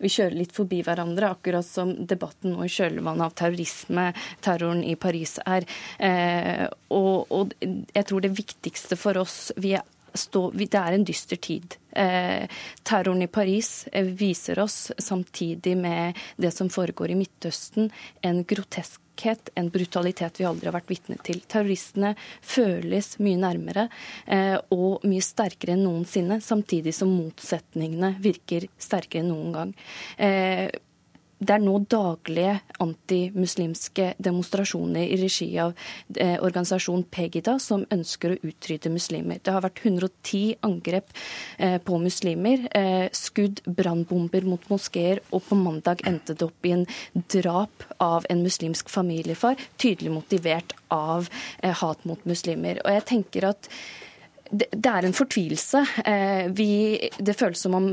Vi 0.00 0.10
kjører 0.14 0.38
litt 0.38 0.54
forbi 0.56 0.78
hverandre, 0.86 1.34
akkurat 1.36 1.66
som 1.68 1.92
debatten 2.08 2.54
nå 2.54 2.64
i 2.64 2.72
kjølvannet 2.72 3.26
av 3.26 3.34
terrorisme, 3.36 4.06
terroren 4.40 4.80
i 4.88 4.94
Paris 4.96 5.36
er. 5.44 5.68
og, 6.88 7.28
og 7.28 7.52
jeg 7.60 8.06
tror 8.08 8.24
det 8.24 8.32
viktigste 8.32 8.96
for 8.96 9.20
oss 9.20 9.36
Vi 9.60 9.74
er 9.76 9.84
det 10.12 10.78
er 10.78 10.96
en 10.96 11.04
dyster 11.04 11.36
tid. 11.36 11.76
Eh, 11.92 12.48
terroren 12.82 13.22
i 13.22 13.28
Paris 13.28 13.88
eh, 13.92 14.04
viser 14.04 14.58
oss, 14.58 14.92
samtidig 14.98 15.76
med 15.76 16.18
det 16.36 16.50
som 16.50 16.70
foregår 16.72 17.12
i 17.12 17.16
Midtøsten, 17.16 17.90
en 18.20 18.44
groteskhet, 18.44 19.50
en 19.54 19.68
brutalitet 19.72 20.40
vi 20.40 20.46
aldri 20.48 20.70
har 20.70 20.76
vært 20.76 20.92
vitne 20.92 21.18
til. 21.24 21.42
Terroristene 21.48 22.14
føles 22.40 23.18
mye 23.20 23.40
nærmere 23.40 23.88
eh, 24.26 24.56
og 24.72 25.04
mye 25.08 25.24
sterkere 25.24 25.76
enn 25.76 25.84
noensinne, 25.88 26.40
samtidig 26.40 26.94
som 26.96 27.12
motsetningene 27.12 28.14
virker 28.22 28.68
sterkere 28.78 29.24
enn 29.24 29.32
noen 29.34 29.52
gang. 29.58 29.76
Det 31.42 31.54
er 31.56 31.62
nå 31.62 31.74
daglige 31.90 32.52
antimuslimske 32.82 34.12
demonstrasjoner 34.22 35.02
i 35.02 35.16
regi 35.18 35.48
av 35.58 35.72
eh, 36.14 36.36
organisasjonen 36.38 37.02
Pegida, 37.10 37.56
som 37.62 37.82
ønsker 37.90 38.34
å 38.34 38.38
utrydde 38.46 38.92
muslimer. 38.94 39.40
Det 39.42 39.54
har 39.54 39.64
vært 39.64 39.80
110 39.82 40.60
angrep 40.68 41.10
eh, 41.58 41.78
på 41.82 41.98
muslimer, 42.02 42.68
eh, 42.78 43.08
skudd, 43.16 43.64
brannbomber 43.66 44.46
mot 44.46 44.68
moskeer, 44.70 45.22
og 45.32 45.42
på 45.48 45.58
mandag 45.58 46.04
endte 46.06 46.36
det 46.36 46.46
opp 46.46 46.68
i 46.68 46.76
en 46.76 46.86
drap 47.34 47.88
av 47.98 48.28
en 48.30 48.44
muslimsk 48.44 48.92
familiefar, 48.92 49.58
tydelig 49.82 50.14
motivert 50.14 50.76
av 50.94 51.26
eh, 51.58 51.74
hat 51.82 52.06
mot 52.06 52.22
muslimer. 52.28 52.84
Og 52.86 53.00
jeg 53.00 53.06
tenker 53.10 53.50
at 53.50 53.70
det, 54.52 54.68
det 54.70 54.94
er 54.94 55.08
en 55.08 55.16
fortvilelse. 55.16 55.84
Eh, 56.06 56.46
vi, 56.54 56.72
det 57.18 57.38
føles 57.40 57.66
som 57.66 57.78
om 57.78 57.92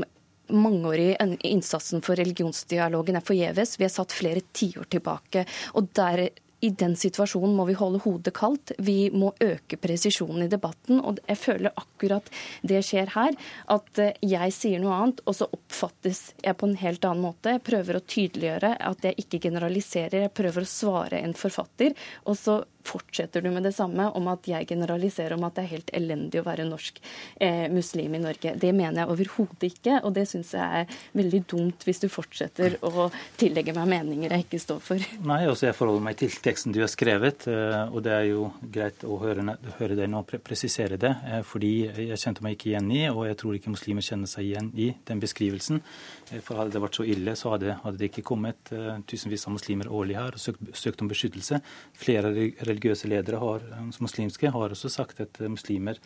mangeårige 0.52 1.16
innsatsen 1.48 2.04
for 2.04 2.18
religionsdialogen 2.20 3.18
er 3.18 3.26
forgjeves. 3.26 3.78
Vi 3.80 3.86
er 3.88 3.92
satt 3.92 4.14
flere 4.16 4.44
tiår 4.52 4.88
tilbake. 4.90 5.46
og 5.74 5.88
der 5.94 6.28
i 6.60 6.70
den 6.76 6.94
situasjonen 6.98 7.54
må 7.56 7.64
vi 7.68 7.76
holde 7.78 8.02
hodet 8.04 8.32
kaldt. 8.36 8.72
Vi 8.84 9.08
må 9.16 9.32
øke 9.40 9.78
presisjonen 9.80 10.44
i 10.44 10.50
debatten. 10.52 11.00
Og 11.00 11.20
jeg 11.24 11.40
føler 11.40 11.76
akkurat 11.80 12.28
det 12.66 12.82
skjer 12.86 13.12
her. 13.14 13.36
At 13.72 14.00
eh, 14.02 14.18
jeg 14.20 14.54
sier 14.56 14.82
noe 14.82 14.98
annet, 14.98 15.22
og 15.24 15.38
så 15.38 15.48
oppfattes 15.48 16.22
jeg 16.44 16.58
på 16.60 16.68
en 16.68 16.76
helt 16.82 17.06
annen 17.08 17.24
måte. 17.24 17.56
Jeg 17.56 17.64
prøver 17.66 17.96
å 17.96 18.04
tydeliggjøre 18.04 18.74
at 18.90 19.08
jeg 19.08 19.24
ikke 19.24 19.42
generaliserer. 19.48 20.26
Jeg 20.26 20.36
prøver 20.36 20.66
å 20.66 20.72
svare 20.74 21.22
en 21.24 21.36
forfatter. 21.36 21.96
Og 22.28 22.36
så 22.38 22.60
fortsetter 22.86 23.42
du 23.44 23.50
med 23.50 23.66
det 23.66 23.74
samme 23.76 24.08
om 24.16 24.28
at 24.32 24.46
jeg 24.48 24.68
generaliserer 24.70 25.36
om 25.36 25.44
at 25.48 25.56
det 25.56 25.64
er 25.64 25.72
helt 25.74 25.90
elendig 25.96 26.40
å 26.40 26.46
være 26.46 26.66
norsk 26.68 27.00
eh, 27.40 27.66
muslim 27.72 28.14
i 28.16 28.22
Norge. 28.22 28.54
Det 28.60 28.72
mener 28.74 29.02
jeg 29.02 29.12
overhodet 29.14 29.68
ikke, 29.70 30.00
og 30.04 30.14
det 30.16 30.26
syns 30.30 30.54
jeg 30.56 30.82
er 30.82 31.00
veldig 31.16 31.42
dumt 31.50 31.86
hvis 31.86 32.02
du 32.02 32.08
fortsetter 32.12 32.78
å 32.86 33.08
tillegge 33.40 33.74
meg 33.76 33.88
meninger 33.90 34.34
jeg 34.34 34.46
ikke 34.46 34.62
står 34.62 34.80
for. 34.84 35.06
Nei, 35.26 35.40
også 35.50 35.68
jeg 35.68 35.76
forholder 35.78 36.04
meg 36.04 36.18
til 36.20 36.34
teksten 36.42 36.74
du 36.74 36.80
har 36.82 36.90
skrevet, 36.92 37.46
eh, 37.50 37.82
og 37.90 38.02
det 38.06 38.14
er 38.16 38.26
jo 38.30 38.48
greit 38.62 39.04
å 39.06 39.18
høre, 39.22 39.56
høre 39.78 39.98
deg 39.98 40.10
nå 40.12 40.22
presisere 40.30 40.98
det, 41.00 41.12
eh, 41.28 41.42
fordi 41.46 41.72
jeg 42.10 42.20
kjente 42.20 42.44
meg 42.46 42.56
ikke 42.56 42.72
igjen 42.72 42.90
i, 42.94 43.02
og 43.10 43.24
jeg 43.28 43.38
tror 43.40 43.58
ikke 43.58 43.74
muslimer 43.74 44.06
kjenner 44.06 44.30
seg 44.30 44.48
igjen 44.48 44.72
i 44.78 44.90
den 45.08 45.22
beskrivelsen. 45.22 45.82
Eh, 46.30 46.40
for 46.44 46.60
hadde 46.60 46.74
det 46.76 46.84
vært 46.84 47.00
så 47.00 47.06
ille, 47.08 47.36
så 47.38 47.54
hadde, 47.54 47.78
hadde 47.84 48.00
det 48.00 48.10
ikke 48.10 48.26
kommet 48.32 48.72
tusenvis 49.10 49.46
av 49.48 49.54
muslimer 49.54 49.90
årlig 49.90 50.16
her 50.18 50.36
og 50.36 50.42
søkt, 50.42 50.62
søkt 50.76 51.02
om 51.02 51.10
beskyttelse. 51.10 51.60
Flere 51.98 52.32
religiøse 52.70 53.10
ledere 53.10 53.40
har, 53.42 53.64
muslimske 54.02 54.50
har 54.52 54.74
også 54.74 54.90
sagt 54.92 55.20
at 55.24 55.40
muslimer 55.50 55.98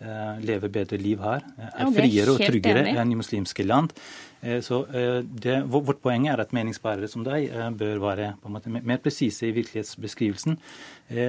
eh, 0.00 0.40
lever 0.44 0.72
bedre 0.72 0.98
liv 1.00 1.22
her, 1.22 1.44
er, 1.58 1.92
friere 1.94 2.34
og 2.34 2.42
tryggere 2.42 2.86
enn 2.94 3.12
i 3.12 3.18
muslimske 3.18 3.66
land. 3.66 3.94
Eh, 4.40 4.60
så 4.64 4.82
eh, 4.88 5.20
det, 5.22 5.60
Vårt 5.72 6.02
poeng 6.04 6.28
er 6.30 6.42
at 6.42 6.54
meningsbærere 6.56 7.10
som 7.10 7.24
deg 7.26 7.50
bør 7.78 8.02
være 8.06 8.32
på 8.42 8.50
en 8.50 8.56
måte 8.58 8.72
mer 8.72 9.00
presise 9.02 9.48
i 9.48 9.54
virkelighetsbeskrivelsen. 9.56 10.58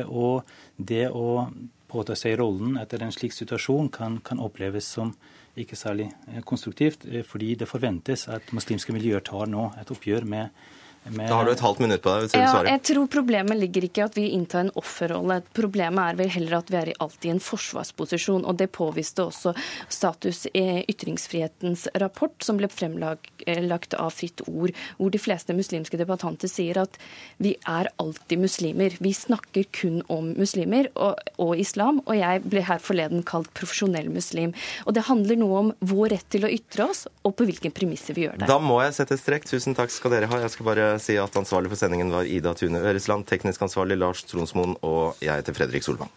Og 0.08 0.44
det 0.78 1.08
å 1.12 1.48
påta 1.92 2.16
seg 2.18 2.40
rollen 2.40 2.78
etter 2.82 3.04
en 3.04 3.14
slik 3.14 3.36
situasjon 3.36 3.92
kan, 3.94 4.22
kan 4.26 4.42
oppleves 4.42 4.88
som 4.96 5.14
ikke 5.60 5.78
særlig 5.78 6.08
konstruktivt, 6.50 7.04
fordi 7.30 7.52
det 7.62 7.68
forventes 7.70 8.26
at 8.32 8.48
muslimske 8.58 8.96
miljøer 8.96 9.22
tar 9.22 9.52
nå 9.52 9.68
et 9.78 9.92
oppgjør 9.94 10.26
med 10.26 10.64
med... 11.10 11.30
Da 11.30 11.36
har 11.36 11.46
du 11.46 11.52
et 11.52 11.64
halvt 11.64 11.82
minutt 11.84 12.04
på 12.04 12.12
deg. 12.14 12.26
hvis 12.26 12.34
du 12.34 12.40
ja, 12.40 12.50
svare. 12.52 12.72
Jeg 12.72 12.84
tror 12.90 13.10
Problemet 13.14 13.60
ligger 13.60 13.88
ikke 13.88 14.02
i 14.02 14.06
at 14.06 14.18
vi 14.18 14.26
inntar 14.36 14.66
en 14.66 14.72
offerrolle. 14.80 15.40
Problemet 15.56 16.14
er 16.14 16.20
vel 16.20 16.32
heller 16.34 16.58
at 16.60 16.72
vi 16.72 16.80
er 16.80 16.92
alltid 17.04 17.30
i 17.30 17.34
en 17.36 17.44
forsvarsposisjon. 17.44 18.46
og 18.48 18.58
Det 18.60 18.70
påviste 18.74 19.26
også 19.28 19.54
status 19.92 20.46
i 20.54 20.84
Ytringsfrihetens 20.90 21.88
rapport, 22.02 22.36
som 22.44 22.60
ble 22.60 22.70
fremlagt 22.72 23.44
eh, 23.48 24.00
av 24.00 24.14
Fritt 24.16 24.44
Ord, 24.48 24.74
hvor 24.98 25.14
de 25.14 25.22
fleste 25.22 25.56
muslimske 25.56 26.00
debattanter 26.00 26.52
sier 26.52 26.80
at 26.82 26.98
vi 27.44 27.56
er 27.70 27.92
alltid 28.02 28.44
muslimer. 28.44 28.98
Vi 29.04 29.14
snakker 29.18 29.68
kun 29.76 30.02
om 30.14 30.32
muslimer 30.40 30.90
og, 30.96 31.20
og 31.42 31.56
islam, 31.60 32.02
og 32.06 32.16
jeg 32.18 32.44
ble 32.48 32.64
her 32.66 32.82
forleden 32.84 33.26
kalt 33.28 33.52
profesjonell 33.58 34.10
muslim. 34.14 34.56
Og 34.88 34.96
Det 34.98 35.08
handler 35.10 35.40
noe 35.42 35.60
om 35.60 35.74
vår 35.84 36.16
rett 36.16 36.30
til 36.34 36.48
å 36.48 36.52
ytre 36.52 36.88
oss, 36.90 37.06
og 37.24 37.36
på 37.38 37.48
hvilke 37.50 37.74
premisser 37.74 38.16
vi 38.18 38.28
gjør 38.28 38.40
det. 38.42 38.50
Da 38.50 38.60
må 38.62 38.80
jeg 38.84 38.96
sette 38.98 39.18
strek. 39.20 39.46
Tusen 39.50 39.76
takk 39.78 39.92
skal 39.94 40.14
dere 40.16 40.30
ha. 40.32 40.40
Jeg 40.44 40.54
skal 40.54 40.68
bare 40.68 40.93
si 41.02 41.18
at 41.18 41.36
ansvarlig 41.40 41.72
for 41.74 41.80
sendingen 41.80 42.12
var 42.14 42.30
Ida 42.30 42.54
Tune 42.58 42.82
Øresland, 42.84 43.26
teknisk 43.30 43.62
ansvarlig 43.66 43.98
Lars 43.98 44.24
Tronsmoen, 44.30 44.78
og 44.82 45.20
jeg 45.24 45.40
heter 45.40 45.58
Fredrik 45.58 45.86
Solvang. 45.86 46.12